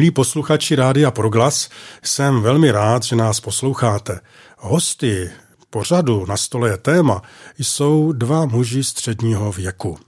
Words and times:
Milí 0.00 0.10
posluchači 0.10 0.74
Rádia 0.74 1.10
Proglas, 1.10 1.68
jsem 2.02 2.40
velmi 2.40 2.70
rád, 2.70 3.02
že 3.02 3.16
nás 3.16 3.40
posloucháte. 3.40 4.20
Hosty 4.58 5.30
pořadu 5.70 6.26
na 6.26 6.36
stole 6.36 6.70
je 6.70 6.76
téma 6.76 7.22
jsou 7.58 8.12
dva 8.12 8.46
muži 8.46 8.84
středního 8.84 9.52
věku. 9.52 9.98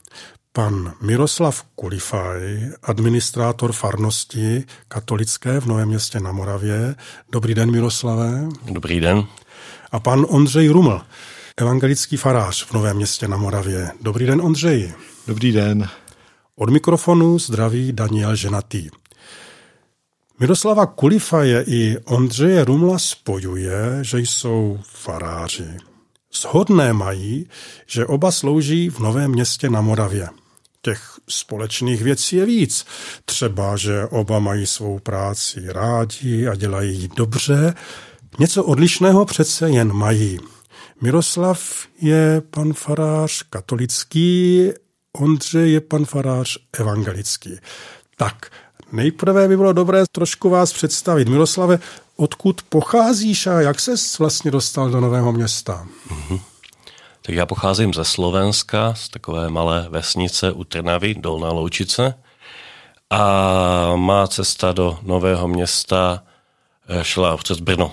Pan 0.52 0.92
Miroslav 1.02 1.62
Kulifaj, 1.74 2.70
administrátor 2.82 3.72
farnosti 3.72 4.64
katolické 4.88 5.60
v 5.60 5.66
Novém 5.66 5.88
městě 5.88 6.20
na 6.20 6.32
Moravě. 6.32 6.94
Dobrý 7.32 7.54
den, 7.54 7.70
Miroslave. 7.70 8.48
Dobrý 8.64 9.00
den. 9.00 9.24
A 9.90 10.00
pan 10.00 10.26
Ondřej 10.28 10.68
Ruml, 10.68 11.00
evangelický 11.56 12.16
farář 12.16 12.64
v 12.64 12.72
Novém 12.72 12.96
městě 12.96 13.28
na 13.28 13.36
Moravě. 13.36 13.90
Dobrý 14.00 14.26
den, 14.26 14.40
Ondřej. 14.40 14.92
Dobrý 15.26 15.52
den. 15.52 15.88
Od 16.56 16.70
mikrofonu 16.70 17.38
zdraví 17.38 17.92
Daniel 17.92 18.36
Ženatý. 18.36 19.01
Miroslava 20.42 20.86
Kulifaje 20.86 21.64
i 21.66 21.96
Ondřeje 22.04 22.64
Rumla 22.64 22.98
spojuje, 22.98 23.98
že 24.02 24.18
jsou 24.18 24.78
faráři. 24.84 25.76
Shodné 26.34 26.92
mají, 26.92 27.48
že 27.86 28.06
oba 28.06 28.30
slouží 28.30 28.90
v 28.90 28.98
Novém 28.98 29.30
městě 29.30 29.70
na 29.70 29.80
Moravě. 29.80 30.28
Těch 30.82 31.02
společných 31.28 32.02
věcí 32.02 32.36
je 32.36 32.46
víc. 32.46 32.86
Třeba, 33.24 33.76
že 33.76 34.06
oba 34.06 34.38
mají 34.38 34.66
svou 34.66 34.98
práci 34.98 35.60
rádi 35.68 36.48
a 36.48 36.54
dělají 36.54 36.98
ji 36.98 37.08
dobře. 37.16 37.74
Něco 38.38 38.64
odlišného 38.64 39.24
přece 39.24 39.70
jen 39.70 39.92
mají. 39.92 40.38
Miroslav 41.00 41.86
je 42.00 42.42
pan 42.50 42.72
farář 42.72 43.42
katolický, 43.50 44.70
Ondřej 45.12 45.72
je 45.72 45.80
pan 45.80 46.04
farář 46.04 46.58
evangelický. 46.72 47.58
Tak, 48.16 48.50
nejprve 48.92 49.48
by 49.48 49.56
bylo 49.56 49.72
dobré 49.72 50.04
trošku 50.12 50.50
vás 50.50 50.72
představit. 50.72 51.28
Miroslave, 51.28 51.78
odkud 52.16 52.62
pocházíš 52.68 53.46
a 53.46 53.60
jak 53.60 53.80
ses 53.80 54.18
vlastně 54.18 54.50
dostal 54.50 54.90
do 54.90 55.00
Nového 55.00 55.32
města? 55.32 55.86
Mm-hmm. 56.08 56.40
Tak 57.22 57.34
já 57.34 57.46
pocházím 57.46 57.94
ze 57.94 58.04
Slovenska, 58.04 58.94
z 58.94 59.08
takové 59.08 59.50
malé 59.50 59.86
vesnice 59.88 60.52
u 60.52 60.64
Trnavy, 60.64 61.14
Dolná 61.14 61.48
Loučice. 61.48 62.14
A 63.10 63.92
má 63.96 64.26
cesta 64.26 64.72
do 64.72 64.98
Nového 65.02 65.48
města 65.48 66.22
eh, 66.88 67.04
šla 67.04 67.36
přes 67.36 67.60
Brno. 67.60 67.92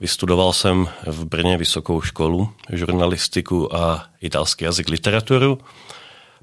Vystudoval 0.00 0.52
jsem 0.52 0.88
v 1.06 1.24
Brně 1.24 1.56
vysokou 1.56 2.00
školu, 2.00 2.48
žurnalistiku 2.72 3.76
a 3.76 4.06
italský 4.20 4.64
jazyk 4.64 4.88
literaturu. 4.88 5.58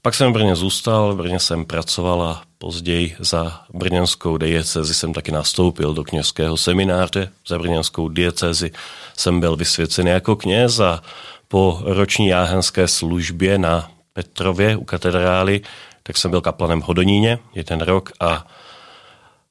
Pak 0.02 0.14
jsem 0.14 0.30
v 0.30 0.34
Brně 0.34 0.56
zůstal, 0.56 1.14
v 1.14 1.18
Brně 1.18 1.40
jsem 1.40 1.66
pracoval 1.66 2.22
a 2.22 2.42
později 2.62 3.16
za 3.20 3.62
brněnskou 3.74 4.38
diecezi 4.38 4.94
jsem 4.94 5.14
taky 5.14 5.32
nastoupil 5.32 5.94
do 5.94 6.04
kněžského 6.04 6.58
semináře. 6.58 7.32
Za 7.48 7.60
brněnskou 7.60 8.10
diecezi 8.10 8.72
jsem 9.18 9.40
byl 9.40 9.56
vysvěcený 9.56 10.10
jako 10.12 10.36
kněz 10.36 10.80
a 10.80 11.02
po 11.48 11.82
roční 11.84 12.28
jáhenské 12.28 12.88
službě 12.88 13.58
na 13.58 13.92
Petrově 14.14 14.78
u 14.78 14.84
katedrály, 14.84 15.62
tak 16.04 16.18
jsem 16.18 16.32
byl 16.32 16.42
kaplanem 16.42 16.82
v 16.82 16.86
Hodoníně 16.86 17.40
jeden 17.56 17.82
rok 17.82 18.12
a 18.20 18.48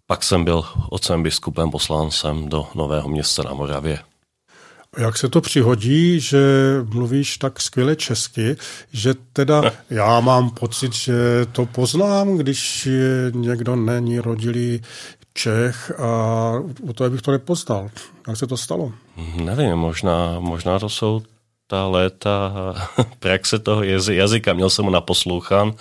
pak 0.06 0.22
jsem 0.22 0.44
byl 0.44 0.64
otcem 0.90 1.22
biskupem 1.22 1.70
poslancem 1.70 2.48
do 2.48 2.66
Nového 2.74 3.08
města 3.08 3.42
na 3.42 3.54
Moravě. 3.54 4.09
Jak 4.98 5.18
se 5.18 5.28
to 5.28 5.40
přihodí, 5.40 6.20
že 6.20 6.40
mluvíš 6.92 7.38
tak 7.38 7.60
skvěle 7.60 7.96
česky, 7.96 8.56
že 8.92 9.14
teda 9.32 9.62
já 9.90 10.20
mám 10.20 10.50
pocit, 10.50 10.92
že 10.94 11.14
to 11.52 11.66
poznám, 11.66 12.36
když 12.36 12.88
někdo 13.32 13.76
není 13.76 14.20
rodilý 14.20 14.82
Čech 15.34 15.92
a 16.00 16.52
u 16.80 16.92
toho 16.92 17.10
bych 17.10 17.22
to 17.22 17.30
nepoznal. 17.30 17.90
Jak 18.28 18.36
se 18.36 18.46
to 18.46 18.56
stalo? 18.56 18.92
Nevím, 19.36 19.76
možná, 19.76 20.40
možná 20.40 20.78
to 20.78 20.88
jsou 20.88 21.22
ta 21.66 21.86
léta 21.86 22.52
praxe 23.18 23.58
toho 23.58 23.82
jazyka. 23.82 24.52
Měl 24.52 24.70
jsem 24.70 24.84
ho 24.84 24.90
naposlouchan 24.90 25.72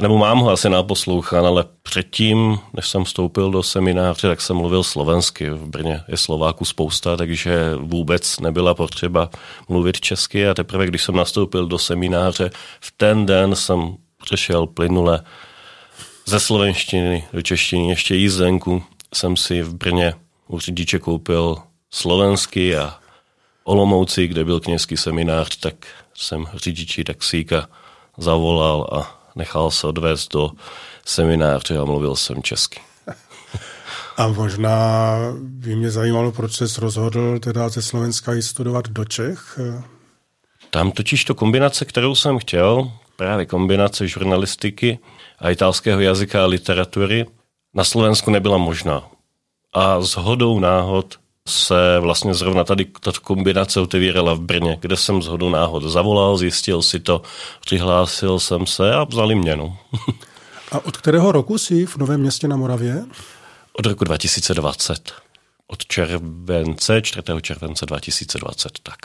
nebo 0.00 0.18
mám 0.18 0.38
ho 0.38 0.50
asi 0.50 0.70
naposlouchan, 0.70 1.46
ale 1.46 1.64
předtím, 1.82 2.58
než 2.72 2.88
jsem 2.88 3.04
vstoupil 3.04 3.50
do 3.50 3.62
semináře, 3.62 4.28
tak 4.28 4.40
jsem 4.40 4.56
mluvil 4.56 4.82
slovensky. 4.82 5.50
V 5.50 5.66
Brně 5.66 6.00
je 6.08 6.16
Slováku 6.16 6.64
spousta, 6.64 7.16
takže 7.16 7.74
vůbec 7.76 8.40
nebyla 8.40 8.74
potřeba 8.74 9.30
mluvit 9.68 10.00
česky 10.00 10.48
a 10.48 10.54
teprve, 10.54 10.86
když 10.86 11.02
jsem 11.02 11.16
nastoupil 11.16 11.66
do 11.66 11.78
semináře, 11.78 12.50
v 12.80 12.92
ten 12.96 13.26
den 13.26 13.54
jsem 13.54 13.96
přešel 14.24 14.66
plynule 14.66 15.24
ze 16.26 16.40
slovenštiny 16.40 17.24
do 17.32 17.42
češtiny. 17.42 17.88
Ještě 17.88 18.14
jízdenku 18.14 18.82
jsem 19.14 19.36
si 19.36 19.62
v 19.62 19.74
Brně 19.74 20.14
u 20.48 20.58
řidiče 20.58 20.98
koupil 20.98 21.56
slovensky 21.90 22.76
a 22.76 22.94
Olomouci, 23.64 24.28
kde 24.28 24.44
byl 24.44 24.60
kněžský 24.60 24.96
seminář, 24.96 25.56
tak 25.56 25.74
jsem 26.14 26.46
řidiči 26.54 27.04
taxíka 27.04 27.68
zavolal 28.18 28.88
a 28.92 29.23
nechal 29.34 29.70
se 29.70 29.86
odvést 29.86 30.32
do 30.32 30.50
semináře 31.04 31.78
a 31.78 31.84
mluvil 31.84 32.16
jsem 32.16 32.42
česky. 32.42 32.80
A 34.16 34.28
možná 34.28 35.16
by 35.40 35.76
mě 35.76 35.90
zajímalo, 35.90 36.32
proč 36.32 36.52
se 36.52 36.80
rozhodl 36.80 37.38
teda 37.38 37.68
ze 37.68 37.82
Slovenska 37.82 38.34
i 38.34 38.42
studovat 38.42 38.88
do 38.88 39.04
Čech? 39.04 39.58
Tam 40.70 40.90
totiž 40.92 41.24
to 41.24 41.34
kombinace, 41.34 41.84
kterou 41.84 42.14
jsem 42.14 42.38
chtěl, 42.38 42.92
právě 43.16 43.46
kombinace 43.46 44.08
žurnalistiky 44.08 44.98
a 45.38 45.50
italského 45.50 46.00
jazyka 46.00 46.42
a 46.42 46.46
literatury, 46.46 47.26
na 47.74 47.84
Slovensku 47.84 48.30
nebyla 48.30 48.58
možná. 48.58 49.02
A 49.72 50.00
s 50.00 50.16
hodou 50.16 50.58
náhod 50.58 51.18
se 51.48 51.98
vlastně 52.00 52.34
zrovna 52.34 52.64
tady 52.64 52.84
ta 52.84 53.12
kombinace 53.22 53.80
otevírala 53.80 54.34
v 54.34 54.40
Brně, 54.40 54.78
kde 54.80 54.96
jsem 54.96 55.22
z 55.22 55.28
náhod 55.50 55.82
zavolal, 55.82 56.36
zjistil 56.36 56.82
si 56.82 57.00
to, 57.00 57.22
přihlásil 57.60 58.40
jsem 58.40 58.66
se 58.66 58.94
a 58.94 59.04
vzali 59.04 59.34
mě. 59.34 59.56
No. 59.56 59.78
a 60.72 60.84
od 60.84 60.96
kterého 60.96 61.32
roku 61.32 61.58
jsi 61.58 61.86
v 61.86 61.96
Novém 61.96 62.20
městě 62.20 62.48
na 62.48 62.56
Moravě? 62.56 63.04
Od 63.72 63.86
roku 63.86 64.04
2020. 64.04 65.12
Od 65.66 65.86
července, 65.86 67.02
4. 67.02 67.22
července 67.42 67.86
2020, 67.86 68.78
tak. 68.82 68.96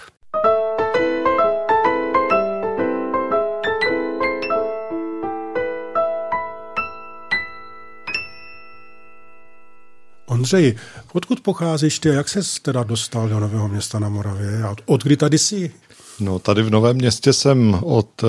Ondřej, 10.30 10.76
odkud 11.14 11.40
pocházíš 11.40 12.00
ty? 12.00 12.10
Jak 12.10 12.30
ses 12.30 12.60
teda 12.60 12.84
dostal 12.84 13.30
do 13.30 13.40
Nového 13.40 13.68
města 13.68 14.00
na 14.00 14.10
Moravě? 14.10 14.64
A 14.64 14.76
od 14.86 15.04
kdy 15.04 15.18
tady 15.18 15.38
jsi? 15.38 15.74
No 16.20 16.40
tady 16.40 16.64
v 16.64 16.70
Novém 16.70 16.96
městě 16.96 17.34
jsem 17.34 17.80
od 17.84 18.24
eh, 18.24 18.28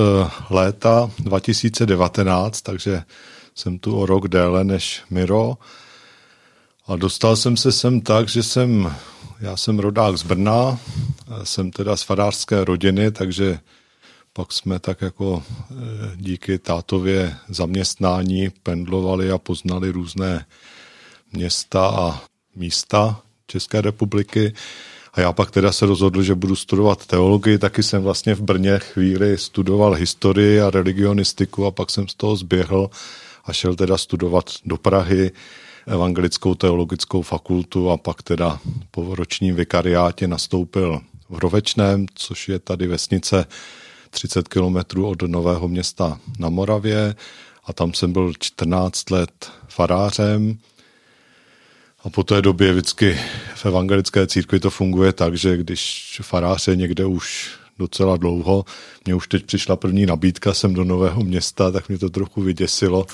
léta 0.49 1.11
2019, 1.19 2.61
takže 2.61 3.03
jsem 3.55 3.79
tu 3.79 3.99
o 3.99 4.05
rok 4.05 4.27
déle 4.27 4.63
než 4.63 5.01
Miro. 5.09 5.57
A 6.87 6.95
dostal 6.95 7.35
jsem 7.35 7.57
se 7.57 7.71
sem 7.71 8.01
tak, 8.01 8.29
že 8.29 8.43
jsem, 8.43 8.95
já 9.39 9.57
jsem 9.57 9.79
rodák 9.79 10.17
z 10.17 10.23
Brna, 10.23 10.79
jsem 11.43 11.71
teda 11.71 11.97
z 11.97 12.03
farářské 12.03 12.65
rodiny, 12.65 13.11
takže 13.11 13.59
pak 14.33 14.53
jsme 14.53 14.79
tak 14.79 15.01
jako 15.01 15.43
eh, 15.47 15.75
díky 16.15 16.59
tátově 16.59 17.35
zaměstnání 17.49 18.49
pendlovali 18.63 19.31
a 19.31 19.37
poznali 19.37 19.91
různé 19.91 20.45
města 21.31 21.87
a 21.87 22.21
místa 22.55 23.21
České 23.47 23.81
republiky. 23.81 24.53
A 25.13 25.21
já 25.21 25.31
pak 25.31 25.51
teda 25.51 25.71
se 25.71 25.85
rozhodl, 25.85 26.23
že 26.23 26.35
budu 26.35 26.55
studovat 26.55 27.05
teologii, 27.05 27.57
taky 27.57 27.83
jsem 27.83 28.03
vlastně 28.03 28.35
v 28.35 28.41
Brně 28.41 28.79
chvíli 28.79 29.37
studoval 29.37 29.93
historii 29.93 30.61
a 30.61 30.69
religionistiku 30.69 31.65
a 31.65 31.71
pak 31.71 31.89
jsem 31.89 32.07
z 32.07 32.15
toho 32.15 32.35
zběhl 32.35 32.89
a 33.45 33.53
šel 33.53 33.75
teda 33.75 33.97
studovat 33.97 34.45
do 34.65 34.77
Prahy 34.77 35.31
evangelickou 35.87 36.55
teologickou 36.55 37.21
fakultu 37.21 37.89
a 37.89 37.97
pak 37.97 38.23
teda 38.23 38.59
po 38.91 39.15
ročním 39.15 39.55
vikariátě 39.55 40.27
nastoupil 40.27 41.01
v 41.29 41.39
Rovečném, 41.39 42.05
což 42.15 42.49
je 42.49 42.59
tady 42.59 42.87
vesnice 42.87 43.45
30 44.09 44.47
kilometrů 44.47 45.07
od 45.07 45.21
Nového 45.21 45.67
města 45.67 46.19
na 46.39 46.49
Moravě. 46.49 47.15
A 47.65 47.73
tam 47.73 47.93
jsem 47.93 48.13
byl 48.13 48.33
14 48.39 49.09
let 49.09 49.51
farářem 49.67 50.57
a 52.03 52.09
po 52.09 52.23
té 52.23 52.41
době 52.41 52.71
vždycky 52.71 53.19
v 53.55 53.65
evangelické 53.65 54.27
církvi 54.27 54.59
to 54.59 54.69
funguje 54.69 55.13
tak, 55.13 55.37
že 55.37 55.57
když 55.57 56.19
farář 56.23 56.67
je 56.67 56.75
někde 56.75 57.05
už 57.05 57.51
docela 57.79 58.17
dlouho, 58.17 58.65
mně 59.05 59.15
už 59.15 59.27
teď 59.27 59.45
přišla 59.45 59.75
první 59.75 60.05
nabídka 60.05 60.53
sem 60.53 60.73
do 60.73 60.83
Nového 60.83 61.23
města, 61.23 61.71
tak 61.71 61.89
mě 61.89 61.97
to 61.97 62.09
trochu 62.09 62.41
vyděsilo, 62.41 63.05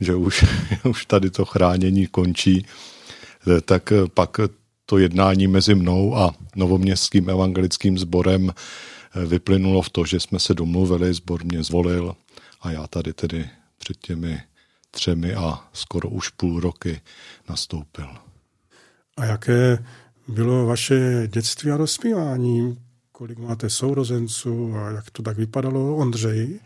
že 0.00 0.14
už, 0.14 0.44
už 0.90 1.06
tady 1.06 1.30
to 1.30 1.44
chránění 1.44 2.06
končí. 2.06 2.66
Tak 3.64 3.92
pak 4.14 4.40
to 4.86 4.98
jednání 4.98 5.46
mezi 5.46 5.74
mnou 5.74 6.16
a 6.16 6.34
novoměstským 6.56 7.30
evangelickým 7.30 7.98
sborem 7.98 8.52
vyplynulo 9.26 9.82
v 9.82 9.90
to, 9.90 10.04
že 10.04 10.20
jsme 10.20 10.38
se 10.38 10.54
domluvili, 10.54 11.14
sbor 11.14 11.44
mě 11.44 11.62
zvolil 11.62 12.16
a 12.60 12.70
já 12.70 12.86
tady 12.86 13.12
tedy 13.12 13.50
před 13.78 13.96
těmi 13.96 14.40
třemi 14.90 15.34
a 15.34 15.68
skoro 15.72 16.08
už 16.08 16.28
půl 16.28 16.60
roky 16.60 17.00
nastoupil. 17.48 18.08
A 19.16 19.24
jaké 19.24 19.84
bylo 20.28 20.66
vaše 20.66 21.28
dětství 21.32 21.70
a 21.70 21.76
dospívání? 21.76 22.78
Kolik 23.12 23.38
máte 23.38 23.70
sourozenců 23.70 24.76
a 24.76 24.90
jak 24.90 25.10
to 25.10 25.22
tak 25.22 25.36
vypadalo, 25.36 25.96
Ondřej? 25.96 26.60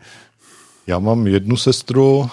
Já 0.87 0.99
mám 0.99 1.27
jednu 1.27 1.57
sestru. 1.57 2.29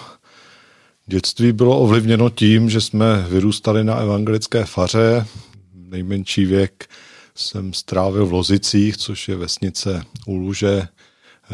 Dětství 1.05 1.51
bylo 1.51 1.79
ovlivněno 1.79 2.29
tím, 2.29 2.69
že 2.69 2.81
jsme 2.81 3.25
vyrůstali 3.29 3.83
na 3.83 3.95
evangelické 3.95 4.65
faře. 4.65 5.25
Nejmenší 5.73 6.45
věk 6.45 6.89
jsem 7.35 7.73
strávil 7.73 8.25
v 8.25 8.33
Lozicích, 8.33 8.97
což 8.97 9.27
je 9.27 9.35
vesnice 9.35 10.03
u 10.25 10.35
Luže 10.35 10.87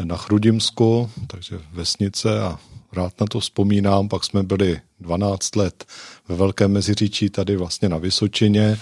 na 0.04 0.16
Chrudimsku, 0.16 1.10
takže 1.26 1.60
vesnice 1.72 2.40
a 2.40 2.58
rád 2.92 3.20
na 3.20 3.26
to 3.26 3.40
vzpomínám. 3.40 4.08
Pak 4.08 4.24
jsme 4.24 4.42
byli 4.42 4.80
12 5.00 5.56
let 5.56 5.84
ve 6.28 6.36
Velkém 6.36 6.72
Meziříčí 6.72 7.30
tady 7.30 7.56
vlastně 7.56 7.88
na 7.88 7.98
Vysočině, 7.98 8.78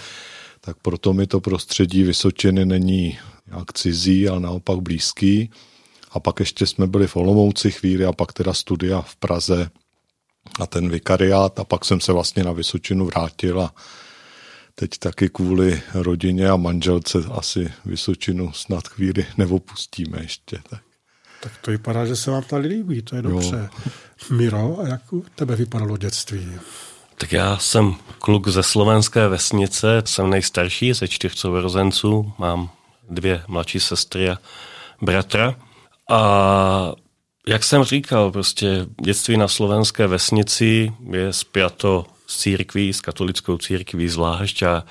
tak 0.61 0.77
proto 0.81 1.13
mi 1.13 1.27
to 1.27 1.41
prostředí 1.41 2.03
Vysočiny 2.03 2.65
není 2.65 3.19
nějak 3.47 3.73
cizí, 3.73 4.29
ale 4.29 4.39
naopak 4.39 4.79
blízký. 4.79 5.49
A 6.11 6.19
pak 6.19 6.39
ještě 6.39 6.65
jsme 6.65 6.87
byli 6.87 7.07
v 7.07 7.15
Olomouci 7.15 7.71
chvíli 7.71 8.05
a 8.05 8.13
pak 8.13 8.33
teda 8.33 8.53
studia 8.53 9.01
v 9.01 9.15
Praze 9.15 9.69
a 10.59 10.67
ten 10.67 10.89
vikariát 10.89 11.59
a 11.59 11.63
pak 11.63 11.85
jsem 11.85 11.99
se 11.99 12.13
vlastně 12.13 12.43
na 12.43 12.51
Vysočinu 12.51 13.05
vrátil 13.05 13.61
a 13.61 13.73
teď 14.75 14.89
taky 14.99 15.29
kvůli 15.29 15.81
rodině 15.93 16.49
a 16.49 16.55
manželce 16.55 17.17
asi 17.31 17.73
Vysočinu 17.85 18.53
snad 18.53 18.87
chvíli 18.87 19.25
neopustíme 19.37 20.21
ještě. 20.21 20.59
Tak. 20.69 20.90
Tak 21.43 21.51
to 21.61 21.71
vypadá, 21.71 22.05
že 22.05 22.15
se 22.15 22.31
vám 22.31 22.43
tady 22.43 22.67
líbí, 22.67 23.01
to 23.01 23.15
je 23.15 23.21
dobře. 23.21 23.69
Jo. 23.73 23.91
Miro, 24.29 24.79
a 24.79 24.87
jak 24.87 25.13
u 25.13 25.25
tebe 25.35 25.55
vypadalo 25.55 25.97
dětství? 25.97 26.51
Tak 27.17 27.31
já 27.31 27.57
jsem 27.57 27.95
kluk 28.19 28.47
ze 28.47 28.63
slovenské 28.63 29.27
vesnice, 29.27 30.01
jsem 30.05 30.29
nejstarší 30.29 30.93
ze 30.93 31.07
čtyř 31.07 31.37
sourozenců, 31.37 32.33
mám 32.37 32.69
dvě 33.09 33.43
mladší 33.47 33.79
sestry 33.79 34.29
a 34.29 34.37
bratra. 35.01 35.55
A 36.09 36.91
jak 37.47 37.63
jsem 37.63 37.83
říkal, 37.83 38.31
prostě 38.31 38.85
dětství 39.01 39.37
na 39.37 39.47
slovenské 39.47 40.07
vesnici 40.07 40.93
je 41.11 41.33
spjato 41.33 42.05
s 42.27 42.37
církví, 42.37 42.93
s 42.93 43.01
katolickou 43.01 43.57
církví 43.57 44.09
zvlášť 44.09 44.63
a 44.63 44.83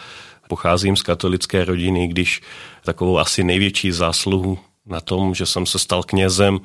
pocházím 0.48 0.96
z 0.96 1.02
katolické 1.02 1.64
rodiny, 1.64 2.08
když 2.08 2.42
takovou 2.84 3.18
asi 3.18 3.44
největší 3.44 3.92
zásluhu 3.92 4.58
na 4.90 5.00
tom, 5.00 5.34
že 5.34 5.46
jsem 5.46 5.66
se 5.66 5.78
stal 5.78 6.02
knězem, 6.02 6.58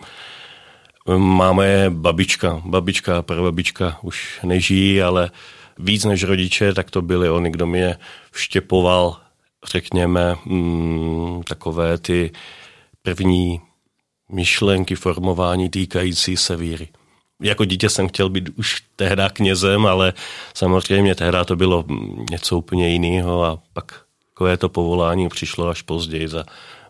máme 1.17 1.89
babička. 1.89 2.61
Babička 2.65 3.21
prababička 3.21 3.99
už 4.01 4.39
nežijí, 4.43 5.01
ale 5.01 5.31
víc 5.79 6.05
než 6.05 6.23
rodiče, 6.23 6.73
tak 6.73 6.91
to 6.91 7.01
byli 7.01 7.29
oni, 7.29 7.49
kdo 7.49 7.65
mě 7.67 7.97
vštěpoval, 8.31 9.17
řekněme, 9.71 10.35
mm, 10.45 11.43
takové 11.43 11.97
ty 11.97 12.31
první 13.01 13.61
myšlenky, 14.31 14.95
formování 14.95 15.69
týkající 15.69 16.37
se 16.37 16.55
víry. 16.55 16.87
Jako 17.41 17.65
dítě 17.65 17.89
jsem 17.89 18.07
chtěl 18.07 18.29
být 18.29 18.49
už 18.55 18.83
tehdy 18.95 19.23
knězem, 19.33 19.85
ale 19.85 20.13
samozřejmě 20.53 21.15
tehdy 21.15 21.37
to 21.45 21.55
bylo 21.55 21.85
něco 22.31 22.57
úplně 22.57 22.89
jiného 22.89 23.43
a 23.43 23.59
pak 23.73 24.05
takové 24.25 24.57
to 24.57 24.69
povolání 24.69 25.29
přišlo 25.29 25.67
až 25.67 25.81
později 25.81 26.27
za 26.27 26.45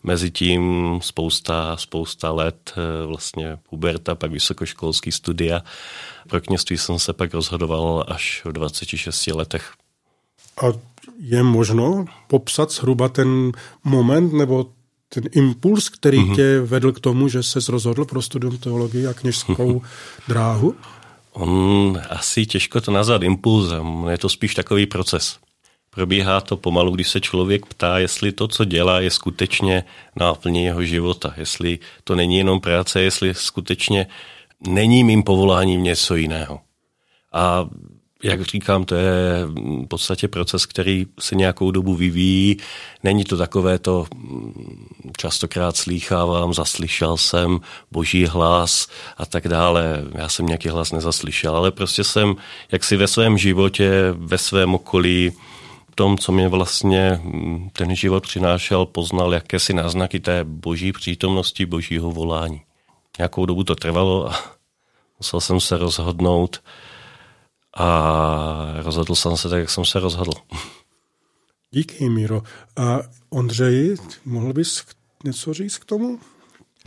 mezi 0.06 0.31
tím 0.31 1.00
spousta, 1.02 1.78
spousta 1.78 2.31
let 2.31 2.74
eh, 2.78 3.06
vlastně 3.06 3.57
puberta, 3.69 4.16
pak 4.16 4.31
vysokoškolský 4.31 5.12
studia. 5.12 5.62
Pro 6.30 6.42
kněství 6.42 6.78
jsem 6.78 7.00
se 7.00 7.13
pak 7.13 7.34
rozhodoval 7.34 8.06
až 8.07 8.42
v 8.46 8.52
26 8.52 9.28
letech. 9.28 9.74
A 10.62 10.66
je 11.19 11.44
možno 11.44 12.06
popsat 12.28 12.72
zhruba 12.72 13.10
ten 13.10 13.52
moment 13.84 14.34
nebo 14.34 14.69
ten 15.10 15.24
impuls, 15.31 15.90
který 15.90 16.19
mm-hmm. 16.19 16.36
tě 16.36 16.62
vedl 16.62 16.92
k 16.92 17.00
tomu, 17.00 17.28
že 17.28 17.44
se 17.44 17.60
rozhodl 17.69 18.06
pro 18.06 18.22
studium 18.22 18.58
teologie 18.58 19.08
a 19.08 19.13
kněžskou 19.13 19.81
dráhu? 20.28 20.75
On 21.31 22.01
asi 22.10 22.46
těžko 22.46 22.81
to 22.81 22.92
nazvat 22.92 23.24
impulzem, 23.24 24.08
je 24.10 24.18
to 24.18 24.30
spíš 24.30 24.56
takový 24.56 24.86
proces. 24.86 25.38
Probíhá 25.96 26.42
to 26.42 26.58
pomalu, 26.58 26.92
když 26.92 27.08
se 27.08 27.22
člověk 27.22 27.66
ptá, 27.66 28.00
jestli 28.00 28.32
to, 28.32 28.48
co 28.48 28.66
dělá, 28.66 29.00
je 29.00 29.12
skutečně 29.12 29.84
náplně 30.16 30.66
jeho 30.66 30.84
života, 30.84 31.34
jestli 31.38 31.80
to 32.04 32.16
není 32.16 32.38
jenom 32.38 32.60
práce, 32.60 33.02
jestli 33.02 33.34
skutečně 33.34 34.08
není 34.68 35.04
mým 35.04 35.24
povoláním 35.24 35.84
něco 35.84 36.16
jiného. 36.16 36.60
A 37.34 37.70
jak 38.24 38.42
říkám, 38.42 38.86
to 38.86 38.96
je 38.96 39.46
v 39.46 39.88
podstatě 39.88 40.28
proces, 40.28 40.66
který 40.66 41.06
se 41.20 41.36
nějakou 41.36 41.72
dobu 41.72 41.96
vyvíjí. 41.96 42.58
Není 43.04 43.24
to 43.24 43.38
takové 43.38 43.80
to, 43.80 44.08
častokrát 45.18 45.78
slýchávám, 45.78 46.54
zaslyšel 46.54 47.18
jsem 47.18 47.60
boží 47.92 48.26
hlas 48.26 48.88
a 49.18 49.26
tak 49.26 49.48
dále. 49.48 50.04
Já 50.16 50.30
jsem 50.30 50.46
nějaký 50.46 50.70
hlas 50.70 50.92
nezaslyšel, 50.92 51.56
ale 51.56 51.72
prostě 51.72 52.04
jsem 52.04 52.36
jak 52.72 52.84
si 52.84 52.98
ve 52.98 53.08
svém 53.08 53.38
životě, 53.38 53.92
ve 54.12 54.38
svém 54.38 54.76
okolí 54.76 55.32
tom, 55.96 56.18
co 56.18 56.32
mě 56.32 56.48
vlastně 56.48 57.22
ten 57.74 57.96
život 57.96 58.24
přinášel, 58.24 58.86
poznal 58.86 59.34
jakési 59.34 59.74
náznaky 59.74 60.20
té 60.20 60.44
boží 60.44 60.92
přítomnosti, 60.92 61.66
božího 61.66 62.12
volání. 62.12 62.62
Nějakou 63.18 63.46
dobu 63.46 63.64
to 63.64 63.76
trvalo 63.76 64.32
a 64.32 64.36
musel 65.20 65.42
jsem 65.42 65.60
se 65.60 65.78
rozhodnout 65.78 66.64
a 67.78 68.74
rozhodl 68.76 69.16
jsem 69.16 69.38
se 69.38 69.50
tak, 69.50 69.60
jak 69.60 69.70
jsem 69.70 69.86
se 69.86 70.00
rozhodl. 70.00 70.32
Díky, 71.72 72.10
Míro. 72.10 72.44
A 72.78 73.00
Ondřeji, 73.30 73.96
mohl 74.26 74.54
bys 74.54 74.84
něco 75.24 75.54
říct 75.54 75.78
k 75.78 75.86
tomu? 75.86 76.20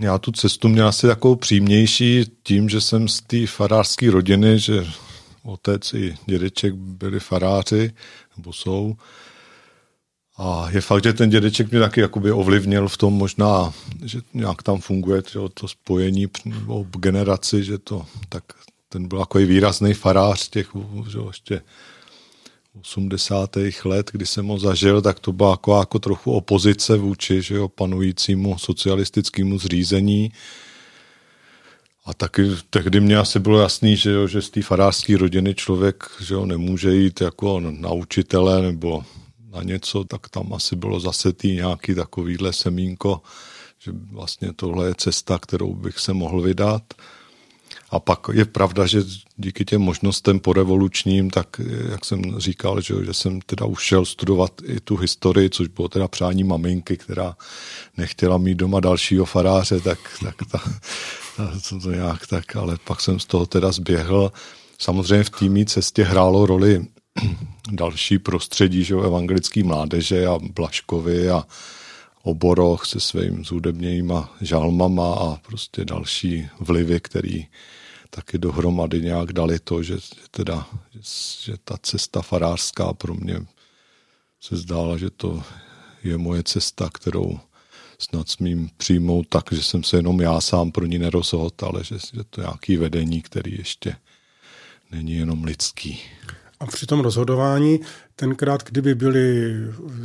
Já 0.00 0.18
tu 0.18 0.32
cestu 0.32 0.68
měl 0.68 0.88
asi 0.88 1.06
takovou 1.06 1.36
přímější 1.36 2.24
tím, 2.42 2.68
že 2.68 2.80
jsem 2.80 3.08
z 3.08 3.20
té 3.20 3.46
farářské 3.46 4.10
rodiny, 4.10 4.58
že 4.58 4.86
otec 5.42 5.94
i 5.94 6.14
dědeček 6.26 6.74
byli 6.74 7.20
faráři, 7.20 7.92
nebo 8.38 8.52
jsou. 8.52 8.96
A 10.36 10.68
je 10.70 10.80
fakt, 10.80 11.04
že 11.04 11.12
ten 11.12 11.30
dědeček 11.30 11.70
mě 11.70 11.80
taky 11.80 12.00
jakoby 12.00 12.32
ovlivnil 12.32 12.88
v 12.88 12.96
tom 12.96 13.14
možná, 13.14 13.72
že 14.04 14.20
nějak 14.34 14.62
tam 14.62 14.80
funguje 14.80 15.22
to, 15.22 15.48
to 15.48 15.68
spojení 15.68 16.26
o 16.66 16.86
generaci, 16.98 17.64
že 17.64 17.78
to 17.78 18.06
tak 18.28 18.44
ten 18.88 19.08
byl 19.08 19.18
jako 19.18 19.38
výrazný 19.38 19.94
farář 19.94 20.48
těch 20.48 20.68
že 21.08 21.18
ještě 21.26 21.62
80. 22.80 23.56
let, 23.84 24.10
kdy 24.12 24.26
jsem 24.26 24.46
ho 24.46 24.58
zažil, 24.58 25.02
tak 25.02 25.20
to 25.20 25.32
byla 25.32 25.50
jako, 25.50 25.78
jako 25.78 25.98
trochu 25.98 26.32
opozice 26.32 26.96
vůči 26.96 27.42
že 27.42 27.54
jo, 27.54 27.68
panujícímu 27.68 28.58
socialistickému 28.58 29.58
zřízení. 29.58 30.32
A 32.08 32.14
taky 32.14 32.42
tehdy 32.70 33.00
mě 33.00 33.16
asi 33.18 33.38
bylo 33.38 33.60
jasný, 33.60 33.96
že, 33.96 34.10
jo, 34.10 34.26
že 34.26 34.42
z 34.42 34.50
té 34.50 34.62
farářské 34.62 35.16
rodiny 35.16 35.54
člověk 35.54 36.04
že 36.20 36.34
jo, 36.34 36.46
nemůže 36.46 36.94
jít 36.94 37.20
jako 37.20 37.60
na 37.60 37.92
učitele 37.92 38.62
nebo 38.62 39.04
na 39.52 39.62
něco, 39.62 40.04
tak 40.04 40.28
tam 40.28 40.52
asi 40.52 40.76
bylo 40.76 41.00
zase 41.00 41.32
tý 41.32 41.52
nějaký 41.52 41.94
takovýhle 41.94 42.52
semínko, 42.52 43.20
že 43.78 43.92
vlastně 44.12 44.52
tohle 44.52 44.86
je 44.86 44.94
cesta, 44.94 45.38
kterou 45.38 45.74
bych 45.74 45.98
se 45.98 46.12
mohl 46.12 46.40
vydat. 46.40 46.82
A 47.90 48.00
pak 48.00 48.18
je 48.32 48.44
pravda, 48.44 48.86
že 48.86 49.02
díky 49.36 49.64
těm 49.64 49.80
možnostem 49.82 50.40
porevolučním, 50.40 51.30
tak 51.30 51.60
jak 51.90 52.04
jsem 52.04 52.40
říkal, 52.40 52.80
že, 52.80 52.94
že 53.04 53.14
jsem 53.14 53.40
teda 53.40 53.66
už 53.66 53.82
šel 53.82 54.04
studovat 54.04 54.52
i 54.64 54.80
tu 54.80 54.96
historii, 54.96 55.50
což 55.50 55.68
bylo 55.68 55.88
teda 55.88 56.08
přání 56.08 56.44
maminky, 56.44 56.96
která 56.96 57.36
nechtěla 57.96 58.38
mít 58.38 58.54
doma 58.54 58.80
dalšího 58.80 59.24
faráře, 59.24 59.80
tak, 59.80 59.98
tak 60.22 60.36
ta, 60.52 60.58
ta, 61.36 61.52
to, 61.68 61.80
to 61.80 61.90
nějak 61.90 62.26
tak, 62.26 62.56
ale 62.56 62.76
pak 62.84 63.00
jsem 63.00 63.20
z 63.20 63.26
toho 63.26 63.46
teda 63.46 63.72
zběhl. 63.72 64.32
Samozřejmě 64.78 65.24
v 65.24 65.30
týmí 65.30 65.66
cestě 65.66 66.04
hrálo 66.04 66.46
roli 66.46 66.86
další 67.70 68.18
prostředí, 68.18 68.84
že 68.84 68.94
evangelický 68.94 69.62
mládeže 69.62 70.26
a 70.26 70.38
Blaškovi 70.54 71.30
a 71.30 71.44
Oboroch 72.22 72.86
se 72.86 73.00
svým 73.00 73.44
zúdebnějíma 73.44 74.36
žalmama 74.40 75.14
a 75.14 75.36
prostě 75.46 75.84
další 75.84 76.48
vlivy, 76.60 77.00
který 77.00 77.46
taky 78.10 78.38
dohromady 78.38 79.02
nějak 79.02 79.32
dali 79.32 79.58
to, 79.58 79.82
že, 79.82 79.96
teda, 80.30 80.66
že 81.42 81.54
ta 81.64 81.76
cesta 81.82 82.22
farářská 82.22 82.92
pro 82.92 83.14
mě 83.14 83.46
se 84.40 84.56
zdála, 84.56 84.96
že 84.96 85.10
to 85.10 85.42
je 86.04 86.18
moje 86.18 86.42
cesta, 86.42 86.90
kterou 86.94 87.40
snad 87.98 88.28
smím 88.28 88.70
přijmout 88.76 89.28
tak, 89.28 89.44
že 89.52 89.62
jsem 89.62 89.84
se 89.84 89.96
jenom 89.96 90.20
já 90.20 90.40
sám 90.40 90.72
pro 90.72 90.86
ní 90.86 90.98
nerozhodl, 90.98 91.66
ale 91.66 91.84
že, 91.84 91.98
že 92.14 92.24
to 92.30 92.40
nějaký 92.40 92.76
vedení, 92.76 93.22
který 93.22 93.56
ještě 93.58 93.96
není 94.90 95.12
jenom 95.12 95.44
lidský. 95.44 96.00
A 96.60 96.66
při 96.66 96.86
tom 96.86 97.00
rozhodování, 97.00 97.80
tenkrát, 98.16 98.64
kdyby 98.64 98.94
byly 98.94 99.54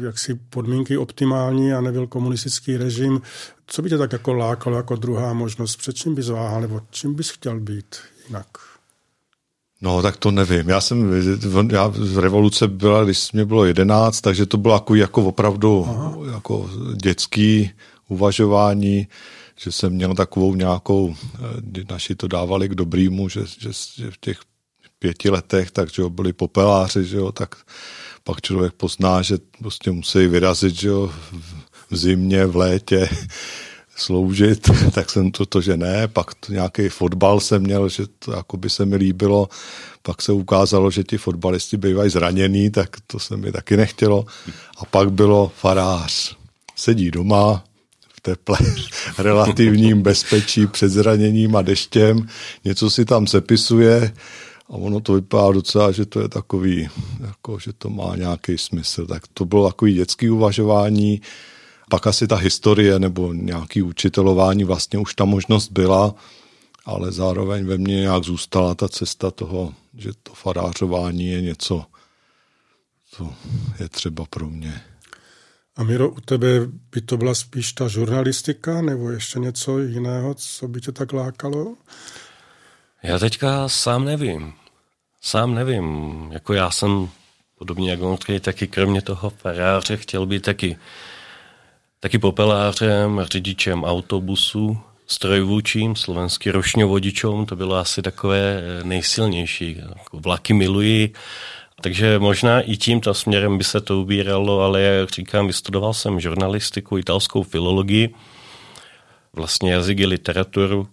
jaksi 0.04 0.40
podmínky 0.50 0.98
optimální 0.98 1.74
a 1.74 1.82
nebyl 1.82 2.08
komunistický 2.08 2.78
režim, 2.78 3.22
co 3.68 3.82
by 3.82 3.90
tě 3.90 3.98
tak 3.98 4.14
jako 4.14 4.34
lákalo 4.34 4.78
jako 4.78 4.96
druhá 4.96 5.34
možnost? 5.34 5.76
Před 5.76 5.96
čím 5.96 6.16
bys 6.16 6.30
váhal 6.30 6.62
nebo 6.62 6.82
čím 6.90 7.14
bys 7.14 7.30
chtěl 7.30 7.60
být 7.60 7.96
jinak? 8.28 8.48
No, 9.82 10.02
tak 10.02 10.18
to 10.18 10.32
nevím. 10.32 10.70
Já 10.70 10.82
jsem, 10.82 11.12
já 11.72 11.94
z 11.96 12.18
revoluce 12.18 12.68
byla, 12.68 13.04
když 13.04 13.32
mě 13.32 13.46
bylo 13.46 13.66
jedenáct, 13.66 14.22
takže 14.22 14.46
to 14.46 14.58
bylo 14.58 14.74
jako, 14.74 14.96
jako 14.96 15.26
opravdu 15.26 15.86
Aha. 15.90 16.16
jako 16.34 16.70
dětský 17.04 17.72
uvažování, 18.08 19.08
že 19.60 19.72
jsem 19.72 19.94
měl 19.94 20.16
takovou 20.16 20.56
nějakou, 20.56 21.16
eh, 21.36 21.84
naši 21.90 22.16
to 22.16 22.28
dávali 22.28 22.70
k 22.70 22.76
dobrýmu, 22.76 23.30
že, 23.30 23.42
že, 23.60 23.70
že 23.96 24.12
v 24.12 24.18
těch 24.18 24.40
pěti 25.04 25.30
letech, 25.30 25.72
takže 25.72 26.02
jo, 26.02 26.10
byli 26.10 26.34
popeláři, 26.34 27.06
že 27.06 27.18
jo, 27.18 27.32
tak 27.32 27.56
pak 28.24 28.42
člověk 28.42 28.74
pozná, 28.74 29.22
že 29.22 29.38
prostě 29.60 29.92
musí 29.92 30.28
vyrazit, 30.28 30.76
že 30.76 30.88
jo, 30.88 31.12
v 31.90 31.98
zimě, 31.98 32.46
v 32.46 32.56
létě, 32.56 33.10
sloužit, 33.96 34.70
tak 34.92 35.10
jsem 35.10 35.32
to, 35.32 35.46
to 35.46 35.62
že 35.62 35.78
ne, 35.78 36.08
pak 36.08 36.34
to 36.34 36.54
nějaký 36.54 36.90
fotbal 36.90 37.40
jsem 37.40 37.62
měl, 37.62 37.90
že 37.90 38.04
to 38.20 38.32
jako 38.32 38.58
by 38.58 38.70
se 38.70 38.86
mi 38.86 38.96
líbilo, 38.96 39.50
pak 40.02 40.22
se 40.22 40.32
ukázalo, 40.32 40.92
že 40.92 41.04
ti 41.04 41.18
fotbalisti 41.18 41.78
bývají 41.78 42.10
zranění, 42.10 42.70
tak 42.72 42.90
to 43.08 43.20
se 43.20 43.38
mi 43.38 43.52
taky 43.52 43.78
nechtělo. 43.78 44.26
A 44.78 44.86
pak 44.86 45.12
bylo 45.12 45.52
farář. 45.56 46.38
Sedí 46.76 47.12
doma, 47.12 47.64
v 48.16 48.22
teple, 48.22 48.58
relativním 49.18 50.02
bezpečí 50.02 50.68
před 50.68 50.90
zraněním 50.90 51.56
a 51.56 51.62
deštěm, 51.62 52.28
něco 52.66 52.90
si 52.90 53.06
tam 53.06 53.28
sepisuje 53.28 54.14
a 54.70 54.74
ono 54.74 55.00
to 55.00 55.14
vypadá 55.14 55.52
docela, 55.52 55.92
že 55.92 56.06
to 56.06 56.22
je 56.22 56.30
takový, 56.30 56.90
jako, 57.28 57.60
že 57.60 57.74
to 57.74 57.90
má 57.90 58.16
nějaký 58.16 58.58
smysl. 58.58 59.06
Tak 59.06 59.24
to 59.34 59.46
bylo 59.46 59.68
takový 59.70 59.94
dětský 59.94 60.30
uvažování, 60.30 61.22
pak 61.90 62.08
asi 62.08 62.28
ta 62.28 62.36
historie 62.36 63.00
nebo 63.00 63.34
nějaký 63.34 63.82
učitelování 63.82 64.64
vlastně 64.64 65.00
už 65.00 65.16
ta 65.16 65.26
možnost 65.26 65.72
byla, 65.72 66.16
ale 66.86 67.12
zároveň 67.12 67.66
ve 67.66 67.78
mně 67.78 67.96
nějak 67.96 68.24
zůstala 68.24 68.76
ta 68.76 68.90
cesta 68.90 69.32
toho, 69.32 69.74
že 69.98 70.12
to 70.24 70.34
farářování 70.34 71.28
je 71.28 71.42
něco, 71.42 71.86
co 73.12 73.34
je 73.80 73.90
třeba 73.90 74.26
pro 74.30 74.50
mě. 74.50 74.82
A 75.76 75.84
Miro, 75.84 76.10
u 76.10 76.22
tebe 76.22 76.48
by 76.92 77.02
to 77.02 77.18
byla 77.18 77.36
spíš 77.36 77.74
ta 77.74 77.88
žurnalistika 77.88 78.82
nebo 78.82 79.10
ještě 79.10 79.40
něco 79.40 79.80
jiného, 79.80 80.34
co 80.34 80.68
by 80.68 80.82
tě 80.82 80.92
tak 80.92 81.14
lákalo? 81.14 81.76
Já 83.04 83.20
teďka 83.20 83.70
sám 83.70 84.06
nevím. 84.06 84.54
Sám 85.22 85.56
nevím. 85.56 86.28
Jako 86.32 86.54
já 86.54 86.72
jsem 86.72 87.10
podobně 87.58 87.92
jako 87.92 88.12
on 88.12 88.18
taky 88.42 88.68
kromě 88.68 89.02
toho 89.02 89.30
faráře 89.30 89.98
chtěl 89.98 90.26
být 90.26 90.44
taky 90.44 90.78
taky 92.00 92.20
popelářem, 92.20 93.22
řidičem 93.24 93.84
autobusu, 93.84 94.78
strojvůčím, 95.08 95.96
slovenský 95.96 96.52
rošňovodičům, 96.52 97.46
to 97.46 97.56
bylo 97.56 97.76
asi 97.76 98.02
takové 98.02 98.40
eh, 98.40 98.84
nejsilnější. 98.84 99.78
Jako 99.90 100.20
vlaky 100.20 100.54
miluji, 100.54 101.14
takže 101.82 102.20
možná 102.20 102.62
i 102.62 102.78
tímto 102.78 103.14
směrem 103.14 103.58
by 103.58 103.64
se 103.64 103.82
to 103.82 104.02
ubíralo, 104.02 104.62
ale 104.62 104.82
jak 104.82 105.10
říkám, 105.10 105.48
vystudoval 105.48 105.94
jsem 105.94 106.20
žurnalistiku, 106.20 106.98
italskou 106.98 107.44
filologii, 107.44 108.16
vlastně 109.34 109.74
jazyk 109.74 110.00
i 110.00 110.06
literaturu. 110.06 110.88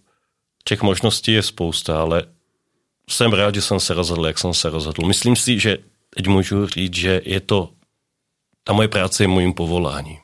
Těch 0.65 0.83
možností 0.83 1.33
je 1.33 1.43
spousta, 1.43 2.01
ale 2.01 2.23
jsem 3.11 3.33
rád, 3.33 3.55
že 3.55 3.63
jsem 3.63 3.81
se 3.81 3.95
rozhodl, 3.95 4.27
jak 4.27 4.39
jsem 4.39 4.55
se 4.55 4.71
rozhodl. 4.71 5.07
Myslím 5.07 5.37
si, 5.37 5.59
že 5.59 5.79
teď 6.17 6.27
můžu 6.27 6.67
říct, 6.67 6.95
že 6.95 7.21
je 7.25 7.41
to, 7.41 7.71
ta 8.65 8.73
moje 8.73 8.89
práce 8.89 9.25
je 9.25 9.29
mojím 9.29 9.53
povoláním 9.53 10.19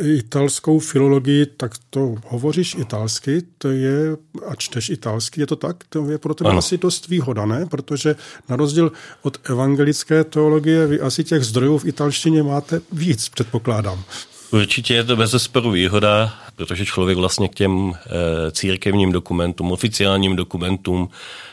italskou 0.00 0.78
filologii, 0.78 1.46
tak 1.46 1.72
to 1.90 2.14
hovoříš 2.26 2.74
italsky, 2.74 3.42
to 3.58 3.70
je, 3.70 4.16
a 4.46 4.54
čteš 4.54 4.90
italsky, 4.90 5.40
je 5.40 5.46
to 5.46 5.56
tak? 5.56 5.76
To 5.88 6.10
je 6.10 6.18
pro 6.18 6.34
tebe 6.34 6.50
ano. 6.50 6.58
asi 6.58 6.78
dost 6.78 7.08
výhoda, 7.08 7.46
ne? 7.46 7.66
Protože 7.66 8.16
na 8.48 8.56
rozdíl 8.56 8.92
od 9.22 9.38
evangelické 9.50 10.24
teologie, 10.24 10.86
vy 10.86 11.00
asi 11.00 11.24
těch 11.24 11.42
zdrojů 11.42 11.78
v 11.78 11.84
italštině 11.84 12.42
máte 12.42 12.80
víc, 12.92 13.28
předpokládám. 13.28 14.04
Určitě 14.52 14.94
je 14.94 15.04
to 15.04 15.16
bez 15.16 15.30
zesporu 15.30 15.70
výhoda, 15.70 16.34
protože 16.56 16.86
člověk 16.86 17.18
vlastně 17.18 17.48
k 17.48 17.54
těm 17.54 17.92
e, 17.92 18.50
církevním 18.50 19.12
dokumentům, 19.12 19.72
oficiálním 19.72 20.36
dokumentům 20.36 21.08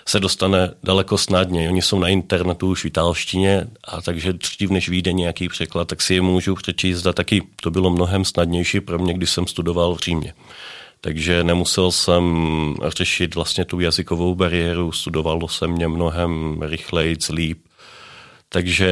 se 0.06 0.20
dostane 0.20 0.74
daleko 0.84 1.18
snadněji. 1.18 1.70
Oni 1.70 1.82
jsou 1.82 2.00
na 2.00 2.08
internetu 2.08 2.68
už 2.68 2.84
v 2.84 2.86
italštině 2.86 3.68
a 3.84 4.02
takže 4.02 4.34
dřív 4.34 4.70
než 4.70 4.90
vyjde 4.90 5.14
nějaký 5.14 5.50
překlad, 5.50 5.88
tak 5.88 6.02
si 6.02 6.14
je 6.14 6.22
můžu 6.22 6.56
přečíst 6.56 7.08
a 7.08 7.14
taky 7.14 7.44
to 7.62 7.72
bylo 7.72 7.90
mnohem 7.90 8.26
snadnější 8.26 8.80
pro 8.80 9.00
mě, 9.00 9.14
když 9.14 9.30
jsem 9.30 9.48
studoval 9.48 9.96
v 9.96 10.00
Římě. 10.00 10.34
Takže 11.02 11.44
nemusel 11.44 11.92
jsem 11.92 12.76
řešit 12.88 13.36
vlastně 13.36 13.66
tu 13.66 13.80
jazykovou 13.80 14.36
bariéru, 14.36 14.92
studovalo 14.92 15.48
se 15.48 15.68
mě 15.68 15.88
mnohem 15.88 16.62
rychleji, 16.62 17.18
líp 17.34 17.60
takže 18.50 18.90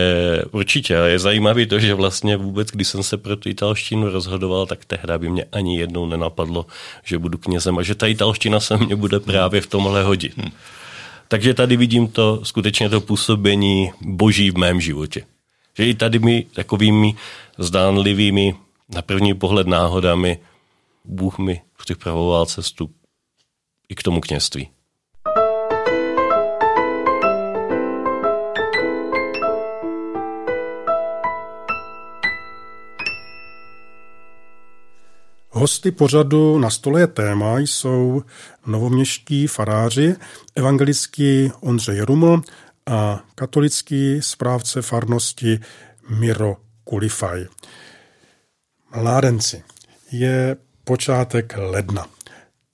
určitě 0.51 0.93
je 0.93 1.19
zajímavé 1.19 1.65
to, 1.65 1.79
že 1.79 1.93
vlastně 1.93 2.37
vůbec, 2.37 2.67
když 2.71 2.87
jsem 2.87 3.03
se 3.03 3.17
pro 3.17 3.35
tu 3.35 3.49
italštinu 3.49 4.09
rozhodoval, 4.09 4.65
tak 4.65 4.85
tehdy 4.85 5.13
by 5.17 5.29
mě 5.29 5.45
ani 5.51 5.79
jednou 5.79 6.05
nenapadlo, 6.05 6.65
že 7.03 7.17
budu 7.17 7.37
knězem 7.37 7.77
a 7.77 7.81
že 7.83 7.95
ta 7.95 8.07
italština 8.07 8.59
se 8.59 8.77
mě 8.77 8.95
bude 8.95 9.19
právě 9.19 9.61
v 9.61 9.67
tomhle 9.67 10.03
hodit. 10.03 10.37
Hmm. 10.37 10.51
Takže 11.27 11.53
tady 11.53 11.77
vidím 11.77 12.07
to 12.07 12.45
skutečně 12.45 12.89
to 12.89 13.01
působení 13.01 13.91
boží 14.01 14.51
v 14.51 14.57
mém 14.57 14.81
životě. 14.81 15.25
Že 15.77 15.85
i 15.85 15.93
tady 15.93 16.19
mi 16.19 16.45
takovými 16.53 17.15
zdánlivými, 17.57 18.55
na 18.89 19.01
první 19.01 19.33
pohled 19.33 19.67
náhodami, 19.67 20.39
Bůh 21.05 21.37
mi 21.37 21.61
připravoval 21.77 22.45
cestu 22.45 22.89
i 23.89 23.95
k 23.95 24.03
tomu 24.03 24.21
kněství. 24.21 24.69
Hosty 35.57 35.91
pořadu 35.91 36.59
na 36.59 36.69
stole 36.69 36.99
je 36.99 37.07
téma 37.07 37.59
jsou 37.59 38.23
novoměští 38.65 39.47
faráři, 39.47 40.15
evangelický 40.55 41.51
Ondřej 41.61 42.01
Ruml 42.01 42.41
a 42.85 43.23
katolický 43.35 44.21
správce 44.21 44.81
farnosti 44.81 45.59
Miro 46.09 46.57
Kulifaj. 46.83 47.45
Mládenci, 48.95 49.63
je 50.11 50.57
počátek 50.83 51.53
ledna. 51.57 52.07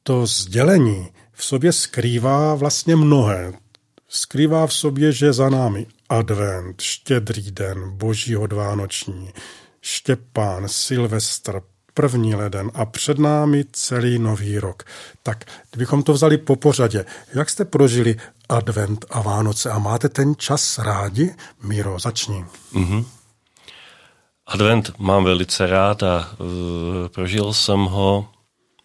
To 0.03 0.25
sdělení 0.25 1.09
v 1.33 1.45
sobě 1.45 1.71
skrývá 1.73 2.55
vlastně 2.55 2.95
mnohé. 2.95 3.53
Skrývá 4.07 4.67
v 4.67 4.73
sobě, 4.73 5.11
že 5.11 5.33
za 5.33 5.49
námi 5.49 5.87
advent, 6.09 6.81
štědrý 6.81 7.51
den, 7.51 7.91
božího 7.97 8.47
dvánoční, 8.47 9.33
Štěpán, 9.81 10.67
Silvestr, 10.67 11.61
první 11.93 12.35
leden 12.35 12.71
a 12.73 12.85
před 12.85 13.19
námi 13.19 13.65
celý 13.71 14.19
nový 14.19 14.59
rok. 14.59 14.83
Tak 15.23 15.45
kdybychom 15.71 16.03
to 16.03 16.13
vzali 16.13 16.37
po 16.37 16.55
pořadě, 16.55 17.05
jak 17.35 17.49
jste 17.49 17.65
prožili 17.65 18.15
advent 18.49 19.05
a 19.09 19.21
Vánoce 19.21 19.71
a 19.71 19.79
máte 19.79 20.09
ten 20.09 20.35
čas 20.37 20.79
rádi? 20.79 21.35
Míro, 21.63 21.99
začni. 21.99 22.45
Mm-hmm. 22.73 23.05
Advent 24.47 24.99
mám 24.99 25.23
velice 25.23 25.67
rád 25.67 26.03
a 26.03 26.29
uh, 26.39 26.47
prožil 27.07 27.53
jsem 27.53 27.79
ho 27.79 28.29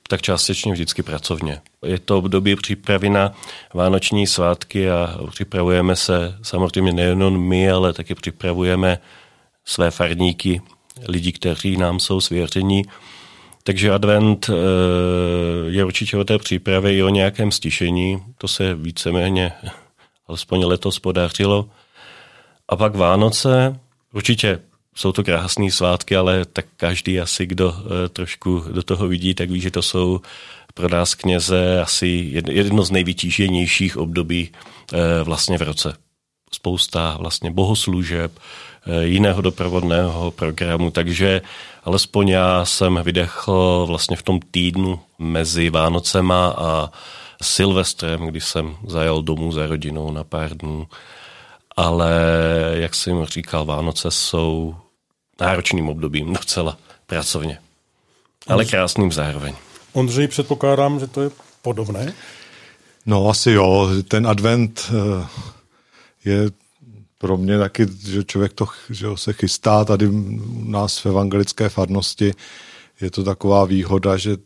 tak 0.09 0.23
částečně 0.23 0.73
vždycky 0.73 1.03
pracovně. 1.03 1.61
Je 1.87 1.99
to 1.99 2.19
období 2.19 2.57
přípravy 2.57 3.11
na 3.11 3.33
vánoční 3.75 4.27
svátky 4.27 4.91
a 4.91 5.19
připravujeme 5.31 5.97
se 5.97 6.38
samozřejmě 6.43 6.93
nejen 6.93 7.38
my, 7.38 7.71
ale 7.71 7.93
taky 7.93 8.15
připravujeme 8.15 8.99
své 9.65 9.91
farníky 9.91 10.62
lidí, 11.09 11.33
kteří 11.33 11.76
nám 11.76 12.00
jsou 12.00 12.21
svěření. 12.21 12.85
Takže 13.62 13.93
advent 13.93 14.50
eh, 14.50 14.52
je 15.67 15.85
určitě 15.85 16.17
o 16.17 16.25
té 16.25 16.38
přípravě 16.38 16.97
i 16.97 17.02
o 17.02 17.09
nějakém 17.09 17.52
stišení. 17.52 18.23
To 18.38 18.49
se 18.49 18.75
víceméně 18.75 19.52
alespoň 20.28 20.64
letos 20.64 20.99
podařilo. 20.99 21.69
A 22.69 22.76
pak 22.76 22.97
Vánoce, 22.97 23.81
určitě 24.12 24.61
jsou 24.97 25.12
to 25.12 25.25
krásné 25.25 25.71
svátky, 25.71 26.17
ale 26.17 26.45
tak 26.45 26.67
každý 26.76 27.21
asi, 27.21 27.47
kdo 27.47 27.75
eh, 27.76 28.09
trošku 28.09 28.64
do 28.73 28.83
toho 28.83 29.09
vidí, 29.09 29.35
tak 29.35 29.50
ví, 29.50 29.61
že 29.61 29.71
to 29.71 29.83
jsou 29.83 30.21
pro 30.75 30.88
nás 30.88 31.14
kněze 31.14 31.81
asi 31.81 32.31
jedno 32.31 32.85
z 32.85 32.90
nejvytíženějších 32.90 33.97
období 33.97 34.50
eh, 34.93 35.23
vlastně 35.23 35.59
v 35.59 35.62
roce. 35.62 35.97
Spousta 36.52 37.17
vlastně 37.21 37.50
bohoslužeb, 37.50 38.33
jiného 39.00 39.42
doprovodného 39.42 40.30
programu, 40.30 40.90
takže 40.90 41.42
alespoň 41.85 42.28
já 42.28 42.64
jsem 42.64 43.00
vydechl 43.02 43.85
vlastně 43.88 44.16
v 44.16 44.23
tom 44.23 44.40
týdnu 44.50 45.00
mezi 45.18 45.70
Vánocema 45.70 46.54
a 46.58 46.90
Silvestrem, 47.42 48.26
kdy 48.26 48.40
jsem 48.40 48.76
zajel 48.87 49.23
domů 49.23 49.52
za 49.52 49.66
rodinou 49.66 50.12
na 50.12 50.25
pár 50.25 50.56
dnů. 50.56 50.87
Ale 51.76 52.12
jak 52.73 52.94
jsem 52.94 53.25
říkal, 53.25 53.64
Vánoce 53.64 54.11
jsou 54.11 54.75
náročným 55.40 55.88
obdobím 55.88 56.32
docela 56.32 56.76
pracovně. 57.06 57.58
Ale 58.47 58.64
krásným 58.64 59.12
zároveň. 59.12 59.54
Ondřej, 59.92 60.28
předpokládám, 60.28 61.00
že 61.00 61.06
to 61.06 61.23
je 61.23 61.30
podobné? 61.62 62.12
No 63.06 63.28
asi 63.28 63.50
jo, 63.50 63.90
ten 64.08 64.26
advent 64.26 64.90
eh, 64.90 65.26
je 66.25 66.50
pro 67.19 67.37
mě 67.37 67.59
taky, 67.59 67.87
že 68.07 68.25
člověk 68.25 68.53
to 68.53 68.67
že 68.91 69.07
se 69.15 69.33
chystá 69.33 69.85
tady 69.85 70.09
u 70.09 70.65
nás 70.65 70.99
v 70.99 71.07
evangelické 71.07 71.69
farnosti, 71.69 72.33
je 73.01 73.11
to 73.11 73.25
taková 73.25 73.65
výhoda, 73.65 74.17
že 74.17 74.37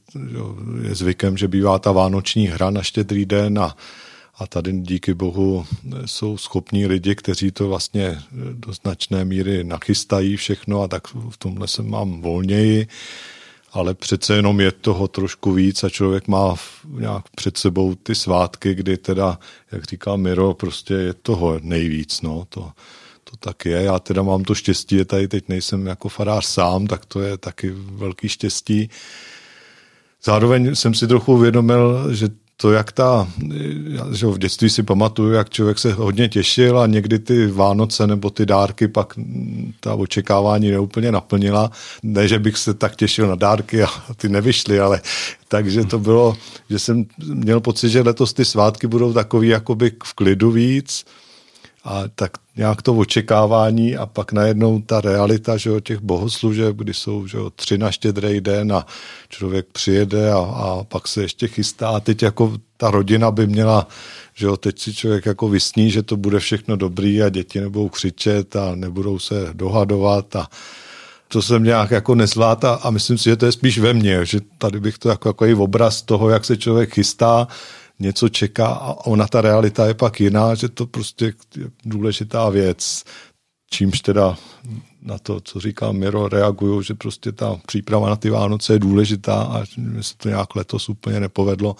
je 0.82 0.94
zvykem, 0.94 1.36
že 1.36 1.48
bývá 1.48 1.78
ta 1.78 1.92
vánoční 1.92 2.46
hra 2.46 2.70
na 2.70 2.82
štědrý 2.82 3.26
den 3.26 3.58
a, 3.58 3.76
a 4.34 4.46
tady 4.46 4.72
díky 4.72 5.14
bohu 5.14 5.66
jsou 6.06 6.36
schopní 6.36 6.86
lidi, 6.86 7.14
kteří 7.14 7.50
to 7.50 7.68
vlastně 7.68 8.22
do 8.52 8.72
značné 8.72 9.24
míry 9.24 9.64
nachystají 9.64 10.36
všechno 10.36 10.82
a 10.82 10.88
tak 10.88 11.06
v 11.30 11.36
tomhle 11.36 11.68
se 11.68 11.82
mám 11.82 12.20
volněji 12.20 12.86
ale 13.72 13.94
přece 13.94 14.34
jenom 14.34 14.60
je 14.60 14.72
toho 14.72 15.08
trošku 15.08 15.52
víc 15.52 15.84
a 15.84 15.88
člověk 15.88 16.28
má 16.28 16.54
nějak 16.88 17.24
před 17.36 17.56
sebou 17.56 17.94
ty 17.94 18.14
svátky, 18.14 18.74
kdy 18.74 18.96
teda, 18.96 19.38
jak 19.72 19.84
říká 19.84 20.16
Miro, 20.16 20.54
prostě 20.54 20.94
je 20.94 21.14
toho 21.14 21.58
nejvíc, 21.62 22.22
no, 22.22 22.46
to, 22.48 22.70
to 23.24 23.36
tak 23.36 23.64
je. 23.64 23.82
Já 23.82 23.98
teda 23.98 24.22
mám 24.22 24.44
to 24.44 24.54
štěstí, 24.54 24.96
že 24.96 25.04
tady 25.04 25.28
teď 25.28 25.48
nejsem 25.48 25.86
jako 25.86 26.08
farář 26.08 26.46
sám, 26.46 26.86
tak 26.86 27.06
to 27.06 27.20
je 27.20 27.38
taky 27.38 27.70
velký 27.76 28.28
štěstí. 28.28 28.90
Zároveň 30.24 30.74
jsem 30.74 30.94
si 30.94 31.06
trochu 31.06 31.32
uvědomil, 31.32 32.14
že 32.14 32.28
to, 32.62 32.72
jak 32.72 32.92
ta, 32.92 33.28
že 34.12 34.26
v 34.26 34.38
dětství 34.38 34.70
si 34.70 34.82
pamatuju, 34.82 35.32
jak 35.32 35.50
člověk 35.50 35.78
se 35.78 35.92
hodně 35.92 36.28
těšil 36.28 36.78
a 36.78 36.86
někdy 36.86 37.18
ty 37.18 37.46
Vánoce 37.46 38.06
nebo 38.06 38.30
ty 38.30 38.46
dárky 38.46 38.88
pak 38.88 39.14
ta 39.80 39.94
očekávání 39.94 40.70
neúplně 40.70 41.12
naplnila. 41.12 41.70
Ne, 42.02 42.28
že 42.28 42.38
bych 42.38 42.56
se 42.56 42.74
tak 42.74 42.96
těšil 42.96 43.26
na 43.26 43.34
dárky 43.34 43.82
a 43.82 43.88
ty 44.16 44.28
nevyšly, 44.28 44.80
ale 44.80 45.00
takže 45.48 45.84
to 45.84 45.98
bylo, 45.98 46.36
že 46.70 46.78
jsem 46.78 47.04
měl 47.18 47.60
pocit, 47.60 47.90
že 47.90 48.02
letos 48.02 48.32
ty 48.32 48.44
svátky 48.44 48.86
budou 48.86 49.12
takový 49.12 49.48
jakoby 49.48 49.92
v 50.04 50.14
klidu 50.14 50.50
víc, 50.50 51.04
a 51.84 52.02
tak 52.14 52.32
nějak 52.56 52.82
to 52.82 52.94
očekávání 52.94 53.96
a 53.96 54.06
pak 54.06 54.32
najednou 54.32 54.80
ta 54.80 55.00
realita 55.00 55.56
že 55.56 55.70
o 55.70 55.80
těch 55.80 56.00
bohoslužeb, 56.00 56.76
kdy 56.76 56.94
jsou 56.94 57.26
že 57.26 57.38
o 57.38 57.50
tři 57.50 57.78
na 57.78 57.90
štědrý 57.90 58.40
den 58.40 58.72
a 58.72 58.86
člověk 59.28 59.66
přijede 59.72 60.32
a, 60.32 60.38
a 60.38 60.84
pak 60.84 61.08
se 61.08 61.22
ještě 61.22 61.48
chystá. 61.48 61.88
A 61.88 62.00
teď 62.00 62.22
jako 62.22 62.52
ta 62.76 62.90
rodina 62.90 63.30
by 63.30 63.46
měla, 63.46 63.86
že 64.34 64.46
jo, 64.46 64.56
teď 64.56 64.78
si 64.78 64.94
člověk 64.94 65.26
jako 65.26 65.48
vysní, 65.48 65.90
že 65.90 66.02
to 66.02 66.16
bude 66.16 66.38
všechno 66.38 66.76
dobrý 66.76 67.22
a 67.22 67.28
děti 67.28 67.60
nebudou 67.60 67.88
křičet 67.88 68.56
a 68.56 68.74
nebudou 68.74 69.18
se 69.18 69.48
dohadovat 69.52 70.36
a 70.36 70.46
to 71.28 71.42
jsem 71.42 71.64
nějak 71.64 71.90
jako 71.90 72.14
nezvlád 72.14 72.64
a, 72.64 72.74
a 72.74 72.90
myslím 72.90 73.18
si, 73.18 73.24
že 73.24 73.36
to 73.36 73.46
je 73.46 73.52
spíš 73.52 73.78
ve 73.78 73.94
mně, 73.94 74.26
že 74.26 74.40
tady 74.58 74.80
bych 74.80 74.98
to 74.98 75.08
jako, 75.08 75.28
jako 75.28 75.62
obraz 75.62 76.02
toho, 76.02 76.30
jak 76.30 76.44
se 76.44 76.56
člověk 76.56 76.94
chystá, 76.94 77.48
něco 77.98 78.28
čeká 78.28 78.66
a 78.66 79.06
ona 79.06 79.26
ta 79.26 79.40
realita 79.40 79.86
je 79.86 79.94
pak 79.94 80.20
jiná, 80.20 80.54
že 80.54 80.68
to 80.68 80.86
prostě 80.86 81.24
je 81.56 81.70
důležitá 81.84 82.48
věc, 82.48 83.04
čímž 83.70 84.00
teda 84.00 84.36
na 85.02 85.18
to, 85.18 85.40
co 85.40 85.60
říká 85.60 85.92
Miro, 85.92 86.28
reaguju, 86.28 86.82
že 86.82 86.94
prostě 86.94 87.32
ta 87.32 87.60
příprava 87.66 88.08
na 88.08 88.16
ty 88.16 88.30
Vánoce 88.30 88.72
je 88.72 88.78
důležitá 88.78 89.42
a 89.42 89.64
mi 89.76 90.04
se 90.04 90.14
to 90.16 90.28
nějak 90.28 90.56
letos 90.56 90.88
úplně 90.88 91.20
nepovedlo. 91.20 91.76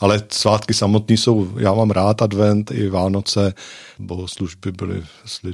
Ale 0.00 0.22
svátky 0.28 0.74
samotný 0.74 1.16
jsou, 1.16 1.58
já 1.58 1.74
mám 1.74 1.90
rád 1.90 2.22
advent 2.22 2.70
i 2.70 2.88
Vánoce, 2.88 3.54
bohoslužby 3.98 4.72
byly, 4.72 5.02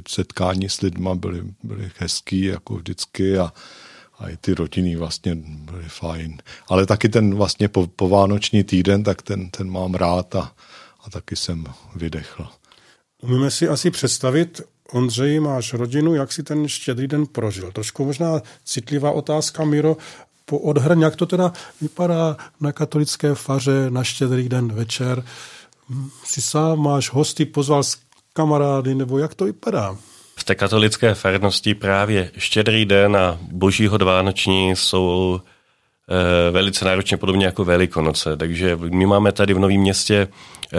setkání 0.07 0.69
s 0.69 0.81
lidma 0.81 1.15
byly, 1.15 1.43
byly 1.63 1.91
hezký, 1.97 2.43
jako 2.43 2.75
vždycky 2.75 3.37
a, 3.37 3.53
a 4.19 4.29
i 4.29 4.37
ty 4.37 4.53
rodiny 4.53 4.95
vlastně 4.95 5.35
byly 5.35 5.85
fajn. 5.87 6.37
Ale 6.67 6.85
taky 6.85 7.09
ten 7.09 7.35
vlastně 7.35 7.67
po, 7.67 7.87
po 7.87 8.09
vánoční 8.09 8.63
týden, 8.63 9.03
tak 9.03 9.21
ten, 9.21 9.49
ten 9.49 9.71
mám 9.71 9.93
rád 9.93 10.35
a, 10.35 10.51
a 11.05 11.09
taky 11.09 11.35
jsem 11.35 11.65
vydechl. 11.95 12.47
Umíme 13.21 13.51
si 13.51 13.67
asi 13.67 13.91
představit, 13.91 14.61
Ondřej, 14.91 15.39
máš 15.39 15.73
rodinu, 15.73 16.15
jak 16.15 16.31
si 16.31 16.43
ten 16.43 16.67
štědrý 16.67 17.07
den 17.07 17.25
prožil? 17.25 17.71
Trošku 17.71 18.05
možná 18.05 18.41
citlivá 18.65 19.11
otázka, 19.11 19.65
Miro, 19.65 19.97
po 20.45 20.59
odhrň, 20.59 21.01
jak 21.01 21.15
to 21.15 21.25
teda 21.25 21.53
vypadá 21.81 22.37
na 22.61 22.71
katolické 22.71 23.35
faře 23.35 23.85
na 23.89 24.03
štědrý 24.03 24.49
den 24.49 24.67
večer? 24.67 25.23
Si 26.23 26.41
sám 26.41 26.79
máš 26.79 27.09
hosty, 27.09 27.45
pozval 27.45 27.83
kamarády, 28.33 28.95
nebo 28.95 29.19
jak 29.19 29.35
to 29.35 29.45
vypadá? 29.45 29.97
V 30.39 30.43
té 30.43 30.55
katolické 30.55 31.13
farnosti 31.13 31.75
právě 31.75 32.31
štědrý 32.37 32.85
den 32.85 33.17
a 33.17 33.37
božího 33.41 33.97
vánoční 33.97 34.75
jsou 34.75 35.41
e, 36.47 36.51
velice 36.51 36.85
náročně 36.85 37.17
podobně 37.17 37.45
jako 37.45 37.65
Velikonoce. 37.65 38.37
Takže 38.37 38.75
my 38.75 39.05
máme 39.05 39.31
tady 39.31 39.53
v 39.53 39.59
Novém 39.59 39.81
městě 39.81 40.27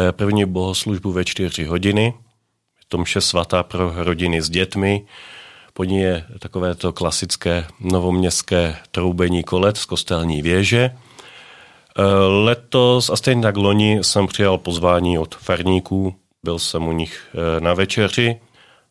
e, 0.08 0.12
první 0.12 0.44
bohoslužbu 0.44 1.12
ve 1.12 1.24
čtyři 1.24 1.64
hodiny. 1.64 2.04
Je 2.04 2.84
to 2.88 2.98
mše 2.98 3.20
svatá 3.20 3.62
pro 3.62 3.92
rodiny 3.96 4.42
s 4.42 4.50
dětmi. 4.50 5.06
Po 5.72 5.84
ní 5.84 5.98
je 5.98 6.24
takové 6.38 6.74
to 6.74 6.92
klasické 6.92 7.66
novoměstské 7.80 8.76
troubení 8.90 9.44
kolet 9.44 9.76
z 9.76 9.84
kostelní 9.84 10.42
věže. 10.42 10.80
E, 10.80 10.92
letos 12.44 13.10
a 13.10 13.16
stejně 13.16 13.42
tak 13.42 13.56
loni 13.56 13.98
jsem 14.02 14.26
přijal 14.26 14.58
pozvání 14.58 15.18
od 15.18 15.34
farníků, 15.34 16.14
byl 16.44 16.58
jsem 16.58 16.88
u 16.88 16.92
nich 16.92 17.36
na 17.60 17.74
večeři 17.74 18.40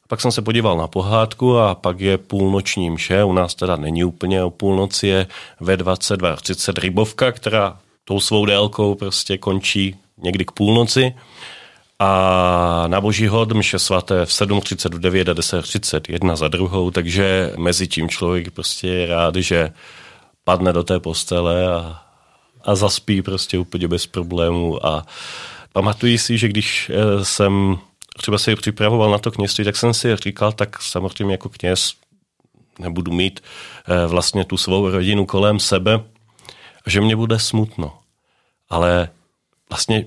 pak 0.10 0.22
jsem 0.22 0.32
se 0.32 0.42
podíval 0.42 0.78
na 0.78 0.88
pohádku 0.88 1.58
a 1.58 1.76
pak 1.76 2.00
je 2.00 2.18
půlnoční 2.18 2.90
mše, 2.90 3.24
u 3.24 3.34
nás 3.34 3.56
teda 3.56 3.76
není 3.76 4.04
úplně 4.04 4.44
o 4.44 4.50
půlnoci, 4.50 5.08
je 5.08 5.28
ve 5.60 5.78
22.30 5.78 6.80
rybovka, 6.80 7.32
která 7.32 7.80
tou 8.06 8.20
svou 8.20 8.46
délkou 8.46 8.96
prostě 8.96 9.38
končí 9.38 9.96
někdy 10.18 10.46
k 10.46 10.52
půlnoci. 10.52 11.14
A 12.00 12.84
na 12.88 13.02
boží 13.02 13.28
hod 13.28 13.52
mše 13.52 13.80
svaté 13.80 14.26
v 14.26 14.30
7.39 14.30 15.32
a 15.32 15.34
10.30, 15.34 16.02
jedna 16.10 16.36
za 16.36 16.48
druhou, 16.48 16.92
takže 16.92 17.54
mezi 17.58 17.88
tím 17.88 18.10
člověk 18.10 18.52
prostě 18.52 18.88
je 18.88 19.08
rád, 19.08 19.36
že 19.36 19.72
padne 20.44 20.74
do 20.74 20.84
té 20.84 21.00
postele 21.00 21.68
a, 21.68 22.02
a 22.64 22.76
zaspí 22.76 23.22
prostě 23.22 23.58
úplně 23.58 23.88
bez 23.88 24.08
problémů 24.08 24.86
a 24.86 25.06
pamatuji 25.74 26.18
si, 26.18 26.38
že 26.38 26.48
když 26.48 26.92
eh, 26.94 27.26
jsem 27.26 27.80
třeba 28.20 28.38
se 28.38 28.56
připravoval 28.56 29.12
na 29.12 29.18
to 29.18 29.32
kněství, 29.32 29.64
tak 29.64 29.76
jsem 29.76 29.94
si 29.94 30.16
říkal, 30.16 30.52
tak 30.52 30.82
samozřejmě 30.82 31.34
jako 31.34 31.50
kněz 31.50 31.94
nebudu 32.80 33.12
mít 33.12 33.40
eh, 33.88 34.08
vlastně 34.08 34.46
tu 34.46 34.58
svou 34.58 34.90
rodinu 34.90 35.26
kolem 35.26 35.60
sebe, 35.60 36.04
že 36.88 37.02
mě 37.02 37.16
bude 37.16 37.40
smutno. 37.40 37.98
Ale 38.70 39.10
vlastně 39.70 40.06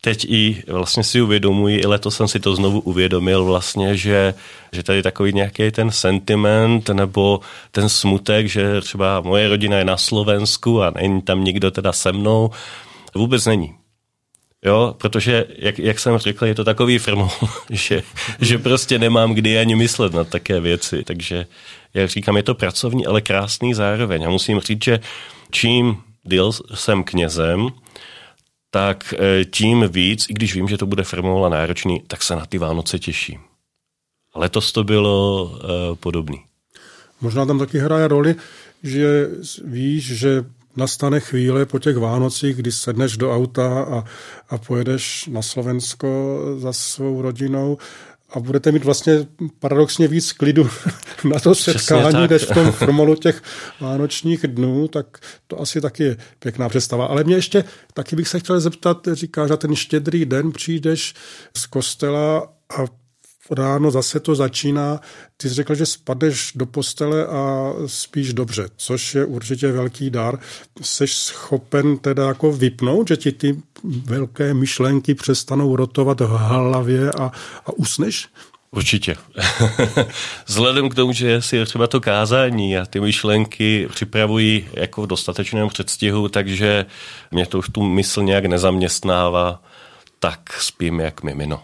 teď 0.00 0.24
i 0.24 0.62
vlastně 0.68 1.04
si 1.04 1.20
uvědomuji, 1.20 1.80
i 1.80 1.86
letos 1.86 2.16
jsem 2.16 2.28
si 2.28 2.40
to 2.40 2.56
znovu 2.56 2.80
uvědomil 2.80 3.44
vlastně, 3.44 3.96
že, 3.96 4.34
že 4.72 4.82
tady 4.82 5.02
takový 5.02 5.32
nějaký 5.32 5.70
ten 5.70 5.90
sentiment 5.90 6.88
nebo 6.88 7.40
ten 7.70 7.88
smutek, 7.88 8.46
že 8.46 8.80
třeba 8.80 9.20
moje 9.20 9.48
rodina 9.48 9.78
je 9.78 9.84
na 9.84 9.96
Slovensku 9.96 10.82
a 10.82 10.90
není 10.90 11.22
tam 11.22 11.44
nikdo 11.44 11.70
teda 11.70 11.92
se 11.92 12.12
mnou, 12.12 12.50
vůbec 13.14 13.46
není. 13.46 13.74
Jo, 14.64 14.94
protože, 14.98 15.46
jak, 15.58 15.78
jak 15.78 16.00
jsem 16.00 16.18
řekl, 16.18 16.46
je 16.46 16.54
to 16.54 16.64
takový 16.64 16.98
firmo, 16.98 17.30
že, 17.70 18.02
že 18.40 18.58
prostě 18.58 18.98
nemám 18.98 19.34
kdy 19.34 19.58
ani 19.58 19.74
myslet 19.74 20.12
na 20.12 20.24
také 20.24 20.60
věci. 20.60 21.04
Takže, 21.04 21.46
jak 21.94 22.10
říkám, 22.10 22.36
je 22.36 22.42
to 22.42 22.54
pracovní, 22.54 23.06
ale 23.06 23.20
krásný 23.20 23.74
zároveň. 23.74 24.26
A 24.26 24.30
musím 24.30 24.60
říct, 24.60 24.84
že 24.84 25.00
čím 25.50 25.96
díl 26.22 26.52
jsem 26.74 27.04
knězem, 27.04 27.68
tak 28.70 29.14
eh, 29.18 29.44
tím 29.44 29.84
víc, 29.88 30.26
i 30.28 30.34
když 30.34 30.54
vím, 30.54 30.68
že 30.68 30.78
to 30.78 30.86
bude 30.86 31.04
firmou 31.04 31.44
a 31.44 31.48
náročný, 31.48 32.02
tak 32.06 32.22
se 32.22 32.36
na 32.36 32.46
ty 32.46 32.58
Vánoce 32.58 32.98
těším. 32.98 33.40
Letos 34.36 34.72
to 34.72 34.84
bylo 34.84 35.44
uh, 35.44 35.60
podobný. 35.94 36.42
Možná 37.20 37.46
tam 37.46 37.58
taky 37.58 37.78
hraje 37.78 38.08
roli, 38.08 38.34
že 38.82 39.28
víš, 39.64 40.04
že 40.04 40.44
nastane 40.76 41.20
chvíle 41.20 41.66
po 41.66 41.78
těch 41.78 41.96
Vánocích, 41.96 42.56
kdy 42.56 42.72
sedneš 42.72 43.16
do 43.16 43.34
auta 43.34 43.82
a, 43.82 44.04
a 44.48 44.58
pojedeš 44.58 45.26
na 45.26 45.42
Slovensko 45.42 46.38
za 46.58 46.72
svou 46.72 47.22
rodinou 47.22 47.78
a 48.34 48.40
budete 48.40 48.72
mít 48.72 48.84
vlastně 48.84 49.26
paradoxně 49.58 50.08
víc 50.08 50.32
klidu 50.32 50.68
na 51.24 51.40
to 51.40 51.54
setkání, 51.54 52.28
než 52.30 52.42
v 52.42 52.54
tom 52.54 52.72
formalu 52.72 53.14
těch 53.14 53.42
vánočních 53.80 54.46
dnů, 54.46 54.88
tak 54.88 55.18
to 55.46 55.60
asi 55.60 55.80
taky 55.80 56.02
je 56.02 56.16
pěkná 56.38 56.68
představa. 56.68 57.06
Ale 57.06 57.24
mě 57.24 57.34
ještě, 57.34 57.64
taky 57.94 58.16
bych 58.16 58.28
se 58.28 58.40
chtěl 58.40 58.60
zeptat, 58.60 59.08
říkáš, 59.12 59.48
že 59.48 59.56
ten 59.56 59.76
štědrý 59.76 60.24
den 60.24 60.52
přijdeš 60.52 61.14
z 61.56 61.66
kostela 61.66 62.52
a 62.78 63.03
ráno 63.50 63.90
zase 63.90 64.20
to 64.20 64.34
začíná. 64.34 65.00
Ty 65.36 65.48
jsi 65.48 65.54
řekl, 65.54 65.74
že 65.74 65.86
spadeš 65.86 66.52
do 66.54 66.66
postele 66.66 67.26
a 67.26 67.72
spíš 67.86 68.32
dobře, 68.32 68.68
což 68.76 69.14
je 69.14 69.24
určitě 69.24 69.72
velký 69.72 70.10
dar. 70.10 70.38
Jsi 70.82 71.06
schopen 71.06 71.98
teda 71.98 72.26
jako 72.26 72.52
vypnout, 72.52 73.08
že 73.08 73.16
ti 73.16 73.32
ty 73.32 73.62
velké 73.84 74.54
myšlenky 74.54 75.14
přestanou 75.14 75.76
rotovat 75.76 76.20
v 76.20 76.28
hlavě 76.28 77.10
a, 77.10 77.32
a 77.66 77.72
usneš? 77.72 78.28
Určitě. 78.70 79.16
Vzhledem 80.46 80.88
k 80.88 80.94
tomu, 80.94 81.12
že 81.12 81.42
si 81.42 81.64
třeba 81.64 81.86
to 81.86 82.00
kázání 82.00 82.78
a 82.78 82.86
ty 82.86 83.00
myšlenky 83.00 83.88
připravují 83.92 84.68
jako 84.72 85.02
v 85.02 85.06
dostatečném 85.06 85.68
předstihu, 85.68 86.28
takže 86.28 86.86
mě 87.30 87.46
to 87.46 87.58
už 87.58 87.68
tu 87.68 87.82
mysl 87.82 88.22
nějak 88.22 88.44
nezaměstnává, 88.44 89.62
tak 90.18 90.52
spím 90.52 91.00
jak 91.00 91.22
mimino. 91.22 91.62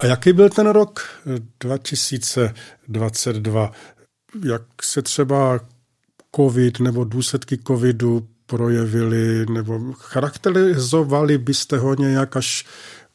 A 0.00 0.06
jaký 0.06 0.32
byl 0.32 0.48
ten 0.48 0.66
rok 0.66 1.00
2022? 1.60 3.72
Jak 4.44 4.62
se 4.82 5.02
třeba 5.02 5.60
covid 6.36 6.80
nebo 6.80 7.04
důsledky 7.04 7.58
covidu 7.66 8.28
projevily, 8.46 9.46
nebo 9.46 9.92
charakterizovali 9.92 11.38
byste 11.38 11.78
ho 11.78 11.94
nějak, 11.94 12.36
až 12.36 12.64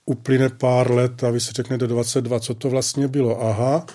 uplyne 0.06 0.50
pár 0.50 0.92
let 0.92 1.24
a 1.24 1.30
vy 1.30 1.40
si 1.40 1.52
řeknete 1.52 1.88
22, 1.88 2.40
co 2.40 2.54
to 2.54 2.70
vlastně 2.70 3.08
bylo? 3.08 3.44
Aha, 3.44 3.86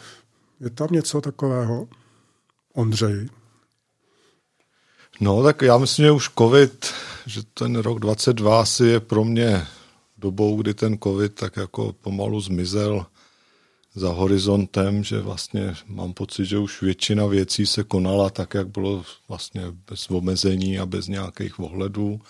je 0.60 0.70
tam 0.70 0.88
něco 0.90 1.20
takového? 1.20 1.88
Ondřej. 2.74 3.28
No, 5.20 5.42
tak 5.42 5.62
já 5.62 5.78
myslím, 5.78 6.04
že 6.04 6.10
už 6.10 6.30
covid, 6.38 6.94
že 7.26 7.40
ten 7.54 7.76
rok 7.76 7.98
22 7.98 8.60
asi 8.60 8.84
je 8.84 9.00
pro 9.00 9.24
mě 9.24 9.66
dobou, 10.20 10.62
kdy 10.62 10.74
ten 10.74 10.98
covid 10.98 11.34
tak 11.34 11.56
jako 11.56 11.92
pomalu 11.92 12.40
zmizel 12.40 13.06
za 13.94 14.12
horizontem, 14.12 15.04
že 15.04 15.20
vlastně 15.20 15.74
mám 15.86 16.12
pocit, 16.12 16.46
že 16.46 16.58
už 16.58 16.82
většina 16.82 17.26
věcí 17.26 17.66
se 17.66 17.84
konala 17.84 18.30
tak, 18.30 18.54
jak 18.54 18.68
bylo 18.68 19.04
vlastně 19.28 19.62
bez 19.90 20.10
omezení 20.10 20.78
a 20.78 20.86
bez 20.86 21.06
nějakých 21.06 21.60
ohledů. 21.60 22.20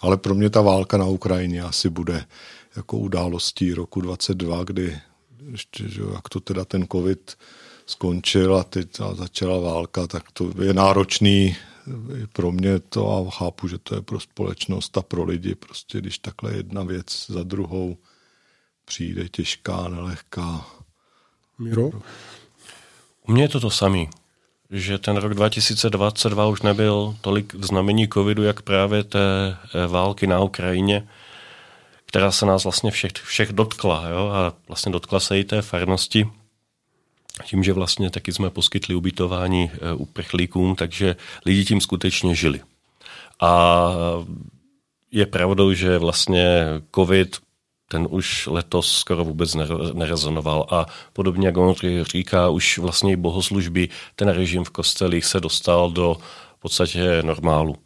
Ale 0.00 0.16
pro 0.16 0.34
mě 0.34 0.50
ta 0.50 0.60
válka 0.60 0.96
na 0.96 1.06
Ukrajině 1.06 1.62
asi 1.62 1.88
bude 1.88 2.24
jako 2.76 2.98
událostí 2.98 3.74
roku 3.74 4.00
22, 4.00 4.64
kdy 4.64 4.98
ještě, 5.50 5.88
že 5.88 6.02
jak 6.14 6.28
to 6.28 6.40
teda 6.40 6.64
ten 6.64 6.86
covid 6.92 7.36
skončil 7.86 8.56
a 8.56 8.64
teď 8.64 8.88
začala 9.14 9.58
válka, 9.58 10.06
tak 10.06 10.32
to 10.32 10.50
je 10.62 10.74
náročný 10.74 11.56
pro 12.32 12.52
mě 12.52 12.78
to 12.78 13.16
a 13.16 13.30
chápu, 13.30 13.68
že 13.68 13.78
to 13.78 13.94
je 13.94 14.02
pro 14.02 14.20
společnost 14.20 14.98
a 14.98 15.02
pro 15.02 15.24
lidi, 15.24 15.54
prostě 15.54 15.98
když 15.98 16.18
takhle 16.18 16.56
jedna 16.56 16.82
věc 16.82 17.26
za 17.28 17.42
druhou 17.42 17.96
přijde 18.84 19.28
těžká, 19.28 19.88
nelehká. 19.88 20.66
Miro? 21.58 21.90
U 23.26 23.32
mě 23.32 23.42
je 23.42 23.48
to 23.48 23.60
to 23.60 23.70
samý, 23.70 24.08
že 24.70 24.98
ten 24.98 25.16
rok 25.16 25.34
2022 25.34 26.46
už 26.46 26.62
nebyl 26.62 27.16
tolik 27.20 27.54
v 27.54 27.64
znamení 27.64 28.08
covidu, 28.08 28.42
jak 28.42 28.62
právě 28.62 29.04
té 29.04 29.56
eh, 29.74 29.86
války 29.86 30.26
na 30.26 30.40
Ukrajině, 30.40 31.08
která 32.06 32.32
se 32.32 32.46
nás 32.46 32.64
vlastně 32.64 32.90
všech, 32.90 33.12
všech 33.12 33.52
dotkla. 33.52 34.08
Jo? 34.08 34.28
A 34.28 34.52
vlastně 34.68 34.92
dotkla 34.92 35.20
se 35.20 35.38
i 35.38 35.44
té 35.44 35.62
farnosti, 35.62 36.30
tím, 37.44 37.64
že 37.64 37.72
vlastně 37.72 38.10
taky 38.10 38.32
jsme 38.32 38.50
poskytli 38.50 38.94
ubytování 38.94 39.70
eh, 39.74 39.94
uprchlíkům, 39.94 40.76
takže 40.76 41.16
lidi 41.46 41.64
tím 41.64 41.80
skutečně 41.80 42.34
žili. 42.34 42.60
A 43.40 43.90
je 45.10 45.26
pravdou, 45.26 45.72
že 45.72 45.98
vlastně 45.98 46.64
covid 46.94 47.36
ten 47.88 48.06
už 48.10 48.46
letos 48.46 48.98
skoro 48.98 49.24
vůbec 49.24 49.54
nerezonoval 49.92 50.66
a 50.70 50.86
podobně, 51.12 51.46
jak 51.46 51.56
on 51.56 51.74
říká, 52.02 52.48
už 52.48 52.78
vlastně 52.78 53.12
i 53.12 53.16
bohoslužby, 53.16 53.88
ten 54.16 54.28
režim 54.28 54.64
v 54.64 54.70
kostelích 54.70 55.24
se 55.24 55.40
dostal 55.40 55.90
do 55.90 56.16
v 56.58 56.60
podstatě 56.60 57.22
normálu. 57.22 57.76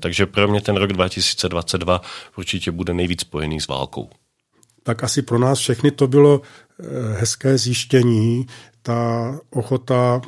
Takže 0.00 0.26
pro 0.26 0.48
mě 0.48 0.60
ten 0.60 0.76
rok 0.76 0.92
2022 0.92 2.00
určitě 2.36 2.70
bude 2.70 2.94
nejvíc 2.94 3.20
spojený 3.20 3.60
s 3.60 3.68
válkou. 3.68 4.10
Tak 4.82 5.04
asi 5.04 5.22
pro 5.22 5.38
nás 5.38 5.58
všechny 5.58 5.90
to 5.90 6.06
bylo 6.06 6.40
eh, 6.40 6.84
hezké 7.20 7.58
zjištění, 7.58 8.46
ta 8.88 9.40
ochota 9.50 10.20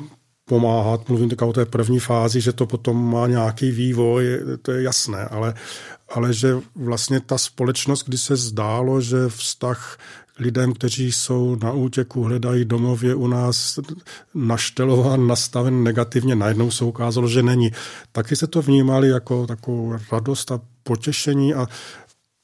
pomáhat, 0.45 1.09
mluvím 1.09 1.29
teďka 1.29 1.45
o 1.45 1.53
té 1.53 1.65
první 1.65 1.99
fázi, 1.99 2.41
že 2.41 2.53
to 2.53 2.65
potom 2.65 3.11
má 3.11 3.27
nějaký 3.27 3.71
vývoj, 3.71 4.25
to 4.61 4.71
je 4.71 4.83
jasné, 4.83 5.25
ale, 5.25 5.53
ale 6.09 6.33
že 6.33 6.55
vlastně 6.75 7.19
ta 7.19 7.37
společnost, 7.37 8.03
kdy 8.03 8.17
se 8.17 8.35
zdálo, 8.35 9.01
že 9.01 9.17
vztah 9.27 9.97
lidem, 10.39 10.73
kteří 10.73 11.11
jsou 11.11 11.55
na 11.55 11.71
útěku, 11.71 12.23
hledají 12.23 12.65
domově 12.65 13.15
u 13.15 13.27
nás 13.27 13.79
naštelován, 14.33 15.27
nastaven 15.27 15.83
negativně, 15.83 16.35
najednou 16.35 16.71
se 16.71 16.85
ukázalo, 16.85 17.27
že 17.27 17.43
není. 17.43 17.71
Taky 18.11 18.35
se 18.35 18.47
to 18.47 18.61
vnímali 18.61 19.09
jako 19.09 19.47
takovou 19.47 19.97
radost 20.11 20.51
a 20.51 20.61
potěšení 20.83 21.53
a 21.53 21.67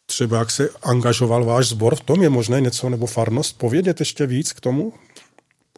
třeba 0.06 0.38
jak 0.38 0.52
se 0.52 0.70
angažoval 0.84 1.46
váš 1.46 1.70
sbor 1.70 1.96
v 1.96 2.02
tom, 2.02 2.24
je 2.24 2.30
možné 2.30 2.62
něco, 2.62 2.90
nebo 2.90 3.06
farnost, 3.06 3.58
povědět 3.58 4.00
ještě 4.00 4.26
víc 4.26 4.54
k 4.54 4.60
tomu? 4.60 4.94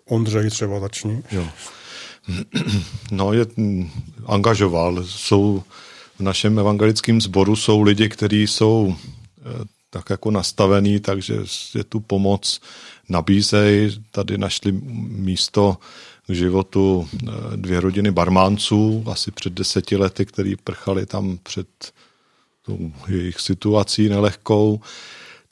Ondřej 0.10 0.50
třeba 0.50 0.80
začni. 0.80 1.24
Jo. 1.32 1.48
No, 3.12 3.34
je 3.34 3.46
angažoval. 4.26 5.04
Jsou 5.04 5.64
v 6.20 6.22
našem 6.22 6.60
evangelickém 6.60 7.22
sboru 7.22 7.56
jsou 7.56 7.82
lidi, 7.82 8.10
kteří 8.10 8.48
jsou 8.48 8.96
eh, 8.96 9.44
tak 9.90 10.10
jako 10.10 10.32
nastavený, 10.32 11.00
takže 11.00 11.36
je 11.76 11.84
tu 11.84 12.00
pomoc 12.00 12.62
nabízej. 13.10 13.92
Tady 14.12 14.38
našli 14.38 14.72
místo 14.72 15.78
k 16.28 16.34
životu 16.34 17.10
eh, 17.14 17.28
dvě 17.56 17.80
rodiny 17.80 18.12
barmánců, 18.12 19.04
asi 19.08 19.32
před 19.32 19.54
deseti 19.54 19.98
lety, 19.98 20.26
který 20.26 20.56
prchali 20.56 21.06
tam 21.06 21.38
před 21.44 21.68
tou 22.66 22.92
jejich 23.08 23.40
situací 23.40 24.10
nelehkou 24.10 24.82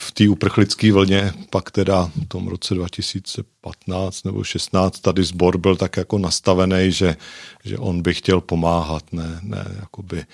v 0.02 0.12
té 0.12 0.28
uprchlické 0.28 0.92
vlně, 0.92 1.32
pak 1.50 1.70
teda 1.70 2.10
v 2.24 2.28
tom 2.28 2.48
roce 2.48 2.74
2015 2.74 4.24
nebo 4.24 4.44
16 4.44 5.00
tady 5.00 5.24
sbor 5.24 5.58
byl 5.58 5.76
tak 5.76 5.96
jako 5.96 6.18
nastavený, 6.18 6.92
že, 6.92 7.16
že 7.64 7.78
on 7.78 8.02
by 8.02 8.14
chtěl 8.14 8.40
pomáhat, 8.40 9.12
ne, 9.12 9.40
ne 9.42 9.64
jakoby 9.80 10.24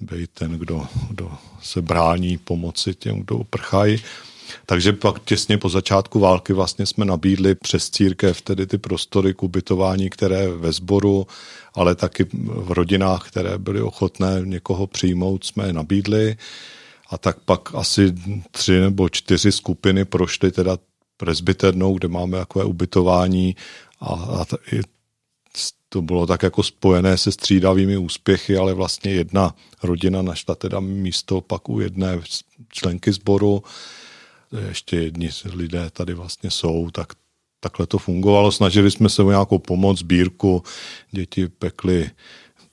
být 0.00 0.30
ten, 0.34 0.52
kdo, 0.52 0.86
kdo 1.10 1.32
se 1.62 1.82
brání 1.82 2.38
pomoci 2.38 2.94
těm, 2.94 3.20
kdo 3.20 3.36
uprchají. 3.36 4.00
Takže 4.66 4.92
pak 4.92 5.24
těsně 5.24 5.58
po 5.58 5.68
začátku 5.68 6.20
války 6.20 6.52
vlastně 6.52 6.86
jsme 6.86 7.04
nabídli 7.04 7.54
přes 7.54 7.90
církev 7.90 8.42
tedy 8.42 8.66
ty 8.66 8.78
prostory 8.78 9.34
k 9.34 9.42
ubytování, 9.42 10.10
které 10.10 10.48
ve 10.48 10.72
sboru, 10.72 11.26
ale 11.74 11.94
taky 11.94 12.26
v 12.44 12.72
rodinách, 12.72 13.28
které 13.28 13.58
byly 13.58 13.82
ochotné 13.82 14.40
někoho 14.44 14.86
přijmout, 14.86 15.44
jsme 15.44 15.66
je 15.66 15.72
nabídli 15.72 16.36
a 17.08 17.18
tak 17.18 17.40
pak 17.40 17.74
asi 17.74 18.14
tři 18.50 18.80
nebo 18.80 19.08
čtyři 19.08 19.52
skupiny 19.52 20.04
prošly 20.04 20.52
teda 20.52 20.78
presbyternou, 21.16 21.98
kde 21.98 22.08
máme 22.08 22.38
takové 22.38 22.64
ubytování 22.64 23.56
a, 24.00 24.06
a 24.06 24.44
to 25.88 26.02
bylo 26.02 26.26
tak 26.26 26.42
jako 26.42 26.62
spojené 26.62 27.18
se 27.18 27.32
střídavými 27.32 27.96
úspěchy, 27.96 28.56
ale 28.56 28.74
vlastně 28.74 29.10
jedna 29.10 29.54
rodina 29.82 30.22
našla 30.22 30.54
teda 30.54 30.80
místo 30.80 31.40
pak 31.40 31.68
u 31.68 31.80
jedné 31.80 32.20
členky 32.68 33.12
sboru, 33.12 33.62
ještě 34.68 34.96
jedni 34.96 35.30
lidé 35.44 35.90
tady 35.90 36.14
vlastně 36.14 36.50
jsou, 36.50 36.90
tak 36.90 37.12
takhle 37.60 37.86
to 37.86 37.98
fungovalo. 37.98 38.52
Snažili 38.52 38.90
jsme 38.90 39.08
se 39.08 39.22
o 39.22 39.30
nějakou 39.30 39.58
pomoc, 39.58 39.98
sbírku, 39.98 40.62
děti 41.10 41.48
pekly 41.48 42.10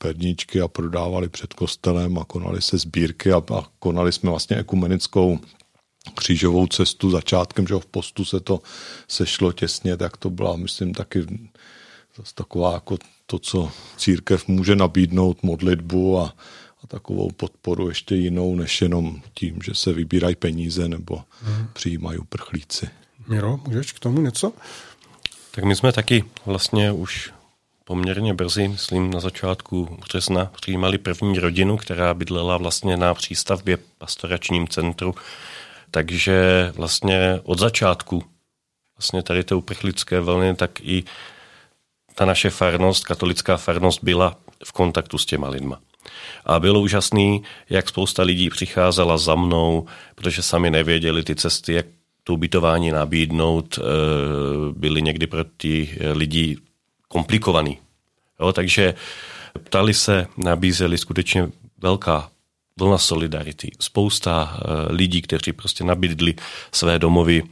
perníčky 0.05 0.61
a 0.61 0.67
prodávali 0.67 1.29
před 1.29 1.53
kostelem 1.53 2.17
a 2.17 2.25
konali 2.25 2.61
se 2.61 2.77
sbírky 2.77 3.31
a, 3.31 3.37
a 3.37 3.63
konali 3.79 4.11
jsme 4.11 4.29
vlastně 4.29 4.57
ekumenickou 4.57 5.39
křížovou 6.15 6.67
cestu 6.67 7.09
začátkem, 7.09 7.67
že 7.67 7.75
v 7.75 7.85
postu 7.85 8.25
se 8.25 8.39
to 8.39 8.61
sešlo 9.07 9.51
těsně, 9.51 9.97
tak 9.97 10.17
to 10.17 10.29
byla, 10.29 10.55
myslím, 10.55 10.93
taky 10.93 11.25
taková 12.35 12.73
jako 12.73 12.97
to, 13.25 13.39
co 13.39 13.71
církev 13.97 14.47
může 14.47 14.75
nabídnout, 14.75 15.43
modlitbu 15.43 16.19
a, 16.19 16.33
a 16.83 16.87
takovou 16.87 17.31
podporu 17.31 17.89
ještě 17.89 18.15
jinou, 18.15 18.55
než 18.55 18.81
jenom 18.81 19.21
tím, 19.33 19.59
že 19.63 19.73
se 19.73 19.93
vybírají 19.93 20.35
peníze 20.35 20.87
nebo 20.87 21.23
hmm. 21.41 21.67
přijímají 21.73 22.19
uprchlíci. 22.19 22.89
Miro, 23.27 23.59
můžeš 23.67 23.91
k 23.91 23.99
tomu 23.99 24.21
něco? 24.21 24.53
Tak 25.51 25.63
my 25.63 25.75
jsme 25.75 25.91
taky 25.91 26.23
vlastně 26.45 26.91
už 26.91 27.31
poměrně 27.85 28.33
brzy, 28.33 28.67
myslím 28.67 29.11
na 29.11 29.19
začátku 29.19 29.97
března, 30.01 30.45
přijímali 30.45 30.97
první 30.97 31.39
rodinu, 31.39 31.77
která 31.77 32.13
bydlela 32.13 32.57
vlastně 32.57 32.97
na 32.97 33.13
přístavbě 33.13 33.77
pastoračním 33.97 34.67
centru. 34.67 35.15
Takže 35.91 36.71
vlastně 36.75 37.39
od 37.43 37.59
začátku 37.59 38.23
vlastně 38.97 39.23
tady 39.23 39.43
té 39.43 39.55
uprchlické 39.55 40.19
vlny, 40.19 40.55
tak 40.55 40.81
i 40.81 41.03
ta 42.15 42.25
naše 42.25 42.49
farnost, 42.49 43.03
katolická 43.03 43.57
farnost 43.57 44.03
byla 44.03 44.37
v 44.65 44.71
kontaktu 44.71 45.17
s 45.17 45.25
těma 45.25 45.49
lidma. 45.49 45.79
A 46.45 46.59
bylo 46.59 46.79
úžasný, 46.79 47.43
jak 47.69 47.89
spousta 47.89 48.23
lidí 48.23 48.49
přicházela 48.49 49.17
za 49.17 49.35
mnou, 49.35 49.85
protože 50.15 50.41
sami 50.41 50.71
nevěděli 50.71 51.23
ty 51.23 51.35
cesty, 51.35 51.73
jak 51.73 51.85
to 52.23 52.33
ubytování 52.33 52.91
nabídnout, 52.91 53.79
eh, 53.79 53.83
byli 54.73 55.01
někdy 55.01 55.27
pro 55.27 55.43
ty 55.43 55.97
lidi 56.13 56.57
komplikovaný. 57.15 57.79
Jo, 58.39 58.51
takže 58.51 58.93
ptali 59.63 59.93
se, 59.93 60.27
nabízeli 60.37 60.97
skutečně 60.97 61.47
velká 61.77 62.29
vlna 62.79 62.97
solidarity. 62.97 63.71
Spousta 63.79 64.35
eh, 64.35 64.91
lidí, 64.91 65.21
kteří 65.21 65.53
prostě 65.53 65.83
nabídli 65.83 66.35
své 66.71 66.99
domovy. 66.99 67.43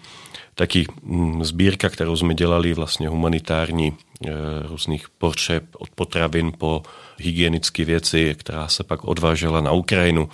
Taky 0.55 0.85
mm, 1.03 1.43
sbírka, 1.43 1.89
kterou 1.89 2.15
jsme 2.15 2.35
dělali, 2.35 2.73
vlastně 2.73 3.07
humanitární 3.07 3.93
eh, 3.95 4.31
různých 4.67 5.09
potřeb 5.09 5.63
od 5.79 5.89
potravin 5.89 6.51
po 6.51 6.83
hygienické 7.17 7.85
věci, 7.85 8.35
která 8.39 8.67
se 8.67 8.83
pak 8.83 9.03
odvážela 9.07 9.61
na 9.61 9.71
Ukrajinu. 9.71 10.29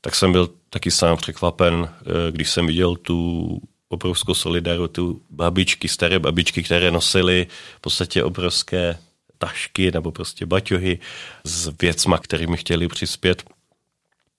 Tak 0.00 0.14
jsem 0.14 0.32
byl 0.32 0.50
taky 0.70 0.90
sám 0.90 1.16
překvapen, 1.16 1.88
eh, 1.90 2.30
když 2.30 2.50
jsem 2.50 2.66
viděl 2.66 2.96
tu 2.96 3.18
obrovskou 3.94 4.34
solidaritu 4.34 5.20
babičky, 5.30 5.88
staré 5.88 6.18
babičky, 6.18 6.62
které 6.62 6.90
nosily 6.90 7.46
v 7.76 7.80
podstatě 7.80 8.24
obrovské 8.24 8.98
tašky 9.38 9.92
nebo 9.92 10.12
prostě 10.12 10.46
baťohy 10.46 10.98
s 11.44 11.72
věcma, 11.80 12.18
kterými 12.18 12.56
chtěli 12.56 12.88
přispět. 12.88 13.42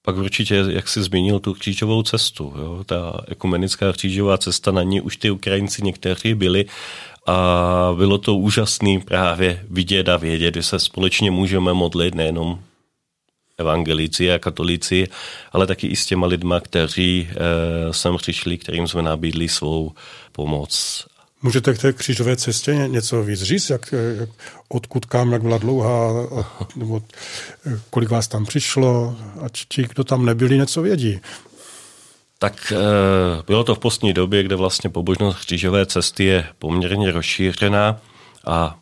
Pak 0.01 0.15
určitě, 0.15 0.63
jak 0.69 0.87
si 0.87 1.03
zmínil, 1.03 1.39
tu 1.39 1.53
křížovou 1.53 2.03
cestu. 2.03 2.53
Jo? 2.57 2.83
Ta 2.85 3.21
ekumenická 3.27 3.93
křížová 3.93 4.37
cesta, 4.37 4.71
na 4.71 4.83
ní 4.83 5.01
už 5.01 5.17
ty 5.17 5.31
Ukrajinci 5.31 5.83
někteří 5.83 6.33
byli 6.33 6.65
a 7.25 7.37
bylo 7.97 8.17
to 8.17 8.35
úžasné 8.35 8.99
právě 9.05 9.65
vidět 9.69 10.09
a 10.09 10.17
vědět, 10.17 10.55
že 10.55 10.63
se 10.63 10.79
společně 10.79 11.31
můžeme 11.31 11.73
modlit 11.73 12.15
nejenom 12.15 12.59
evangelíci 13.57 14.31
a 14.31 14.39
katolíci, 14.39 15.07
ale 15.51 15.67
taky 15.67 15.87
i 15.87 15.95
s 15.95 16.05
těma 16.05 16.27
lidma, 16.27 16.59
kteří 16.59 17.29
e, 17.29 17.93
sem 17.93 18.17
přišli, 18.17 18.57
kterým 18.57 18.87
jsme 18.87 19.01
nabídli 19.01 19.49
svou 19.49 19.91
pomoc. 20.31 21.05
Můžete 21.41 21.73
k 21.73 21.77
té 21.77 21.93
křížové 21.93 22.35
cestě 22.35 22.73
něco 22.73 23.23
víc 23.23 23.41
říct, 23.41 23.69
jak, 23.69 23.93
jak, 24.19 24.29
odkud 24.69 25.05
kam, 25.05 25.31
jak 25.31 25.41
byla 25.41 25.57
dlouhá, 25.57 26.13
nebo 26.75 27.01
kolik 27.89 28.09
vás 28.09 28.27
tam 28.27 28.45
přišlo, 28.45 29.15
a 29.41 29.45
ti, 29.67 29.83
kdo 29.83 30.03
tam 30.03 30.25
nebyli, 30.25 30.57
něco 30.57 30.81
vědí. 30.81 31.19
Tak 32.39 32.73
e, 32.75 32.77
bylo 33.47 33.63
to 33.63 33.75
v 33.75 33.79
postní 33.79 34.13
době, 34.13 34.43
kde 34.43 34.55
vlastně 34.55 34.89
pobožnost 34.89 35.39
křížové 35.39 35.85
cesty 35.85 36.23
je 36.23 36.45
poměrně 36.59 37.11
rozšířená 37.11 38.01
a 38.45 38.79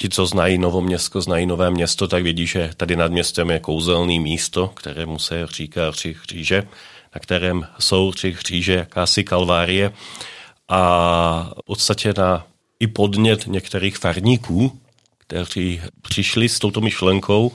ti, 0.00 0.08
co 0.08 0.26
znají 0.26 0.58
Novoměstsko, 0.58 1.20
znají 1.20 1.46
Nové 1.46 1.70
město, 1.70 2.08
tak 2.08 2.22
vědí, 2.22 2.46
že 2.46 2.70
tady 2.76 2.96
nad 2.96 3.12
městem 3.12 3.50
je 3.50 3.60
kouzelný 3.60 4.20
místo, 4.20 4.68
kterému 4.68 5.18
se 5.18 5.46
říká 5.46 5.90
tři 5.90 6.14
kříže, 6.14 6.62
na 7.14 7.20
kterém 7.20 7.66
jsou 7.78 8.12
tři 8.12 8.34
kříže, 8.34 8.72
jakási 8.72 9.24
kalvárie. 9.24 9.92
A 10.68 11.50
v 11.62 11.64
podstatě 11.64 12.14
na 12.16 12.46
i 12.80 12.86
podnět 12.86 13.46
některých 13.46 13.98
farníků, 13.98 14.78
kteří 15.18 15.80
přišli 16.02 16.48
s 16.48 16.58
touto 16.58 16.80
myšlenkou, 16.80 17.52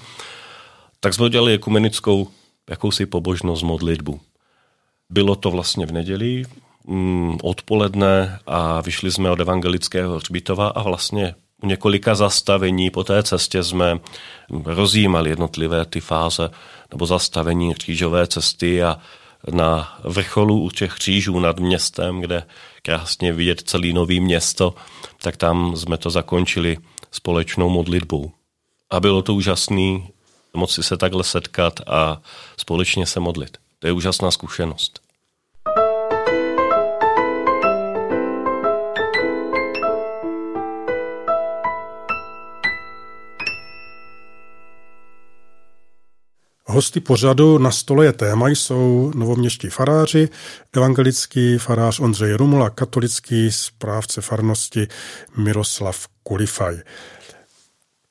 tak 0.99 1.13
jsme 1.13 1.25
udělali 1.25 1.53
ekumenickou 1.53 2.27
jakousi 2.69 3.05
pobožnost 3.05 3.63
modlitbu. 3.63 4.19
Bylo 5.09 5.35
to 5.35 5.51
vlastně 5.51 5.85
v 5.85 5.91
neděli, 5.91 6.43
mm, 6.87 7.37
odpoledne 7.43 8.39
a 8.47 8.81
vyšli 8.81 9.11
jsme 9.11 9.31
od 9.31 9.39
evangelického 9.39 10.15
hřbitova 10.15 10.67
a 10.67 10.83
vlastně 10.83 11.35
u 11.63 11.67
několika 11.67 12.15
zastavení 12.15 12.89
po 12.89 13.03
té 13.03 13.23
cestě 13.23 13.63
jsme 13.63 13.99
rozjímali 14.65 15.29
jednotlivé 15.29 15.85
ty 15.85 15.99
fáze 15.99 16.49
nebo 16.91 17.05
zastavení 17.05 17.73
křížové 17.73 18.27
cesty 18.27 18.83
a 18.83 18.97
na 19.51 19.99
vrcholu 20.03 20.61
u 20.61 20.69
těch 20.69 20.93
křížů 20.93 21.39
nad 21.39 21.59
městem, 21.59 22.21
kde 22.21 22.43
krásně 22.81 23.33
vidět 23.33 23.61
celý 23.61 23.93
nový 23.93 24.19
město, 24.19 24.75
tak 25.21 25.37
tam 25.37 25.75
jsme 25.75 25.97
to 25.97 26.09
zakončili 26.09 26.77
společnou 27.11 27.69
modlitbou. 27.69 28.31
A 28.89 28.99
bylo 28.99 29.21
to 29.21 29.33
úžasný 29.33 30.09
moci 30.53 30.83
se 30.83 30.97
takhle 30.97 31.23
setkat 31.23 31.79
a 31.87 32.21
společně 32.57 33.05
se 33.05 33.19
modlit. 33.19 33.57
To 33.79 33.87
je 33.87 33.93
úžasná 33.93 34.31
zkušenost. 34.31 35.04
Hosty 46.75 46.99
pořadu 46.99 47.57
na 47.57 47.71
stole 47.71 48.05
je 48.05 48.13
téma 48.13 48.49
jsou 48.49 49.11
novoměští 49.15 49.69
faráři, 49.69 50.29
evangelický 50.73 51.57
farář 51.57 51.99
Ondřej 51.99 52.33
Rumula, 52.33 52.69
katolický 52.69 53.51
správce 53.51 54.21
farnosti 54.21 54.87
Miroslav 55.37 56.07
Kulifaj. 56.23 56.77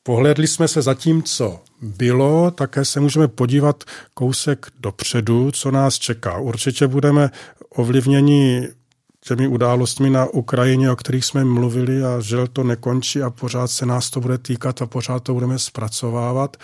Pohledli 0.03 0.47
jsme 0.47 0.69
se 0.69 0.83
za 0.83 0.95
tím, 0.95 1.23
co 1.23 1.61
bylo, 1.83 2.51
také 2.51 2.85
se 2.85 3.01
můžeme 3.01 3.29
podívat 3.29 3.85
kousek 4.15 4.67
dopředu, 4.81 5.51
co 5.51 5.71
nás 5.71 5.95
čeká. 5.95 6.39
Určitě 6.39 6.87
budeme 6.87 7.31
ovlivněni 7.69 8.69
těmi 9.21 9.49
událostmi 9.49 10.11
na 10.11 10.27
Ukrajině, 10.27 10.91
o 10.91 10.97
kterých 10.97 11.25
jsme 11.25 11.45
mluvili 11.45 12.05
a 12.05 12.21
že 12.21 12.37
to 12.53 12.65
nekončí 12.65 13.23
a 13.23 13.31
pořád 13.31 13.71
se 13.71 13.87
nás 13.87 14.11
to 14.11 14.21
bude 14.21 14.39
týkat 14.39 14.83
a 14.83 14.87
pořád 14.87 15.23
to 15.23 15.35
budeme 15.35 15.59
zpracovávat 15.59 16.57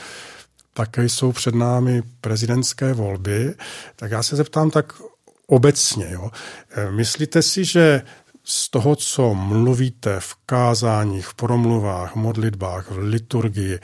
také 0.75 1.05
jsou 1.05 1.33
před 1.33 1.55
námi 1.55 2.03
prezidentské 2.21 2.93
volby, 2.93 3.55
tak 3.97 4.11
já 4.11 4.23
se 4.23 4.37
zeptám 4.37 4.71
tak 4.71 4.93
obecně. 5.47 6.09
Jo. 6.11 6.31
Eh, 6.71 6.91
myslíte 6.91 7.43
si, 7.43 7.65
že 7.65 8.03
z 8.45 8.69
toho, 8.69 8.97
co 8.97 9.35
mluvíte 9.35 10.21
v 10.21 10.35
kázáních, 10.47 11.27
v 11.27 11.35
promluvách, 11.35 12.15
modlitbách, 12.15 12.91
v 12.91 12.99
liturgii, 12.99 13.79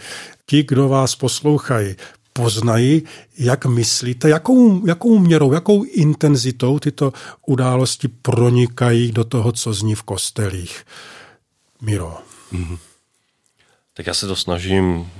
ti, 0.46 0.62
kdo 0.62 0.88
vás 0.88 1.16
poslouchají, 1.16 1.96
poznají, 2.32 3.02
jak 3.38 3.66
myslíte, 3.66 4.28
jakou, 4.28 4.86
jakou 4.86 5.18
měrou, 5.18 5.52
jakou 5.52 5.84
intenzitou 5.84 6.78
tyto 6.78 7.12
události 7.46 8.08
pronikají 8.08 9.12
do 9.12 9.24
toho, 9.24 9.52
co 9.52 9.72
zní 9.72 9.94
v 9.94 10.02
kostelích. 10.02 10.84
Miro. 11.82 12.18
Mm-hmm. 12.52 12.78
Tak 13.96 14.06
já 14.06 14.14
se 14.14 14.26
to 14.26 14.36
snažím 14.36 15.10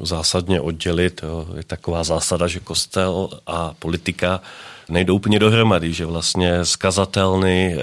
zásadně 0.00 0.60
oddělit. 0.60 1.24
Je 1.56 1.64
taková 1.64 2.04
zásada, 2.04 2.46
že 2.46 2.60
kostel 2.60 3.28
a 3.46 3.74
politika 3.78 4.40
nejdou 4.88 5.16
úplně 5.16 5.38
dohromady, 5.38 5.92
že 5.92 6.06
vlastně 6.06 6.64
skazatelný 6.64 7.74
eh, 7.74 7.78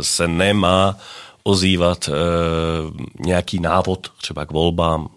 se 0.00 0.28
nemá 0.28 0.96
ozývat 1.42 2.08
eh, 2.08 2.12
nějaký 3.20 3.60
návod 3.60 4.12
třeba 4.20 4.46
k 4.46 4.52
volbám. 4.52 5.08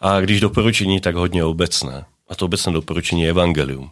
A 0.00 0.20
když 0.20 0.40
doporučení, 0.40 1.00
tak 1.00 1.14
hodně 1.14 1.44
obecné. 1.44 2.04
A 2.28 2.34
to 2.34 2.44
obecné 2.44 2.72
doporučení 2.72 3.22
je 3.22 3.30
evangelium. 3.30 3.90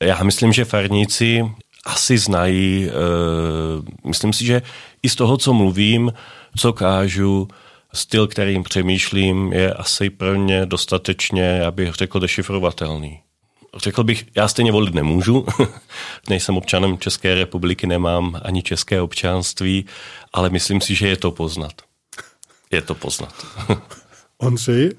Já 0.00 0.22
myslím, 0.22 0.52
že 0.52 0.64
farníci 0.64 1.52
asi 1.84 2.18
znají, 2.18 2.88
eh, 2.88 4.08
myslím 4.08 4.32
si, 4.32 4.44
že 4.44 4.62
i 5.02 5.08
z 5.08 5.14
toho, 5.14 5.36
co 5.36 5.52
mluvím, 5.52 6.12
co 6.56 6.72
kážu, 6.72 7.48
styl, 7.96 8.26
kterým 8.26 8.62
přemýšlím, 8.62 9.52
je 9.52 9.72
asi 9.72 10.10
pro 10.10 10.38
mě 10.38 10.66
dostatečně, 10.66 11.62
abych 11.62 11.94
řekl, 11.94 12.20
dešifrovatelný. 12.20 13.20
Řekl 13.76 14.04
bych, 14.04 14.26
já 14.36 14.48
stejně 14.48 14.72
volit 14.72 14.94
nemůžu, 14.94 15.46
nejsem 16.28 16.56
občanem 16.56 16.98
České 16.98 17.34
republiky, 17.34 17.86
nemám 17.86 18.40
ani 18.42 18.62
české 18.62 19.00
občanství, 19.00 19.86
ale 20.32 20.50
myslím 20.50 20.80
si, 20.80 20.94
že 20.94 21.08
je 21.08 21.16
to 21.16 21.30
poznat. 21.30 21.72
Je 22.70 22.82
to 22.82 22.94
poznat. 22.94 23.46
Ondřej? 24.38 24.90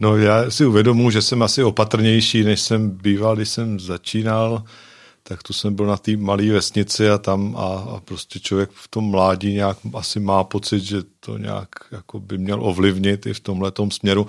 No 0.00 0.16
já 0.16 0.50
si 0.50 0.66
uvědomuji, 0.66 1.10
že 1.10 1.22
jsem 1.22 1.42
asi 1.42 1.62
opatrnější, 1.62 2.44
než 2.44 2.60
jsem 2.60 2.90
býval, 2.90 3.36
když 3.36 3.48
jsem 3.48 3.80
začínal 3.80 4.62
tak 5.28 5.42
tu 5.42 5.52
jsem 5.52 5.74
byl 5.74 5.86
na 5.86 5.96
té 5.96 6.16
malé 6.16 6.50
vesnici 6.50 7.10
a 7.10 7.18
tam 7.18 7.56
a, 7.56 7.66
a 7.96 8.00
prostě 8.00 8.40
člověk 8.40 8.70
v 8.72 8.88
tom 8.88 9.04
mládí 9.04 9.52
nějak 9.52 9.78
asi 9.94 10.20
má 10.20 10.44
pocit, 10.44 10.80
že 10.80 11.02
to 11.20 11.38
nějak 11.38 11.68
jako 11.92 12.20
by 12.20 12.38
měl 12.38 12.64
ovlivnit 12.64 13.26
i 13.26 13.34
v 13.34 13.40
tomhle 13.40 13.72
směru. 13.92 14.26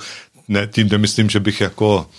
Ne, 0.48 0.68
tím 0.68 0.90
nemyslím, 0.90 1.30
že 1.30 1.40
bych 1.40 1.62
jako, 1.62 2.10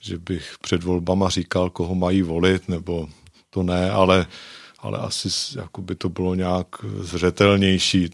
že 0.00 0.18
bych 0.18 0.56
před 0.60 0.82
volbama 0.82 1.28
říkal, 1.28 1.70
koho 1.70 1.94
mají 1.94 2.22
volit, 2.22 2.68
nebo 2.68 3.08
to 3.50 3.62
ne, 3.62 3.90
ale, 3.90 4.26
ale 4.78 4.98
asi 4.98 5.28
jako 5.58 5.82
by 5.82 5.94
to 5.94 6.08
bylo 6.08 6.34
nějak 6.34 6.66
zřetelnější, 7.00 8.10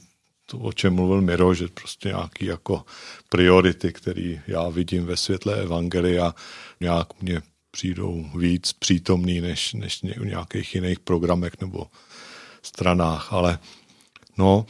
to, 0.46 0.59
o 0.59 0.72
čem 0.72 0.94
mluvil 0.94 1.20
Miro, 1.20 1.55
že 1.55 1.68
prostě 1.68 2.09
nějaký 2.09 2.46
jako 2.46 2.85
priority, 3.29 3.92
který 3.92 4.40
já 4.46 4.68
vidím 4.68 5.07
ve 5.07 5.16
světle 5.16 5.62
Evangelia, 5.62 6.35
nějak 6.81 7.22
mě 7.22 7.42
přijdou 7.74 8.30
víc 8.38 8.72
přítomný 8.72 9.40
než, 9.40 9.72
než 9.72 10.02
v 10.02 10.26
nějakých 10.26 10.74
jiných 10.74 10.98
programech 10.98 11.52
nebo 11.60 11.87
stranách, 12.62 13.32
ale 13.32 13.58
no, 14.38 14.66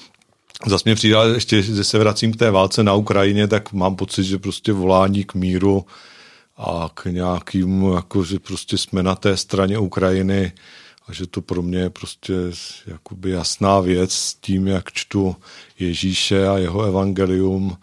Zase 0.67 0.83
mě 0.85 0.95
přijde, 0.95 1.17
ještě, 1.35 1.63
že 1.63 1.85
se 1.85 1.99
vracím 1.99 2.33
k 2.33 2.37
té 2.37 2.51
válce 2.51 2.83
na 2.83 2.95
Ukrajině, 2.95 3.49
tak 3.49 3.73
mám 3.73 3.97
pocit, 3.97 4.25
že 4.25 4.39
prostě 4.39 4.73
volání 4.73 5.25
k 5.25 5.35
míru 5.35 5.87
a 6.57 6.91
k 6.95 7.05
nějakému, 7.05 7.95
jako 7.95 8.25
že 8.25 8.39
prostě 8.39 8.79
jsme 8.79 9.03
na 9.03 9.15
té 9.15 9.37
straně 9.37 9.79
Ukrajiny 9.79 10.53
a 11.07 11.13
že 11.13 11.27
to 11.27 11.41
pro 11.41 11.63
mě 11.63 11.79
je 11.79 11.91
prostě 11.91 12.35
jakoby 12.87 13.31
jasná 13.31 13.81
věc 13.81 14.13
s 14.13 14.35
tím, 14.35 14.67
jak 14.67 14.93
čtu 14.93 15.37
Ježíše 15.79 16.49
a 16.49 16.59
jeho 16.59 16.83
evangelium, 16.83 17.77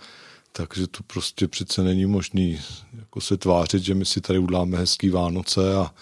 takže 0.51 0.87
to 0.87 1.03
prostě 1.03 1.47
přece 1.47 1.83
není 1.83 2.05
možný 2.05 2.59
jako 2.99 3.21
se 3.21 3.37
tvářit, 3.37 3.83
že 3.83 3.95
my 3.95 4.05
si 4.05 4.21
tady 4.21 4.39
uděláme 4.39 4.77
hezký 4.77 5.09
Vánoce 5.09 5.75
a 5.75 5.93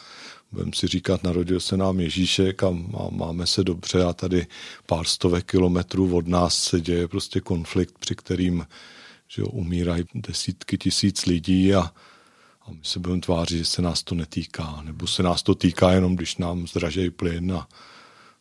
budeme 0.51 0.71
si 0.75 0.87
říkat, 0.87 1.23
narodil 1.23 1.59
se 1.59 1.77
nám 1.77 1.99
Ježíšek 1.99 2.63
a 2.63 2.69
máme 3.09 3.47
se 3.47 3.63
dobře 3.63 4.03
a 4.03 4.13
tady 4.13 4.47
pár 4.85 5.05
stovek 5.05 5.45
kilometrů 5.45 6.15
od 6.15 6.27
nás 6.27 6.63
se 6.63 6.81
děje 6.81 7.07
prostě 7.07 7.39
konflikt, 7.39 7.99
při 7.99 8.15
kterým 8.15 8.65
že 9.31 9.41
jo, 9.41 9.47
umírají 9.47 10.03
desítky 10.13 10.77
tisíc 10.77 11.25
lidí 11.25 11.75
a, 11.75 11.81
a 12.61 12.71
my 12.71 12.79
se 12.83 12.99
budeme 12.99 13.21
tvářit, 13.21 13.57
že 13.57 13.65
se 13.65 13.81
nás 13.81 14.03
to 14.03 14.15
netýká, 14.15 14.81
nebo 14.81 15.07
se 15.07 15.23
nás 15.23 15.43
to 15.43 15.55
týká 15.55 15.91
jenom, 15.91 16.15
když 16.15 16.37
nám 16.37 16.67
zdražejí 16.67 17.09
plyn 17.09 17.53
a 17.53 17.67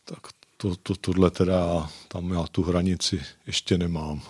tak 0.05 0.19
to, 0.57 0.75
to, 0.75 0.95
tohle 0.95 1.31
teda, 1.31 1.89
tam 2.07 2.31
já 2.31 2.43
tu 2.51 2.63
hranici 2.63 3.21
ještě 3.47 3.77
nemám. 3.77 4.21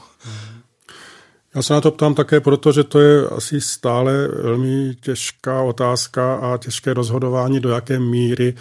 Já 1.55 1.61
se 1.61 1.73
na 1.73 1.81
to 1.81 1.91
ptám 1.91 2.15
také 2.15 2.39
proto, 2.39 2.71
že 2.71 2.83
to 2.83 2.99
je 2.99 3.27
asi 3.27 3.61
stále 3.61 4.27
velmi 4.27 4.95
těžká 5.01 5.61
otázka 5.61 6.35
a 6.35 6.57
těžké 6.57 6.93
rozhodování, 6.93 7.59
do 7.59 7.69
jaké 7.69 7.99
míry 7.99 8.53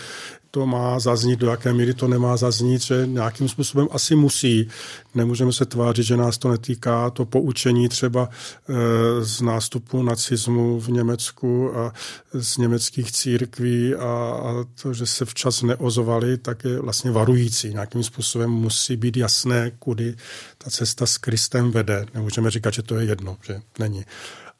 to 0.51 0.67
má 0.67 0.99
zaznít, 0.99 1.39
do 1.39 1.51
jaké 1.51 1.73
míry 1.73 1.95
to 1.95 2.09
nemá 2.09 2.37
zaznít, 2.37 2.83
že 2.83 3.07
nějakým 3.07 3.49
způsobem 3.49 3.89
asi 3.91 4.17
musí. 4.17 4.69
Nemůžeme 5.15 5.53
se 5.53 5.67
tvářit, 5.67 6.03
že 6.03 6.17
nás 6.17 6.39
to 6.39 6.49
netýká. 6.49 7.11
To 7.11 7.25
poučení 7.25 7.89
třeba 7.89 8.29
eh, 8.29 8.75
z 9.21 9.41
nástupu 9.41 10.03
nacismu 10.03 10.81
v 10.81 10.89
Německu 10.89 11.79
a 11.79 11.93
z 12.33 12.57
německých 12.57 13.13
církví 13.13 13.95
a, 13.95 14.05
a 14.45 14.65
to, 14.83 14.93
že 14.93 15.07
se 15.07 15.25
včas 15.25 15.63
neozovali, 15.63 16.39
tak 16.39 16.65
je 16.65 16.81
vlastně 16.81 17.11
varující. 17.11 17.71
Nějakým 17.71 18.03
způsobem 18.03 18.51
musí 18.51 18.97
být 18.97 19.17
jasné, 19.17 19.73
kudy 19.79 20.17
ta 20.59 20.71
cesta 20.71 21.07
s 21.07 21.19
Kristem 21.19 21.71
vede. 21.71 22.07
Nemůžeme 22.15 22.51
říkat, 22.51 22.75
že 22.75 22.83
to 22.83 22.97
je 22.97 23.07
jedno, 23.07 23.37
že 23.47 23.61
není. 23.79 24.05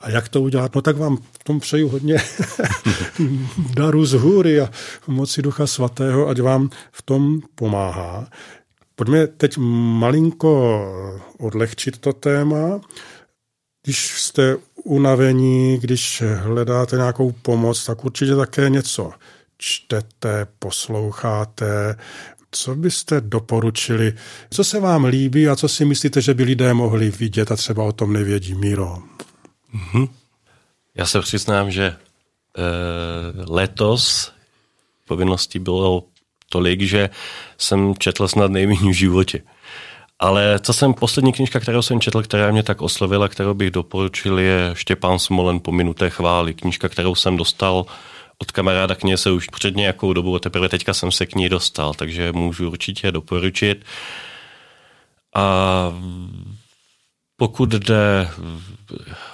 A 0.00 0.11
jak 0.11 0.28
to 0.28 0.42
udělat? 0.42 0.74
No 0.74 0.82
tak 0.82 0.96
vám 0.96 1.16
v 1.16 1.44
tom 1.44 1.61
přeju 1.61 1.88
hodně 1.88 2.16
daru 3.74 4.06
z 4.06 4.12
hůry 4.12 4.61
a 4.61 4.70
moci 5.06 5.42
Ducha 5.42 5.66
Svatého, 5.66 6.28
ať 6.28 6.40
vám 6.40 6.70
v 6.92 7.02
tom 7.02 7.40
pomáhá. 7.54 8.28
Pojďme 8.94 9.26
teď 9.26 9.56
malinko 9.58 10.84
odlehčit 11.38 11.98
to 11.98 12.12
téma. 12.12 12.80
Když 13.84 14.20
jste 14.20 14.56
unavení, 14.84 15.78
když 15.78 16.22
hledáte 16.34 16.96
nějakou 16.96 17.32
pomoc, 17.32 17.87
tak 17.87 18.04
určitě 18.04 18.37
také 18.37 18.70
něco 18.70 19.12
čtete, 19.58 20.46
posloucháte. 20.58 21.96
Co 22.50 22.74
byste 22.74 23.20
doporučili? 23.20 24.12
Co 24.50 24.64
se 24.64 24.80
vám 24.80 25.04
líbí 25.04 25.48
a 25.48 25.56
co 25.56 25.68
si 25.68 25.84
myslíte, 25.84 26.20
že 26.20 26.34
by 26.34 26.42
lidé 26.42 26.74
mohli 26.74 27.11
vidět 27.11 27.52
a 27.52 27.56
třeba 27.56 27.84
o 27.84 27.92
tom 27.92 28.12
nevědí? 28.12 28.54
Míro. 28.54 28.98
Mm-hmm. 29.74 30.09
Já 30.94 31.07
se 31.07 31.20
přiznám, 31.20 31.70
že 31.70 31.85
e, 31.85 31.96
letos 33.48 34.33
povinností 35.09 35.59
bylo 35.59 36.04
tolik, 36.48 36.83
že 36.83 37.11
jsem 37.59 37.94
četl 37.98 38.28
snad 38.28 38.50
nejméně 38.50 38.90
v 38.90 38.96
životě. 38.96 39.42
Ale 40.18 40.59
co 40.59 40.72
jsem, 40.72 40.94
poslední 40.94 41.33
knižka, 41.33 41.61
kterou 41.61 41.83
jsem 41.83 42.00
četl, 42.00 42.22
která 42.22 42.50
mě 42.50 42.62
tak 42.62 42.83
oslovila, 42.83 43.28
kterou 43.28 43.54
bych 43.54 43.70
doporučil, 43.70 44.38
je 44.38 44.70
Štěpán 44.72 45.18
Smolen 45.18 45.61
po 45.61 45.72
minuté 45.72 46.11
chvály. 46.11 46.54
Knižka, 46.54 46.88
kterou 46.88 47.14
jsem 47.14 47.37
dostal 47.37 47.87
od 48.38 48.52
kamaráda 48.52 48.96
se 49.16 49.31
už 49.31 49.46
před 49.46 49.76
nějakou 49.76 50.12
dobu, 50.12 50.37
a 50.37 50.38
teprve 50.38 50.68
teďka 50.68 50.94
jsem 50.94 51.12
se 51.12 51.26
k 51.26 51.35
ní 51.35 51.48
dostal, 51.48 51.94
takže 51.94 52.33
můžu 52.33 52.70
určitě 52.70 53.12
doporučit. 53.12 53.85
A 55.35 55.92
pokud 57.38 57.68
jde 57.68 58.29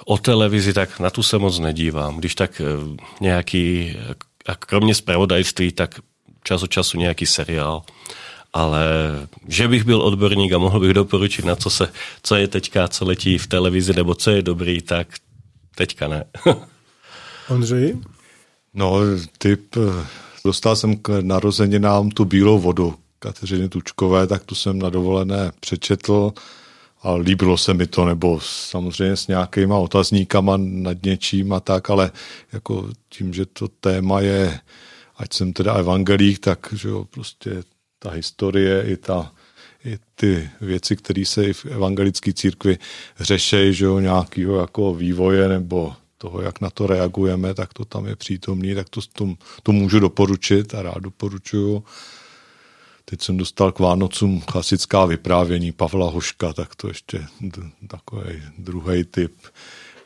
o 0.05 0.17
televizi, 0.17 0.73
tak 0.73 0.99
na 0.99 1.09
tu 1.09 1.23
se 1.23 1.37
moc 1.37 1.59
nedívám. 1.59 2.17
Když 2.17 2.35
tak 2.35 2.61
eh, 2.61 2.97
nějaký, 3.21 3.95
a 4.45 4.55
kromě 4.55 4.95
zpravodajství, 4.95 5.71
tak 5.71 5.99
čas 6.43 6.63
od 6.63 6.71
času 6.71 6.97
nějaký 6.97 7.25
seriál. 7.25 7.83
Ale 8.53 8.87
že 9.47 9.67
bych 9.67 9.83
byl 9.83 10.01
odborník 10.01 10.53
a 10.53 10.57
mohl 10.57 10.79
bych 10.79 10.93
doporučit 10.93 11.45
na 11.45 11.55
co, 11.55 11.69
se, 11.69 11.91
co 12.23 12.35
je 12.35 12.47
teďka, 12.47 12.87
co 12.87 13.05
letí 13.05 13.37
v 13.37 13.47
televizi, 13.47 13.93
nebo 13.93 14.15
co 14.15 14.31
je 14.31 14.41
dobrý, 14.41 14.81
tak 14.81 15.07
teďka 15.75 16.07
ne. 16.07 16.23
Ondřej? 17.49 17.97
No, 18.73 18.99
typ, 19.37 19.75
eh, 19.77 20.05
dostal 20.45 20.75
jsem 20.75 20.97
k 20.97 21.21
narozeninám 21.21 22.09
tu 22.09 22.25
bílou 22.25 22.59
vodu 22.59 22.95
Kateřiny 23.19 23.69
Tučkové, 23.69 24.27
tak 24.27 24.43
tu 24.43 24.55
jsem 24.55 24.79
na 24.79 24.89
dovolené 24.89 25.51
přečetl 25.59 26.33
a 27.05 27.15
líbilo 27.15 27.57
se 27.57 27.73
mi 27.73 27.87
to, 27.87 28.05
nebo 28.05 28.39
samozřejmě 28.41 29.15
s 29.15 29.27
nějakýma 29.27 29.77
otazníkama 29.77 30.57
nad 30.57 31.03
něčím 31.03 31.53
a 31.53 31.59
tak, 31.59 31.89
ale 31.89 32.11
jako 32.53 32.89
tím, 33.09 33.33
že 33.33 33.45
to 33.45 33.67
téma 33.67 34.19
je, 34.19 34.59
ať 35.17 35.33
jsem 35.33 35.53
teda 35.53 35.73
evangelík, 35.73 36.39
tak 36.39 36.73
že 36.73 36.89
jo, 36.89 37.05
prostě 37.05 37.63
ta 37.99 38.09
historie 38.09 38.83
i 38.87 38.97
ta, 38.97 39.31
i 39.85 39.97
ty 40.15 40.49
věci, 40.61 40.95
které 40.95 41.25
se 41.25 41.45
i 41.45 41.53
v 41.53 41.65
evangelické 41.65 42.33
církvi 42.33 42.77
řešejí, 43.19 43.73
že 43.73 43.85
jo, 43.85 43.99
nějakého 43.99 44.59
jako 44.59 44.93
vývoje 44.93 45.47
nebo 45.47 45.93
toho, 46.17 46.41
jak 46.41 46.61
na 46.61 46.69
to 46.69 46.87
reagujeme, 46.87 47.53
tak 47.53 47.73
to 47.73 47.85
tam 47.85 48.05
je 48.05 48.15
přítomný, 48.15 48.75
tak 48.75 48.89
to, 48.89 49.01
to, 49.13 49.33
to 49.63 49.71
můžu 49.71 49.99
doporučit 49.99 50.75
a 50.75 50.81
rád 50.81 50.99
doporučuju. 50.99 51.83
Teď 53.05 53.21
jsem 53.21 53.37
dostal 53.37 53.71
k 53.71 53.79
Vánocům 53.79 54.41
klasická 54.41 55.05
vyprávění 55.05 55.71
Pavla 55.71 56.09
Hoška, 56.09 56.53
tak 56.53 56.75
to 56.75 56.87
ještě 56.87 57.25
takový 57.87 58.41
druhý 58.57 59.03
typ. 59.03 59.33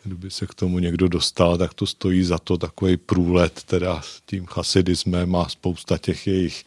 Kdyby 0.04 0.32
se 0.32 0.48
k 0.48 0.54
tomu 0.54 0.80
někdo 0.80 1.08
dostal, 1.08 1.58
tak 1.58 1.74
to 1.74 1.88
stojí 1.88 2.24
za 2.24 2.38
to 2.38 2.58
takový 2.58 2.98
průlet 2.98 3.64
teda 3.64 4.02
s 4.02 4.22
tím 4.26 4.46
chasidismem 4.46 5.36
a 5.36 5.50
spousta 5.50 5.98
těch 5.98 6.28
jejich 6.28 6.66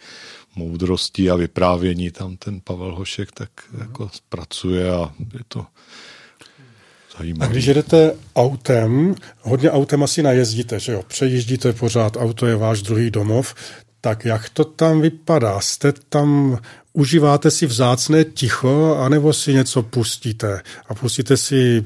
moudrostí 0.57 1.31
a 1.31 1.37
vyprávění 1.37 2.11
tam 2.11 2.37
ten 2.37 2.61
Pavel 2.61 2.95
Hošek 2.95 3.33
tak 3.33 3.51
jako 3.79 4.11
zpracuje 4.13 4.91
a 4.91 5.13
je 5.35 5.41
to 5.49 5.67
zajímavé. 7.19 7.51
A 7.51 7.53
když 7.53 7.65
jedete 7.65 8.15
autem, 8.37 9.15
hodně 9.41 9.71
autem 9.71 10.03
asi 10.03 10.23
najezdíte, 10.23 10.81
že 10.81 10.93
jo? 10.93 11.03
Přejíždíte 11.09 11.73
pořád, 11.73 12.17
auto 12.17 12.47
je 12.47 12.57
váš 12.57 12.83
druhý 12.83 13.11
domov, 13.11 13.55
tak 14.05 14.25
jak 14.25 14.49
to 14.49 14.65
tam 14.65 15.01
vypadá? 15.01 15.61
Jste 15.61 15.93
tam, 15.93 16.59
užíváte 16.93 17.51
si 17.51 17.67
vzácné 17.67 18.25
ticho, 18.25 18.97
anebo 18.97 19.33
si 19.33 19.55
něco 19.55 19.83
pustíte? 19.83 20.63
A 20.89 20.95
pustíte 20.95 21.37
si 21.37 21.85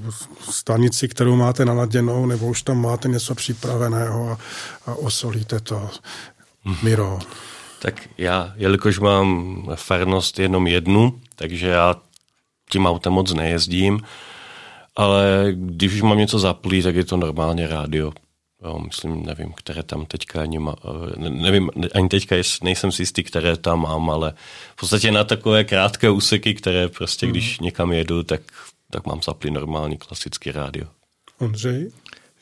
stanici, 0.50 1.08
kterou 1.08 1.36
máte 1.36 1.64
naladěnou, 1.64 2.26
nebo 2.26 2.46
už 2.46 2.62
tam 2.62 2.82
máte 2.82 3.08
něco 3.08 3.34
připraveného 3.34 4.30
a, 4.30 4.38
a 4.86 4.94
osolíte 4.94 5.60
to? 5.60 5.90
Miro. 6.82 7.18
Tak 7.82 8.08
já, 8.18 8.52
jelikož 8.56 8.98
mám 8.98 9.62
farnost 9.74 10.38
jenom 10.38 10.66
jednu, 10.66 11.20
takže 11.34 11.68
já 11.68 11.94
tím 12.70 12.86
autem 12.86 13.12
moc 13.12 13.32
nejezdím, 13.32 14.00
ale 14.96 15.46
když 15.50 15.94
už 15.94 16.02
mám 16.02 16.18
něco 16.18 16.38
zaplý, 16.38 16.82
tak 16.82 16.94
je 16.94 17.04
to 17.04 17.16
normálně 17.16 17.68
rádio. 17.68 18.12
Jo, 18.62 18.78
myslím, 18.78 19.26
nevím, 19.26 19.52
které 19.52 19.82
tam 19.82 20.06
teďka 20.06 20.42
ani 20.42 20.58
má, 20.58 20.74
eh, 20.84 21.28
nevím, 21.28 21.70
ani 21.94 22.08
teďka 22.08 22.36
nejsem 22.62 22.92
si 22.92 23.02
jistý, 23.02 23.22
které 23.22 23.56
tam 23.56 23.80
mám, 23.80 24.10
ale 24.10 24.34
v 24.72 24.80
podstatě 24.80 25.12
na 25.12 25.24
takové 25.24 25.64
krátké 25.64 26.10
úseky, 26.10 26.54
které 26.54 26.88
prostě, 26.88 27.26
mm. 27.26 27.32
když 27.32 27.60
někam 27.60 27.92
jedu, 27.92 28.22
tak, 28.22 28.40
tak 28.90 29.06
mám 29.06 29.22
zaplý 29.22 29.50
normální 29.50 29.96
klasický 29.96 30.50
rádio. 30.50 30.88
Ondřej? 31.38 31.90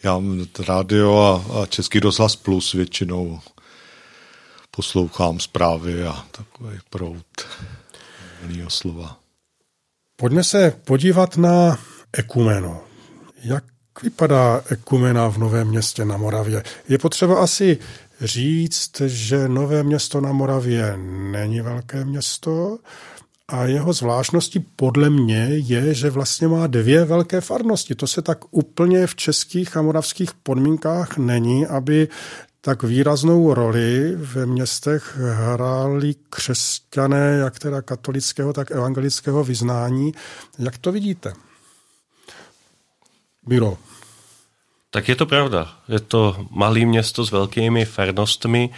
Já 0.02 0.18
mám 0.18 0.46
rádio 0.68 1.18
a, 1.18 1.62
a 1.62 1.66
Český 1.66 2.00
rozhlas 2.00 2.36
plus 2.36 2.72
většinou 2.72 3.40
poslouchám 4.70 5.40
zprávy 5.40 6.06
a 6.06 6.24
takový 6.30 6.78
prout 6.90 7.26
slova. 8.68 9.20
Pojďme 10.16 10.44
se 10.44 10.70
podívat 10.84 11.36
na 11.36 11.78
ekumeno. 12.12 12.82
Jak 13.44 13.64
vypadá 14.02 14.62
ekumena 14.70 15.28
v 15.28 15.38
Novém 15.38 15.68
městě 15.68 16.04
na 16.04 16.16
Moravě? 16.16 16.62
Je 16.88 16.98
potřeba 16.98 17.42
asi 17.42 17.78
říct, 18.20 19.00
že 19.06 19.48
Nové 19.48 19.82
město 19.82 20.20
na 20.20 20.32
Moravě 20.32 20.96
není 21.32 21.60
velké 21.60 22.04
město 22.04 22.78
a 23.48 23.64
jeho 23.64 23.92
zvláštností 23.92 24.66
podle 24.76 25.10
mě 25.10 25.48
je, 25.50 25.94
že 25.94 26.10
vlastně 26.10 26.48
má 26.48 26.66
dvě 26.66 27.04
velké 27.04 27.40
farnosti. 27.40 27.94
To 27.94 28.06
se 28.06 28.22
tak 28.22 28.38
úplně 28.50 29.06
v 29.06 29.14
českých 29.14 29.76
a 29.76 29.82
moravských 29.82 30.30
podmínkách 30.34 31.18
není, 31.18 31.66
aby 31.66 32.08
tak 32.60 32.82
výraznou 32.82 33.54
roli 33.54 34.12
ve 34.16 34.46
městech 34.46 35.18
hráli 35.32 36.14
křesťané, 36.30 37.36
jak 37.38 37.58
teda 37.58 37.82
katolického, 37.82 38.52
tak 38.52 38.70
evangelického 38.70 39.44
vyznání. 39.44 40.12
Jak 40.58 40.78
to 40.78 40.92
vidíte? 40.92 41.32
Bylo. 43.46 43.78
Tak 44.90 45.08
je 45.08 45.16
to 45.16 45.26
pravda. 45.26 45.74
Je 45.88 46.00
to 46.00 46.46
malé 46.50 46.80
město 46.80 47.24
s 47.24 47.30
velkými 47.30 47.84
farnostmi. 47.84 48.70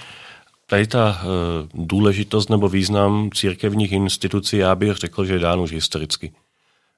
Tady 0.66 0.86
ta 0.86 1.20
e, 1.20 1.26
důležitost 1.74 2.50
nebo 2.50 2.68
význam 2.68 3.30
církevních 3.34 3.92
institucí, 3.92 4.56
já 4.56 4.74
bych 4.74 4.96
řekl, 4.96 5.24
že 5.24 5.32
je 5.32 5.38
dán 5.38 5.60
už 5.60 5.72
historicky. 5.72 6.32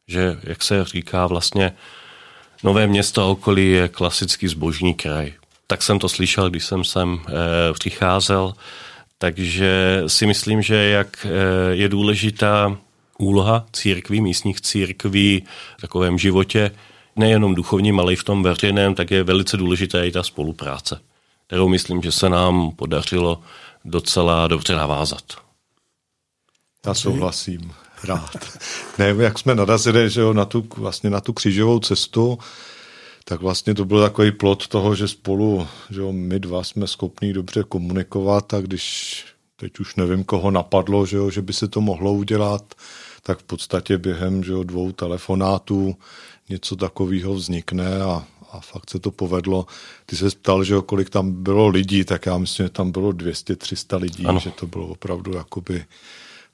Že, 0.08 0.40
jak 0.44 0.62
se 0.62 0.84
říká, 0.84 1.26
vlastně 1.26 1.72
Nové 2.62 2.86
město 2.86 3.22
a 3.22 3.26
okolí 3.26 3.70
je 3.70 3.88
klasický 3.88 4.48
zbožní 4.48 4.94
kraj. 4.94 5.32
Tak 5.66 5.82
jsem 5.82 5.98
to 5.98 6.08
slyšel, 6.08 6.50
když 6.50 6.64
jsem 6.64 6.84
sem 6.84 7.20
e, 7.28 7.72
přicházel. 7.72 8.52
Takže 9.18 10.02
si 10.06 10.26
myslím, 10.26 10.62
že 10.62 10.74
jak 10.74 11.26
e, 11.26 11.30
je 11.74 11.88
důležitá 11.88 12.76
úloha 13.18 13.66
církví, 13.72 14.20
místních 14.20 14.60
církví 14.60 15.44
v 15.78 15.80
takovém 15.80 16.18
životě, 16.18 16.70
nejenom 17.18 17.54
duchovním, 17.54 18.00
ale 18.00 18.12
i 18.12 18.16
v 18.16 18.24
tom 18.24 18.42
veřejném, 18.42 18.94
tak 18.94 19.10
je 19.10 19.22
velice 19.22 19.56
důležitá 19.56 20.04
i 20.04 20.12
ta 20.12 20.22
spolupráce, 20.22 21.00
kterou 21.46 21.68
myslím, 21.68 22.02
že 22.02 22.12
se 22.12 22.28
nám 22.28 22.70
podařilo 22.70 23.40
docela 23.84 24.48
dobře 24.48 24.74
navázat. 24.74 25.22
Já 26.86 26.94
souhlasím, 26.94 27.72
rád. 28.04 28.30
ne, 28.98 29.14
jak 29.18 29.38
jsme 29.38 29.54
narazili 29.54 30.10
že 30.10 30.20
jo, 30.20 30.32
na, 30.32 30.44
tu, 30.44 30.66
vlastně 30.76 31.10
na 31.10 31.20
tu 31.20 31.32
křížovou 31.32 31.78
cestu, 31.78 32.38
tak 33.24 33.40
vlastně 33.40 33.74
to 33.74 33.84
byl 33.84 34.02
takový 34.02 34.32
plot 34.32 34.68
toho, 34.68 34.94
že 34.94 35.08
spolu, 35.08 35.68
že 35.90 36.00
jo, 36.00 36.12
my 36.12 36.40
dva 36.40 36.64
jsme 36.64 36.86
schopní 36.86 37.32
dobře 37.32 37.64
komunikovat 37.68 38.54
a 38.54 38.60
když 38.60 39.24
teď 39.56 39.80
už 39.80 39.96
nevím, 39.96 40.24
koho 40.24 40.50
napadlo, 40.50 41.06
že, 41.06 41.16
jo, 41.16 41.30
že 41.30 41.42
by 41.42 41.52
se 41.52 41.68
to 41.68 41.80
mohlo 41.80 42.12
udělat, 42.12 42.74
tak 43.22 43.38
v 43.38 43.42
podstatě 43.42 43.98
během 43.98 44.44
že 44.44 44.52
jo, 44.52 44.62
dvou 44.62 44.92
telefonátů 44.92 45.96
něco 46.48 46.76
takového 46.76 47.34
vznikne 47.34 48.02
a, 48.02 48.26
a 48.50 48.60
fakt 48.60 48.90
se 48.90 48.98
to 48.98 49.10
povedlo. 49.10 49.66
Ty 50.06 50.16
se 50.16 50.30
ptal, 50.30 50.64
že 50.64 50.74
kolik 50.86 51.10
tam 51.10 51.42
bylo 51.42 51.68
lidí, 51.68 52.04
tak 52.04 52.26
já 52.26 52.38
myslím, 52.38 52.66
že 52.66 52.70
tam 52.70 52.90
bylo 52.90 53.10
200-300 53.10 54.00
lidí, 54.00 54.26
ano. 54.26 54.40
že 54.40 54.50
to 54.50 54.66
bylo 54.66 54.86
opravdu 54.86 55.36
jakoby 55.36 55.84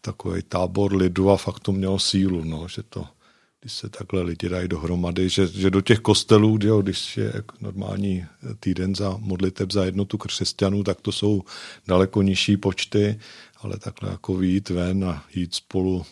takový 0.00 0.42
tábor 0.42 0.94
lidu 0.94 1.30
a 1.30 1.36
fakt 1.36 1.60
to 1.60 1.72
mělo 1.72 1.98
sílu, 1.98 2.44
no, 2.44 2.68
že 2.68 2.82
to, 2.82 3.06
když 3.60 3.72
se 3.72 3.88
takhle 3.88 4.22
lidi 4.22 4.48
dají 4.48 4.68
dohromady, 4.68 5.28
že, 5.28 5.46
že 5.46 5.70
do 5.70 5.80
těch 5.80 5.98
kostelů, 5.98 6.58
jo, 6.62 6.82
když 6.82 7.16
je 7.16 7.32
normální 7.60 8.26
týden 8.60 8.94
za 8.94 9.16
modliteb 9.18 9.72
za 9.72 9.84
jednotu 9.84 10.18
křesťanů, 10.18 10.84
tak 10.84 11.00
to 11.00 11.12
jsou 11.12 11.42
daleko 11.86 12.22
nižší 12.22 12.56
počty, 12.56 13.20
ale 13.56 13.78
takhle 13.78 14.10
jako 14.10 14.34
vyjít 14.34 14.70
ven 14.70 15.04
a 15.04 15.24
jít 15.34 15.54
spolu 15.54 16.04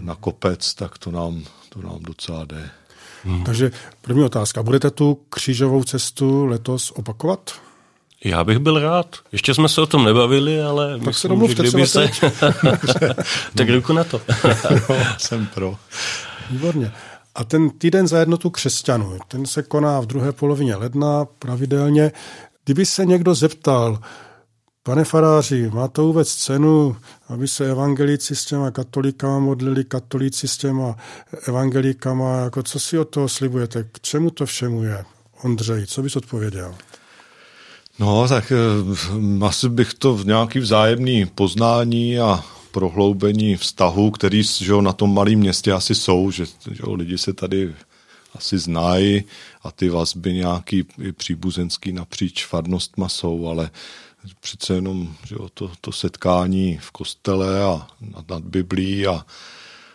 na 0.00 0.14
kopec, 0.14 0.74
tak 0.74 0.98
to 0.98 1.10
nám, 1.10 1.42
to 1.68 1.82
nám 1.82 1.98
docela 2.00 2.44
jde. 2.44 2.70
Hmm. 3.24 3.44
Takže 3.44 3.70
první 4.00 4.24
otázka. 4.24 4.62
Budete 4.62 4.90
tu 4.90 5.18
křížovou 5.28 5.84
cestu 5.84 6.46
letos 6.46 6.90
opakovat? 6.90 7.54
Já 8.24 8.44
bych 8.44 8.58
byl 8.58 8.78
rád. 8.78 9.16
Ještě 9.32 9.54
jsme 9.54 9.68
se 9.68 9.80
o 9.80 9.86
tom 9.86 10.04
nebavili, 10.04 10.62
ale 10.62 10.92
tak 10.92 10.98
myslím, 10.98 11.12
se 11.14 11.28
domluvte, 11.28 11.62
kdyby 11.62 11.86
se... 11.86 12.08
tak 13.56 13.68
ruku 13.68 13.92
na 13.92 14.04
to. 14.04 14.20
no, 14.88 14.96
jsem 15.18 15.46
pro. 15.46 15.76
Výborně. 16.50 16.92
A 17.34 17.44
ten 17.44 17.70
týden 17.70 18.08
za 18.08 18.18
jednotu 18.18 18.50
křesťanů, 18.50 19.18
ten 19.28 19.46
se 19.46 19.62
koná 19.62 20.00
v 20.00 20.06
druhé 20.06 20.32
polovině 20.32 20.76
ledna 20.76 21.24
pravidelně. 21.24 22.12
Kdyby 22.64 22.86
se 22.86 23.04
někdo 23.04 23.34
zeptal, 23.34 23.98
pane 24.86 25.04
faráři, 25.04 25.70
má 25.70 25.88
to 25.88 26.02
vůbec 26.02 26.34
cenu, 26.34 26.96
aby 27.28 27.48
se 27.48 27.70
evangelíci 27.70 28.36
s 28.36 28.44
těma 28.44 28.70
katolíkama 28.70 29.38
modlili, 29.38 29.84
katolíci 29.84 30.48
s 30.48 30.56
těma 30.56 30.96
evangelíkama, 31.48 32.36
jako 32.36 32.62
co 32.62 32.80
si 32.80 32.98
od 32.98 33.08
toho 33.08 33.28
slibujete, 33.28 33.88
k 33.92 34.00
čemu 34.00 34.30
to 34.30 34.46
všemu 34.46 34.82
je? 34.82 35.04
Ondřej, 35.42 35.86
co 35.86 36.02
bys 36.02 36.16
odpověděl? 36.16 36.74
No, 37.98 38.28
tak 38.28 38.52
eh, 38.52 39.46
asi 39.46 39.68
bych 39.68 39.94
to 39.94 40.14
v 40.14 40.26
nějaký 40.26 40.58
vzájemný 40.58 41.26
poznání 41.26 42.18
a 42.18 42.44
prohloubení 42.70 43.56
vztahu, 43.56 44.10
který 44.10 44.42
že 44.42 44.72
jo, 44.72 44.80
na 44.80 44.92
tom 44.92 45.14
malém 45.14 45.38
městě 45.38 45.72
asi 45.72 45.94
jsou, 45.94 46.30
že, 46.30 46.46
že 46.46 46.82
jo, 46.86 46.94
lidi 46.94 47.18
se 47.18 47.32
tady 47.32 47.74
asi 48.34 48.58
znají 48.58 49.24
a 49.62 49.70
ty 49.70 49.88
vazby 49.88 50.32
nějaký 50.32 50.86
i 51.02 51.12
příbuzenský 51.12 51.92
napříč 51.92 52.46
farnostma 52.46 53.08
jsou, 53.08 53.48
ale 53.48 53.70
přece 54.40 54.74
jenom 54.74 55.14
že 55.26 55.34
jo, 55.34 55.48
to, 55.54 55.70
to 55.80 55.92
setkání 55.92 56.78
v 56.78 56.90
kostele 56.90 57.64
a 57.64 57.86
nad, 58.00 58.28
nad 58.28 58.42
Biblí 58.42 59.06
a, 59.06 59.26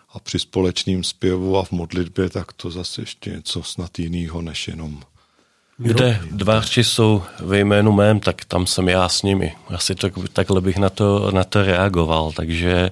a 0.09 0.19
při 0.19 0.39
společným 0.39 1.03
zpěvu 1.03 1.57
a 1.57 1.63
v 1.63 1.71
modlitbě, 1.71 2.29
tak 2.29 2.53
to 2.53 2.71
zase 2.71 3.01
ještě 3.01 3.29
něco 3.29 3.63
snad 3.63 3.99
jiného, 3.99 4.41
než 4.41 4.67
jenom 4.67 5.03
kde 5.81 6.21
dva 6.31 6.59
hřči 6.59 6.83
jsou 6.83 7.23
ve 7.39 7.59
jménu 7.59 7.91
mém, 7.91 8.19
tak 8.19 8.45
tam 8.45 8.67
jsem 8.67 8.89
já 8.89 9.09
s 9.09 9.23
nimi. 9.23 9.55
Asi 9.67 9.95
tak, 9.95 10.13
takhle 10.33 10.61
bych 10.61 10.77
na 10.77 10.89
to, 10.89 11.31
na 11.31 11.43
to 11.43 11.63
reagoval. 11.63 12.31
Takže 12.31 12.71
e, 12.71 12.91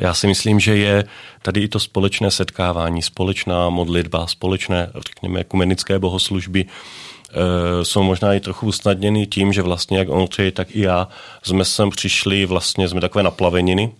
já 0.00 0.14
si 0.14 0.26
myslím, 0.26 0.60
že 0.60 0.76
je 0.76 1.04
tady 1.42 1.60
i 1.60 1.68
to 1.68 1.80
společné 1.80 2.30
setkávání, 2.30 3.02
společná 3.02 3.68
modlitba, 3.68 4.26
společné, 4.26 4.90
řekněme, 5.06 5.40
ekumenické 5.40 5.98
bohoslužby, 5.98 6.66
jsou 7.82 8.02
možná 8.02 8.34
i 8.34 8.40
trochu 8.40 8.66
usnadněny 8.66 9.26
tím, 9.26 9.52
že 9.52 9.62
vlastně 9.62 9.98
jak 9.98 10.08
Ondřej, 10.08 10.52
tak 10.52 10.76
i 10.76 10.80
já 10.80 11.08
jsme 11.42 11.64
sem 11.64 11.90
přišli, 11.90 12.46
vlastně 12.46 12.88
jsme 12.88 13.00
takové 13.00 13.22
naplaveniny, 13.22 13.92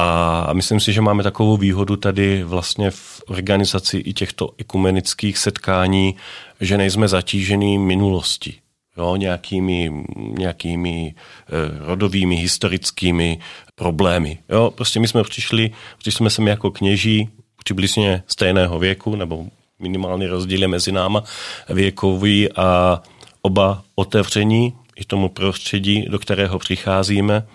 a 0.00 0.52
myslím 0.52 0.80
si, 0.80 0.92
že 0.92 1.00
máme 1.00 1.22
takovou 1.22 1.56
výhodu 1.56 1.96
tady 1.96 2.42
vlastně 2.42 2.90
v 2.90 3.22
organizaci 3.26 3.96
i 3.96 4.12
těchto 4.12 4.50
ekumenických 4.58 5.38
setkání, 5.38 6.14
že 6.60 6.78
nejsme 6.78 7.08
zatížený 7.08 7.78
minulostí. 7.78 8.60
Jo, 8.96 9.16
nějakými, 9.16 10.04
nějakými 10.16 11.14
eh, 11.14 11.86
rodovými, 11.86 12.36
historickými 12.36 13.38
problémy. 13.74 14.38
Jo, 14.48 14.70
prostě 14.70 15.00
my 15.00 15.08
jsme 15.08 15.22
přišli, 15.22 15.70
přišli 15.98 16.16
jsme 16.16 16.30
sem 16.30 16.46
jako 16.46 16.70
kněží, 16.70 17.28
přibližně 17.64 18.22
stejného 18.26 18.78
věku, 18.78 19.16
nebo 19.16 19.46
minimální 19.78 20.26
rozdíl 20.26 20.68
mezi 20.68 20.92
náma 20.92 21.24
věkový 21.68 22.52
a 22.52 23.02
oba 23.42 23.82
otevření 23.94 24.74
i 24.96 25.04
tomu 25.04 25.28
prostředí, 25.28 26.06
do 26.08 26.18
kterého 26.18 26.58
přicházíme 26.58 27.46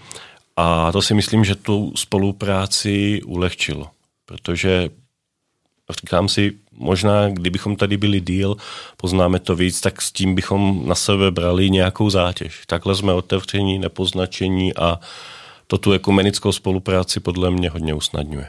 a 0.58 0.92
to 0.92 1.02
si 1.02 1.14
myslím, 1.14 1.46
že 1.46 1.56
tu 1.56 1.94
spolupráci 1.96 3.22
ulehčilo, 3.26 3.90
protože 4.26 4.90
říkám 6.02 6.30
si, 6.30 6.54
možná 6.72 7.30
kdybychom 7.30 7.76
tady 7.76 7.98
byli 7.98 8.22
díl, 8.22 8.56
poznáme 8.98 9.40
to 9.40 9.56
víc, 9.56 9.82
tak 9.82 10.02
s 10.02 10.12
tím 10.12 10.36
bychom 10.36 10.88
na 10.88 10.96
sebe 10.96 11.32
brali 11.32 11.70
nějakou 11.70 12.10
zátěž. 12.10 12.62
Takhle 12.68 12.96
jsme 12.96 13.14
otevření, 13.14 13.80
nepoznačení 13.80 14.74
a 14.76 15.00
to 15.68 15.78
tu 15.78 15.92
ekumenickou 15.92 16.52
spolupráci 16.52 17.20
podle 17.20 17.52
mě 17.52 17.70
hodně 17.70 17.94
usnadňuje. 17.94 18.48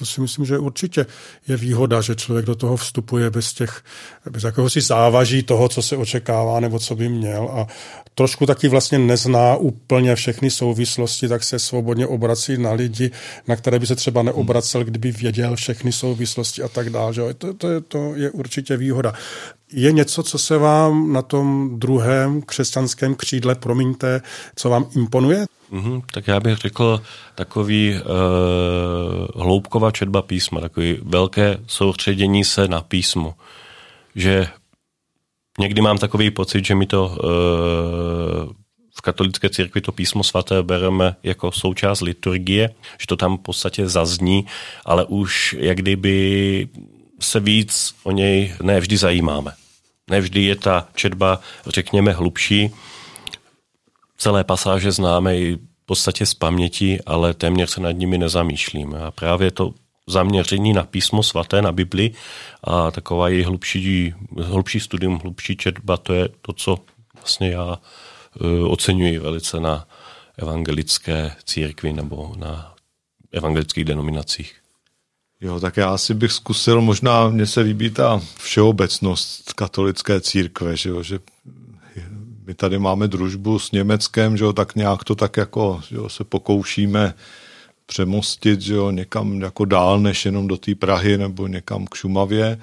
To 0.00 0.06
si 0.06 0.20
myslím, 0.20 0.44
že 0.44 0.58
určitě 0.58 1.06
je 1.48 1.56
výhoda, 1.56 2.00
že 2.00 2.14
člověk 2.14 2.46
do 2.46 2.54
toho 2.54 2.76
vstupuje 2.76 3.30
bez 3.30 3.52
těch, 3.52 3.84
bez 4.30 4.42
jakéhosi 4.42 4.80
závaží 4.80 5.42
toho, 5.42 5.68
co 5.68 5.82
se 5.82 5.96
očekává 5.96 6.60
nebo 6.60 6.78
co 6.78 6.96
by 6.96 7.08
měl 7.08 7.48
a 7.52 7.66
trošku 8.14 8.46
taky 8.46 8.68
vlastně 8.68 8.98
nezná 8.98 9.56
úplně 9.56 10.14
všechny 10.14 10.50
souvislosti, 10.50 11.28
tak 11.28 11.44
se 11.44 11.58
svobodně 11.58 12.06
obrací 12.06 12.58
na 12.58 12.72
lidi, 12.72 13.10
na 13.48 13.56
které 13.56 13.78
by 13.78 13.86
se 13.86 13.96
třeba 13.96 14.22
neobracel, 14.22 14.84
kdyby 14.84 15.12
věděl 15.12 15.56
všechny 15.56 15.92
souvislosti 15.92 16.62
a 16.62 16.68
tak 16.68 16.90
dále. 16.90 17.14
Že? 17.14 17.22
To, 17.34 17.54
to, 17.54 17.80
to 17.80 18.14
je 18.14 18.30
určitě 18.30 18.76
výhoda. 18.76 19.12
Je 19.72 19.92
něco, 19.92 20.22
co 20.22 20.38
se 20.38 20.58
vám 20.58 21.12
na 21.12 21.22
tom 21.22 21.70
druhém 21.78 22.42
křesťanském 22.42 23.14
křídle, 23.14 23.54
promiňte, 23.54 24.20
co 24.56 24.70
vám 24.70 24.86
imponuje? 24.96 25.46
Mm-hmm, 25.72 26.02
tak 26.12 26.28
já 26.28 26.40
bych 26.40 26.58
řekl 26.58 27.02
takový 27.34 27.94
uh, 27.94 29.42
hloubková 29.42 29.90
četba 29.90 30.22
písma, 30.22 30.60
takový 30.60 30.98
velké 31.02 31.58
soustředění 31.66 32.44
se 32.44 32.68
na 32.68 32.80
písmo. 32.80 33.34
Že 34.14 34.48
někdy 35.58 35.80
mám 35.80 35.98
takový 35.98 36.30
pocit, 36.30 36.64
že 36.64 36.74
mi 36.74 36.86
to 36.86 37.06
uh, 37.06 38.52
v 38.98 39.00
katolické 39.02 39.50
církvi 39.50 39.80
to 39.80 39.92
písmo 39.92 40.24
svaté 40.24 40.62
bereme 40.62 41.16
jako 41.22 41.52
součást 41.52 42.00
liturgie, 42.00 42.70
že 43.00 43.06
to 43.06 43.16
tam 43.16 43.38
v 43.38 43.40
podstatě 43.40 43.88
zazní, 43.88 44.46
ale 44.84 45.04
už 45.04 45.56
jak 45.58 45.78
kdyby 45.78 46.68
se 47.20 47.40
víc 47.40 47.94
o 48.02 48.10
něj 48.10 48.54
nevždy 48.62 48.96
zajímáme. 48.96 49.52
Nevždy 50.10 50.44
je 50.44 50.56
ta 50.56 50.88
četba, 50.94 51.40
řekněme, 51.66 52.12
hlubší, 52.12 52.70
celé 54.20 54.44
pasáže 54.44 54.92
známe 54.92 55.38
i 55.38 55.56
v 55.56 55.86
podstatě 55.86 56.26
z 56.26 56.34
paměti, 56.34 57.00
ale 57.06 57.34
téměř 57.34 57.70
se 57.70 57.80
nad 57.80 57.90
nimi 57.90 58.18
nezamýšlíme. 58.18 59.02
A 59.02 59.10
právě 59.10 59.50
to 59.50 59.74
zaměření 60.06 60.72
na 60.72 60.82
písmo 60.84 61.22
svaté, 61.22 61.62
na 61.62 61.72
Bibli 61.72 62.10
a 62.64 62.90
taková 62.90 63.28
její 63.28 63.44
hlubší, 63.44 64.14
hlubší 64.42 64.80
studium, 64.80 65.18
hlubší 65.18 65.56
četba, 65.56 65.96
to 65.96 66.12
je 66.12 66.28
to, 66.42 66.52
co 66.52 66.78
vlastně 67.14 67.50
já 67.50 67.78
uh, 68.40 68.72
oceňuji 68.72 69.18
velice 69.18 69.60
na 69.60 69.86
evangelické 70.38 71.32
církvi 71.44 71.92
nebo 71.92 72.34
na 72.36 72.74
evangelických 73.32 73.84
denominacích. 73.84 74.56
Jo, 75.40 75.60
tak 75.60 75.76
já 75.76 75.94
asi 75.94 76.14
bych 76.14 76.32
zkusil, 76.32 76.80
možná 76.80 77.28
mně 77.28 77.46
se 77.46 77.60
líbí 77.60 77.90
ta 77.90 78.20
všeobecnost 78.38 79.52
katolické 79.52 80.20
církve, 80.20 80.76
že, 80.76 80.88
jo, 80.88 81.02
že 81.02 81.18
my 82.50 82.54
tady 82.54 82.78
máme 82.78 83.08
družbu 83.08 83.58
s 83.58 83.72
Německem, 83.72 84.36
že 84.36 84.44
jo, 84.44 84.52
tak 84.52 84.74
nějak 84.74 85.04
to 85.04 85.14
tak 85.14 85.36
jako 85.36 85.82
že 85.88 85.96
jo, 85.96 86.08
se 86.08 86.24
pokoušíme 86.24 87.14
přemostit 87.86 88.60
že 88.60 88.74
jo, 88.74 88.90
někam 88.90 89.40
jako 89.40 89.64
dál, 89.64 90.00
než 90.00 90.26
jenom 90.26 90.48
do 90.48 90.56
té 90.56 90.74
Prahy 90.74 91.18
nebo 91.18 91.46
někam 91.46 91.86
k 91.86 91.94
Šumavě, 91.94 92.60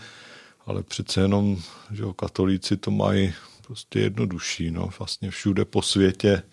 ale 0.66 0.84
přece 0.84 1.22
jenom 1.22 1.58
že 1.92 2.04
jo, 2.04 2.14
katolíci 2.14 2.78
to 2.78 2.92
mají 2.92 3.34
prostě 3.68 4.00
jednodušší, 4.00 4.72
no, 4.72 4.90
vlastně 5.00 5.32
všude 5.32 5.66
po 5.66 5.82
světě 5.82 6.44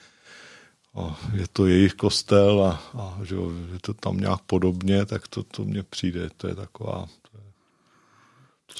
a 0.95 1.21
je 1.35 1.47
to 1.53 1.67
jejich 1.67 1.95
kostel 1.95 2.63
a, 2.65 2.99
a 2.99 3.19
že 3.25 3.35
jo, 3.35 3.53
je 3.73 3.79
to 3.81 3.95
tam 3.95 4.17
nějak 4.17 4.41
podobně, 4.47 5.07
tak 5.07 5.29
to, 5.29 5.43
to 5.43 5.65
mně 5.65 5.83
přijde, 5.83 6.31
to 6.37 6.49
je 6.49 6.55
taková, 6.55 7.09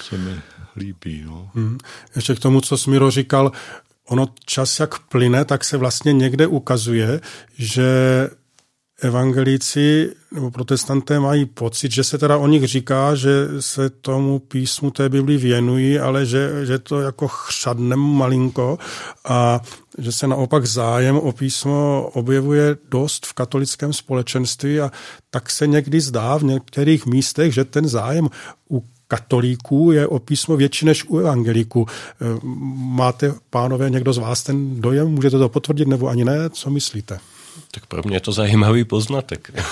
se 0.03 0.17
mi 0.17 0.41
líbí. 0.75 1.23
No. 1.25 1.49
Hmm. 1.53 1.77
Ještě 2.15 2.35
k 2.35 2.39
tomu, 2.39 2.61
co 2.61 2.77
Smiro 2.77 3.11
říkal, 3.11 3.51
ono 4.09 4.27
čas 4.45 4.79
jak 4.79 4.99
plyne, 4.99 5.45
tak 5.45 5.63
se 5.63 5.77
vlastně 5.77 6.13
někde 6.13 6.47
ukazuje, 6.47 7.21
že 7.57 7.89
evangelíci 9.01 10.11
nebo 10.31 10.51
protestanté 10.51 11.19
mají 11.19 11.45
pocit, 11.45 11.91
že 11.91 12.03
se 12.03 12.17
teda 12.17 12.37
o 12.37 12.47
nich 12.47 12.63
říká, 12.63 13.15
že 13.15 13.47
se 13.59 13.89
tomu 13.89 14.39
písmu 14.39 14.91
té 14.91 15.09
Bibli 15.09 15.37
věnují, 15.37 15.99
ale 15.99 16.25
že, 16.25 16.65
že 16.65 16.79
to 16.79 17.01
jako 17.01 17.27
chřadnem 17.27 17.99
malinko 17.99 18.77
a 19.25 19.61
že 19.97 20.11
se 20.11 20.27
naopak 20.27 20.65
zájem 20.65 21.17
o 21.17 21.31
písmo 21.31 22.09
objevuje 22.13 22.77
dost 22.89 23.25
v 23.25 23.33
katolickém 23.33 23.93
společenství 23.93 24.79
a 24.79 24.91
tak 25.29 25.49
se 25.49 25.67
někdy 25.67 26.01
zdá 26.01 26.37
v 26.37 26.43
některých 26.43 27.05
místech, 27.05 27.53
že 27.53 27.65
ten 27.65 27.87
zájem 27.87 28.29
u 28.71 28.83
katolíků 29.07 29.91
je 29.91 30.07
o 30.07 30.19
písmo 30.19 30.57
větší 30.57 30.85
než 30.85 31.05
u 31.07 31.17
evangelíků. 31.17 31.87
Máte, 32.75 33.33
pánové, 33.49 33.89
někdo 33.89 34.13
z 34.13 34.17
vás 34.17 34.43
ten 34.43 34.81
dojem? 34.81 35.07
Můžete 35.07 35.37
to 35.37 35.49
potvrdit 35.49 35.87
nebo 35.87 36.07
ani 36.07 36.25
ne? 36.25 36.49
Co 36.49 36.69
myslíte? 36.69 37.19
Tak 37.71 37.85
pro 37.85 38.01
mě 38.05 38.15
je 38.15 38.21
to 38.21 38.31
zajímavý 38.31 38.83
poznatek. 38.83 39.51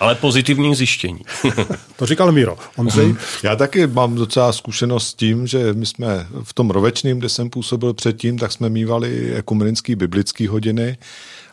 Ale 0.00 0.14
pozitivní 0.14 0.74
zjištění. 0.74 1.20
to 1.96 2.06
říkal 2.06 2.32
Miro. 2.32 2.56
Ondřej? 2.76 3.14
Já 3.42 3.56
taky 3.56 3.86
mám 3.86 4.14
docela 4.14 4.52
zkušenost 4.52 5.08
s 5.08 5.14
tím, 5.14 5.46
že 5.46 5.72
my 5.72 5.86
jsme 5.86 6.26
v 6.42 6.54
tom 6.54 6.70
rovečným, 6.70 7.18
kde 7.18 7.28
jsem 7.28 7.50
působil 7.50 7.94
předtím, 7.94 8.38
tak 8.38 8.52
jsme 8.52 8.68
mývali 8.68 9.34
ekumenický 9.34 9.94
biblický 9.94 10.46
hodiny 10.46 10.98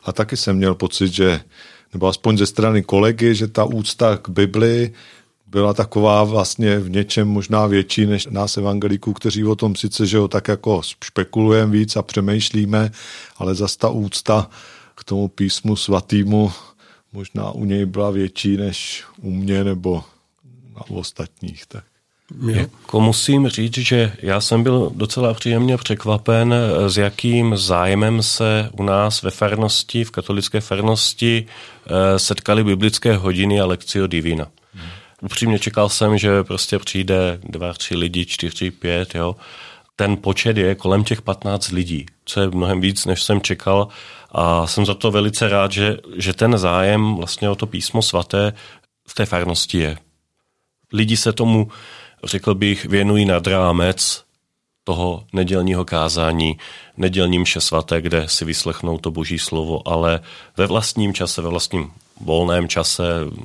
a 0.04 0.12
taky 0.12 0.38
jsem 0.38 0.58
měl 0.58 0.76
pocit, 0.76 1.14
že 1.14 1.42
nebo 1.94 2.08
aspoň 2.08 2.38
ze 2.38 2.46
strany 2.46 2.84
kolegy, 2.84 3.36
že 3.36 3.48
ta 3.48 3.64
úcta 3.64 4.18
k 4.18 4.30
Bibli 4.30 4.92
byla 5.54 5.74
taková 5.74 6.24
vlastně 6.24 6.80
v 6.80 6.90
něčem 6.90 7.28
možná 7.28 7.66
větší 7.66 8.06
než 8.06 8.28
nás 8.28 8.58
evangelíků, 8.58 9.14
kteří 9.14 9.46
o 9.46 9.56
tom 9.56 9.76
sice, 9.76 10.06
že 10.06 10.18
ho 10.18 10.28
tak 10.28 10.48
jako 10.48 10.82
špekulujeme 11.04 11.72
víc 11.72 11.96
a 11.96 12.02
přemýšlíme, 12.02 12.92
ale 13.38 13.56
zase 13.56 13.78
ta 13.78 13.90
úcta 13.90 14.50
k 14.96 15.04
tomu 15.04 15.28
písmu 15.28 15.76
svatýmu 15.76 16.52
možná 17.14 17.52
u 17.52 17.66
něj 17.66 17.86
byla 17.86 18.12
větší 18.12 18.58
než 18.58 19.04
u 19.22 19.32
mě 19.32 19.64
nebo 19.64 20.04
na 20.76 20.98
ostatních. 20.98 21.66
Tak. 21.66 21.84
Jako 22.52 23.02
musím 23.02 23.48
říct, 23.48 23.78
že 23.78 24.14
já 24.22 24.42
jsem 24.42 24.64
byl 24.64 24.92
docela 24.96 25.34
příjemně 25.34 25.78
překvapen, 25.78 26.54
s 26.88 26.98
jakým 26.98 27.58
zájmem 27.58 28.24
se 28.24 28.70
u 28.72 28.84
nás 28.84 29.22
ve 29.22 29.32
farnosti, 29.32 30.04
v 30.04 30.12
katolické 30.12 30.62
farnosti 30.62 31.46
eh, 31.46 32.20
setkali 32.20 32.64
biblické 32.64 33.18
hodiny 33.18 33.62
a 33.62 33.66
lekcio 33.66 34.08
divina. 34.08 34.48
Upřímně 35.24 35.60
čekal 35.60 35.90
jsem, 35.90 36.18
že 36.18 36.44
prostě 36.44 36.80
přijde 36.80 37.40
dva, 37.44 37.74
tři 37.74 37.96
lidi, 37.96 38.26
čtyři, 38.26 38.72
pět, 38.72 39.16
jo. 39.16 39.36
Ten 39.96 40.18
počet 40.18 40.58
je 40.58 40.76
kolem 40.76 41.04
těch 41.04 41.22
15 41.22 41.72
lidí, 41.72 42.06
co 42.26 42.42
je 42.42 42.48
mnohem 42.48 42.82
víc, 42.82 43.06
než 43.06 43.24
jsem 43.24 43.42
čekal 43.42 43.88
a 44.32 44.68
jsem 44.68 44.86
za 44.86 44.94
to 44.94 45.12
velice 45.12 45.50
rád, 45.50 45.72
že, 45.72 45.98
že 46.18 46.34
ten 46.34 46.58
zájem 46.58 47.16
vlastně 47.16 47.50
o 47.50 47.56
to 47.56 47.68
písmo 47.68 48.02
svaté 48.02 48.54
v 49.08 49.14
té 49.14 49.26
farnosti 49.26 49.78
je. 49.78 49.98
Lidi 50.94 51.18
se 51.18 51.34
tomu, 51.34 51.72
řekl 52.24 52.56
bych, 52.56 52.86
věnují 52.86 53.26
nad 53.26 53.48
rámec 53.48 54.24
toho 54.84 55.26
nedělního 55.34 55.86
kázání, 55.86 56.58
nedělním 56.98 57.42
mše 57.42 57.62
svaté, 57.62 58.02
kde 58.02 58.28
si 58.28 58.46
vyslechnou 58.46 58.98
to 58.98 59.12
boží 59.12 59.40
slovo, 59.40 59.88
ale 59.88 60.20
ve 60.58 60.68
vlastním 60.68 61.14
čase, 61.14 61.42
ve 61.42 61.50
vlastním 61.50 61.92
volném 62.22 62.68
čase 62.68 63.04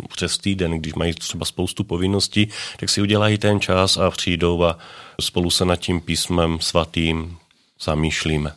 přes 0.08 0.38
týden, 0.38 0.72
když 0.72 0.94
mají 0.94 1.14
třeba 1.14 1.44
spoustu 1.44 1.84
povinností, 1.84 2.48
tak 2.76 2.88
si 2.88 3.02
udělají 3.02 3.38
ten 3.38 3.60
čas 3.60 3.96
a 3.96 4.10
přijdou 4.10 4.64
a 4.64 4.78
spolu 5.20 5.50
se 5.50 5.64
nad 5.64 5.76
tím 5.76 6.00
písmem 6.00 6.60
svatým 6.60 7.38
zamýšlíme. 7.80 8.54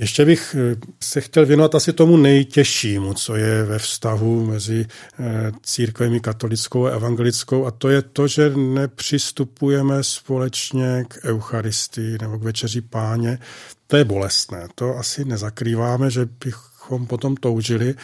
Ještě 0.00 0.24
bych 0.24 0.56
eh, 0.58 0.76
se 1.02 1.20
chtěl 1.20 1.46
věnovat 1.46 1.74
asi 1.74 1.92
tomu 1.92 2.16
nejtěžšímu, 2.16 3.14
co 3.14 3.36
je 3.36 3.64
ve 3.64 3.78
vztahu 3.78 4.46
mezi 4.46 4.86
eh, 5.20 5.52
církvemi 5.62 6.20
katolickou 6.20 6.86
a 6.86 6.90
evangelickou, 6.90 7.66
a 7.66 7.70
to 7.70 7.88
je 7.88 8.02
to, 8.02 8.28
že 8.28 8.50
nepřistupujeme 8.56 10.04
společně 10.04 11.04
k 11.08 11.24
Eucharistii 11.24 12.18
nebo 12.20 12.38
k 12.38 12.42
večeři 12.42 12.80
páně. 12.80 13.38
To 13.86 13.96
je 13.96 14.04
bolestné, 14.04 14.68
to 14.74 14.96
asi 14.96 15.24
nezakrýváme, 15.24 16.10
že 16.10 16.28
bychom 16.44 17.06
potom 17.06 17.36
toužili 17.36 17.94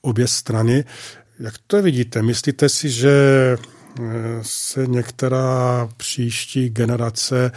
obě 0.00 0.28
strany. 0.28 0.84
Jak 1.38 1.54
to 1.66 1.82
vidíte? 1.82 2.22
Myslíte 2.22 2.68
si, 2.68 2.90
že 2.90 3.12
eh, 3.12 4.02
se 4.42 4.86
některá 4.86 5.88
příští 5.96 6.70
generace 6.70 7.52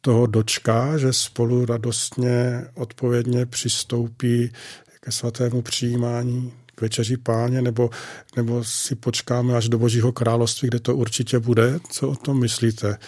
toho 0.00 0.26
dočká, 0.26 0.98
že 0.98 1.12
spolu 1.12 1.64
radostně, 1.64 2.64
odpovědně 2.74 3.46
přistoupí 3.46 4.52
ke 5.00 5.12
svatému 5.12 5.62
přijímání, 5.62 6.52
k 6.74 6.80
večeři 6.80 7.16
páně, 7.16 7.62
nebo, 7.62 7.90
nebo 8.36 8.64
si 8.64 8.94
počkáme 8.94 9.56
až 9.56 9.68
do 9.68 9.78
Božího 9.78 10.12
království, 10.12 10.68
kde 10.68 10.80
to 10.80 10.96
určitě 10.96 11.38
bude. 11.38 11.78
Co 11.90 12.08
o 12.08 12.16
tom 12.16 12.40
myslíte? 12.40 12.98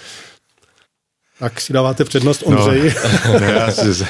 Tak 1.39 1.61
si 1.61 1.73
dáváte 1.73 2.05
přednost 2.05 2.43
Ondřeji. 2.47 2.95
No, 3.27 3.35
já 3.47 3.71
si, 3.71 4.05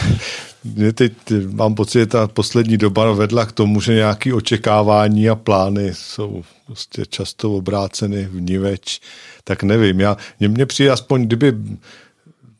mě 0.64 0.92
teď 0.92 1.12
mám 1.52 1.74
pocit, 1.74 1.98
že 1.98 2.06
ta 2.06 2.28
poslední 2.28 2.76
doba 2.76 3.12
vedla 3.12 3.46
k 3.46 3.52
tomu, 3.52 3.80
že 3.80 3.94
nějaké 3.94 4.34
očekávání 4.34 5.28
a 5.28 5.34
plány 5.34 5.94
jsou 5.94 6.44
prostě 6.66 7.06
často 7.06 7.52
obráceny 7.52 8.24
v 8.24 8.40
niveč. 8.40 9.00
Tak 9.44 9.62
nevím, 9.62 10.00
já, 10.00 10.16
mě 10.40 10.66
přijde 10.66 10.90
aspoň, 10.90 11.26
kdyby 11.26 11.54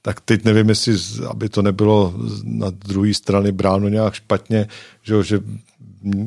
tak 0.02 0.20
teď 0.20 0.44
nevím, 0.44 0.68
jestli, 0.68 0.96
aby 1.30 1.48
to 1.48 1.62
nebylo 1.62 2.14
na 2.44 2.70
druhé 2.70 3.14
strany 3.14 3.52
bráno 3.52 3.88
nějak 3.88 4.14
špatně, 4.14 4.68
že, 5.02 5.14
jo, 5.14 5.22
že 5.22 5.40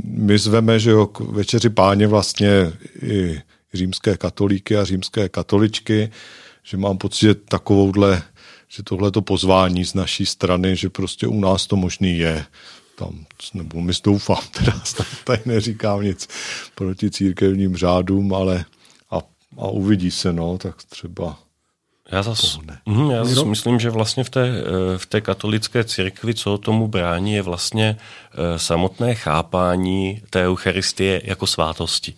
my 0.03 0.37
zveme, 0.37 0.79
že 0.79 0.91
jo, 0.91 1.07
k 1.07 1.19
večeři 1.19 1.69
páně 1.69 2.07
vlastně 2.07 2.73
i 3.01 3.41
římské 3.73 4.17
katolíky 4.17 4.77
a 4.77 4.85
římské 4.85 5.29
katoličky, 5.29 6.11
že 6.63 6.77
mám 6.77 6.97
pocit, 6.97 7.25
že 7.25 7.35
takovouhle, 7.35 8.23
že 8.67 8.83
tohle 8.83 9.11
to 9.11 9.21
pozvání 9.21 9.85
z 9.85 9.93
naší 9.93 10.25
strany, 10.25 10.75
že 10.75 10.89
prostě 10.89 11.27
u 11.27 11.39
nás 11.39 11.67
to 11.67 11.75
možný 11.75 12.17
je. 12.17 12.45
Tam, 12.95 13.25
nebo 13.53 13.81
my 13.81 13.93
doufám, 14.03 14.43
teda 14.51 14.81
tady 15.23 15.41
neříkám 15.45 16.01
nic 16.01 16.27
proti 16.75 17.11
církevním 17.11 17.77
řádům, 17.77 18.33
ale 18.33 18.65
a, 19.11 19.17
a 19.57 19.67
uvidí 19.67 20.11
se, 20.11 20.33
no, 20.33 20.57
tak 20.57 20.83
třeba 20.83 21.39
já 22.11 22.23
zase 22.23 22.57
mm, 22.85 23.11
já 23.11 23.25
zas 23.25 23.43
myslím, 23.43 23.79
že 23.79 23.89
vlastně 23.89 24.23
v 24.23 24.29
té, 24.29 24.47
eh, 24.47 24.97
v 24.97 25.05
té 25.05 25.21
katolické 25.21 25.83
církvi, 25.83 26.33
co 26.33 26.57
tomu 26.57 26.87
brání, 26.87 27.33
je 27.33 27.41
vlastně 27.41 27.97
eh, 27.97 28.59
samotné 28.59 29.15
chápání 29.15 30.21
té 30.29 30.47
Eucharistie 30.47 31.21
jako 31.23 31.47
svátosti. 31.47 32.13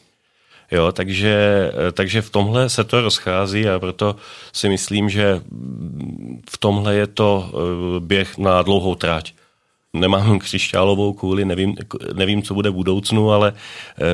Jo, 0.71 0.91
takže, 0.91 1.71
eh, 1.87 1.91
takže 1.91 2.21
v 2.21 2.29
tomhle 2.29 2.69
se 2.69 2.83
to 2.83 3.01
rozchází 3.01 3.69
a 3.69 3.79
proto 3.79 4.15
si 4.53 4.69
myslím, 4.69 5.09
že 5.09 5.41
v 6.49 6.57
tomhle 6.57 6.95
je 6.95 7.07
to 7.07 7.51
běh 7.99 8.37
na 8.37 8.61
dlouhou 8.61 8.95
trať. 8.95 9.33
Nemám 9.95 10.39
křišťálovou 10.39 11.13
kůli, 11.13 11.45
nevím, 11.45 11.75
nevím, 12.13 12.43
co 12.43 12.53
bude 12.53 12.69
v 12.69 12.73
budoucnu, 12.73 13.31
ale 13.31 13.53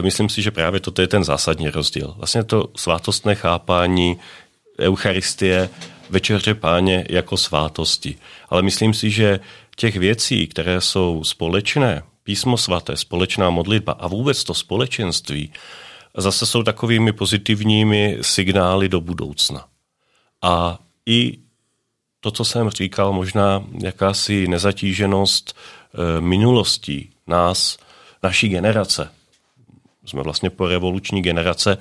myslím 0.01 0.29
si, 0.29 0.41
že 0.41 0.51
právě 0.51 0.79
toto 0.79 1.01
je 1.01 1.07
ten 1.07 1.23
zásadní 1.23 1.69
rozdíl. 1.69 2.13
Vlastně 2.17 2.43
to 2.43 2.67
svátostné 2.75 3.35
chápání 3.35 4.17
Eucharistie, 4.79 5.69
večeře 6.09 6.53
páně 6.53 7.05
jako 7.09 7.37
svátosti. 7.37 8.15
Ale 8.49 8.61
myslím 8.61 8.93
si, 8.93 9.11
že 9.11 9.39
těch 9.75 9.95
věcí, 9.95 10.47
které 10.47 10.81
jsou 10.81 11.23
společné, 11.23 12.03
písmo 12.23 12.57
svaté, 12.57 12.97
společná 12.97 13.49
modlitba 13.49 13.93
a 13.93 14.07
vůbec 14.07 14.43
to 14.43 14.53
společenství, 14.53 15.53
zase 16.17 16.45
jsou 16.45 16.63
takovými 16.63 17.13
pozitivními 17.13 18.17
signály 18.21 18.89
do 18.89 19.01
budoucna. 19.01 19.65
A 20.41 20.79
i 21.05 21.37
to, 22.19 22.31
co 22.31 22.45
jsem 22.45 22.69
říkal, 22.69 23.13
možná 23.13 23.63
jakási 23.83 24.47
nezatíženost 24.47 25.57
e, 26.17 26.21
minulostí 26.21 27.09
nás, 27.27 27.77
naší 28.23 28.49
generace. 28.49 29.11
Jsme 30.05 30.23
vlastně 30.23 30.49
po 30.49 30.67
revoluční 30.67 31.21
generace, 31.21 31.77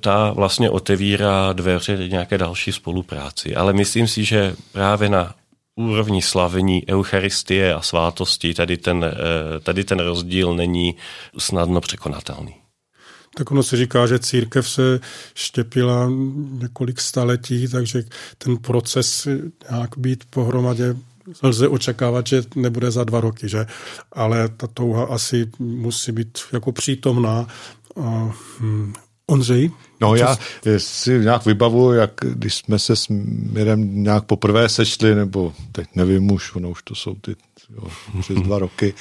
ta 0.00 0.32
vlastně 0.32 0.70
otevírá 0.70 1.52
dveře 1.52 2.08
nějaké 2.08 2.38
další 2.38 2.72
spolupráci. 2.72 3.56
Ale 3.56 3.72
myslím 3.72 4.08
si, 4.08 4.24
že 4.24 4.54
právě 4.72 5.08
na 5.08 5.34
úrovni 5.76 6.22
slavení 6.22 6.88
Eucharistie 6.88 7.74
a 7.74 7.82
svátosti 7.82 8.54
tady 8.54 8.76
ten, 8.76 9.04
eh, 9.04 9.60
tady 9.60 9.84
ten 9.84 9.98
rozdíl 9.98 10.54
není 10.54 10.94
snadno 11.38 11.80
překonatelný. 11.80 12.54
Tak 13.36 13.50
ono 13.50 13.62
se 13.62 13.76
říká, 13.76 14.06
že 14.06 14.18
církev 14.18 14.68
se 14.68 15.00
štěpila 15.34 16.10
několik 16.50 17.00
staletí, 17.00 17.68
takže 17.68 18.02
ten 18.38 18.56
proces 18.56 19.28
nějak 19.70 19.98
být 19.98 20.24
pohromadě 20.30 20.96
lze 21.42 21.68
očekávat, 21.68 22.26
že 22.26 22.42
nebude 22.54 22.90
za 22.90 23.04
dva 23.04 23.20
roky, 23.20 23.48
že? 23.48 23.66
Ale 24.12 24.48
ta 24.48 24.66
touha 24.66 25.04
asi 25.04 25.50
musí 25.58 26.12
být 26.12 26.38
jako 26.52 26.72
přítomná. 26.72 27.46
A, 28.02 28.32
hm, 28.60 28.92
Ondřej? 29.30 29.70
No 30.00 30.14
já 30.14 30.36
si 30.78 31.18
nějak 31.18 31.46
vybavuju, 31.46 31.92
jak 31.92 32.10
když 32.22 32.54
jsme 32.54 32.78
se 32.78 32.96
s 32.96 33.06
Mirem 33.52 34.02
nějak 34.02 34.24
poprvé 34.24 34.68
sešli, 34.68 35.14
nebo 35.14 35.52
teď 35.72 35.88
nevím 35.94 36.32
už, 36.32 36.54
ono 36.54 36.70
už 36.70 36.82
to 36.82 36.94
jsou 36.94 37.14
ty 37.14 37.36
jo, 37.76 37.88
přes 38.20 38.38
dva 38.38 38.58
roky, 38.66 38.94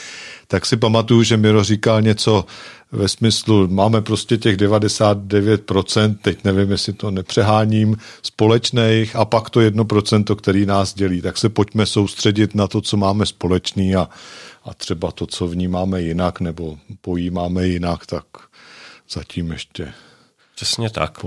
tak 0.48 0.66
si 0.66 0.78
pamatuju, 0.78 1.24
že 1.24 1.38
Miro 1.38 1.64
říkal 1.64 2.02
něco 2.02 2.46
ve 2.92 3.08
smyslu, 3.08 3.68
máme 3.68 4.02
prostě 4.02 4.38
těch 4.38 4.58
99%, 4.58 6.18
teď 6.22 6.44
nevím, 6.44 6.72
jestli 6.72 6.94
to 6.94 7.12
nepřeháním, 7.12 7.98
společných 8.22 9.16
a 9.16 9.26
pak 9.26 9.50
to 9.50 9.60
1%, 9.60 10.36
který 10.36 10.66
nás 10.66 10.94
dělí. 10.94 11.22
Tak 11.22 11.38
se 11.38 11.50
pojďme 11.50 11.86
soustředit 11.86 12.56
na 12.56 12.68
to, 12.68 12.82
co 12.82 12.98
máme 12.98 13.26
společný 13.26 13.96
a, 13.96 14.10
a 14.64 14.74
třeba 14.74 15.12
to, 15.12 15.28
co 15.28 15.48
vnímáme 15.48 16.02
jinak 16.02 16.40
nebo 16.40 16.78
pojímáme 17.02 17.68
jinak, 17.68 18.06
tak 18.06 18.26
zatím 19.10 19.52
ještě 19.52 19.94
Přesně 20.60 20.90
tak. 20.90 21.20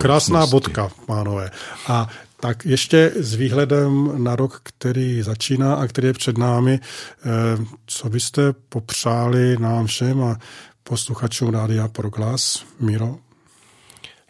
Krásná 0.00 0.46
bodka, 0.46 0.90
pánové. 1.06 1.50
A 1.86 2.08
tak 2.40 2.66
ještě 2.66 3.12
s 3.16 3.34
výhledem 3.34 4.24
na 4.24 4.36
rok, 4.36 4.60
který 4.62 5.22
začíná 5.22 5.74
a 5.74 5.86
který 5.86 6.06
je 6.06 6.12
před 6.12 6.38
námi, 6.38 6.80
eh, 6.80 7.28
co 7.86 8.08
byste 8.08 8.52
popřáli 8.52 9.56
nám 9.58 9.86
všem 9.86 10.22
a 10.22 10.38
posluchačům 10.82 11.50
Rádia 11.50 11.88
Proglas, 11.88 12.64
Miro? 12.80 13.18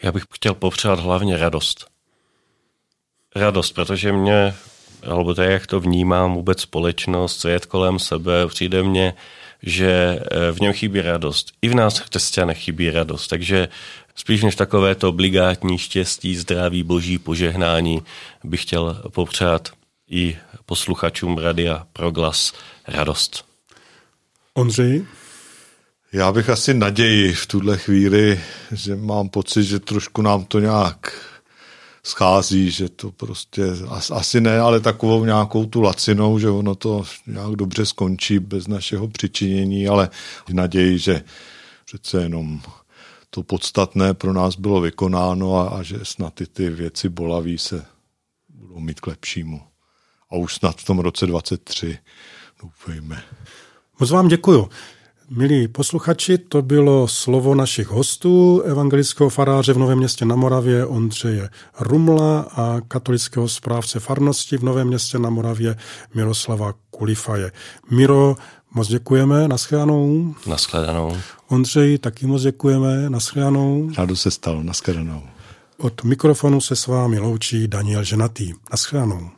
Já 0.03 0.13
bych 0.13 0.23
chtěl 0.33 0.55
popřát 0.55 1.01
hlavně 1.01 1.37
radost. 1.37 1.87
Radost, 3.37 3.73
protože 3.73 4.13
mě, 4.13 4.55
alebo 5.07 5.35
to 5.35 5.43
je, 5.43 5.53
jak 5.53 5.67
to 5.67 5.81
vnímám, 5.81 6.35
vůbec 6.35 6.61
společnost, 6.61 7.41
co 7.41 7.49
je 7.49 7.61
kolem 7.69 7.99
sebe, 7.99 8.47
přijde 8.47 8.83
mně, 8.83 9.15
že 9.63 10.21
eh, 10.21 10.53
v 10.53 10.61
něm 10.61 10.73
chybí 10.73 11.01
radost. 11.01 11.53
I 11.63 11.69
v 11.69 11.75
nás 11.75 12.01
křesťanech 12.01 12.59
chybí 12.59 12.91
radost, 12.91 13.29
takže 13.29 13.69
spíš 14.21 14.43
než 14.43 14.57
takové 14.57 14.95
to 14.95 15.09
obligátní 15.09 15.79
štěstí, 15.79 16.37
zdraví, 16.37 16.83
boží 16.83 17.19
požehnání 17.19 18.03
bych 18.45 18.63
chtěl 18.63 19.03
popřát 19.13 19.69
i 20.11 20.37
posluchačům 20.67 21.39
Radia 21.39 21.87
Proglas 21.93 22.53
radost. 22.89 23.45
Ondřej? 24.55 25.05
Já 26.13 26.33
bych 26.33 26.51
asi 26.51 26.75
naději 26.75 27.33
v 27.33 27.47
tuhle 27.47 27.79
chvíli, 27.79 28.41
že 28.73 28.97
mám 28.97 29.29
pocit, 29.29 29.65
že 29.65 29.79
trošku 29.79 30.23
nám 30.23 30.45
to 30.45 30.61
nějak 30.61 31.13
schází, 32.05 32.71
že 32.71 32.89
to 32.89 33.11
prostě 33.11 33.63
asi 34.13 34.41
ne, 34.41 34.61
ale 34.61 34.81
takovou 34.81 35.25
nějakou 35.25 35.67
tu 35.67 35.81
lacinou, 35.81 36.39
že 36.39 36.51
ono 36.51 36.75
to 36.75 37.05
nějak 37.27 37.53
dobře 37.57 37.87
skončí 37.87 38.39
bez 38.39 38.67
našeho 38.67 39.09
přičinění, 39.09 39.89
ale 39.89 40.11
naději, 40.53 40.99
že 40.99 41.23
přece 41.85 42.23
jenom 42.23 42.61
to 43.31 43.43
podstatné 43.43 44.15
pro 44.15 44.33
nás 44.33 44.57
bylo 44.57 44.81
vykonáno 44.81 45.57
a, 45.57 45.69
a 45.69 45.83
že 45.83 45.99
snad 46.03 46.35
ty, 46.35 46.47
ty 46.47 46.71
věci 46.71 47.09
bolaví 47.09 47.59
se 47.59 47.85
budou 48.49 48.79
mít 48.81 49.01
k 49.01 49.07
lepšímu. 49.07 49.61
A 50.31 50.37
už 50.37 50.55
snad 50.55 50.77
v 50.77 50.85
tom 50.85 50.99
roce 50.99 51.27
23 51.27 51.99
doufejme. 52.63 53.23
Moc 54.01 54.11
vám 54.11 54.29
děkuju. 54.29 54.69
Milí 55.31 55.69
posluchači, 55.69 56.39
to 56.39 56.63
bylo 56.63 57.09
slovo 57.09 57.55
našich 57.55 57.89
hostů, 57.89 58.61
evangelického 58.61 59.31
faráře 59.31 59.73
v 59.73 59.79
Novém 59.79 59.99
městě 59.99 60.25
na 60.25 60.37
Moravě 60.37 60.87
Ondřeje 60.87 61.51
Rumla 61.81 62.41
a 62.41 62.81
katolického 62.89 63.49
správce 63.49 64.01
farnosti 64.01 64.57
v 64.57 64.63
Novém 64.63 64.87
městě 64.87 65.19
na 65.19 65.31
Moravě 65.31 65.77
Miroslava 66.15 66.75
Kulifaje. 66.91 67.53
Miro, 67.91 68.37
moc 68.75 68.89
děkujeme, 68.89 69.49
naschledanou. 69.49 70.35
Naschledanou. 70.47 71.17
Ondřej, 71.51 71.99
taky 71.99 72.27
moc 72.27 72.43
děkujeme, 72.43 73.11
naschledanou. 73.11 73.91
Rádo 73.99 74.17
se 74.17 74.31
stalo, 74.31 74.63
naschledanou. 74.63 75.23
Od 75.79 76.05
mikrofonu 76.05 76.61
se 76.61 76.77
s 76.77 76.87
vámi 76.87 77.19
loučí 77.19 77.69
Daniel 77.69 78.05
Ženatý. 78.05 78.53
Naschledanou. 78.71 79.31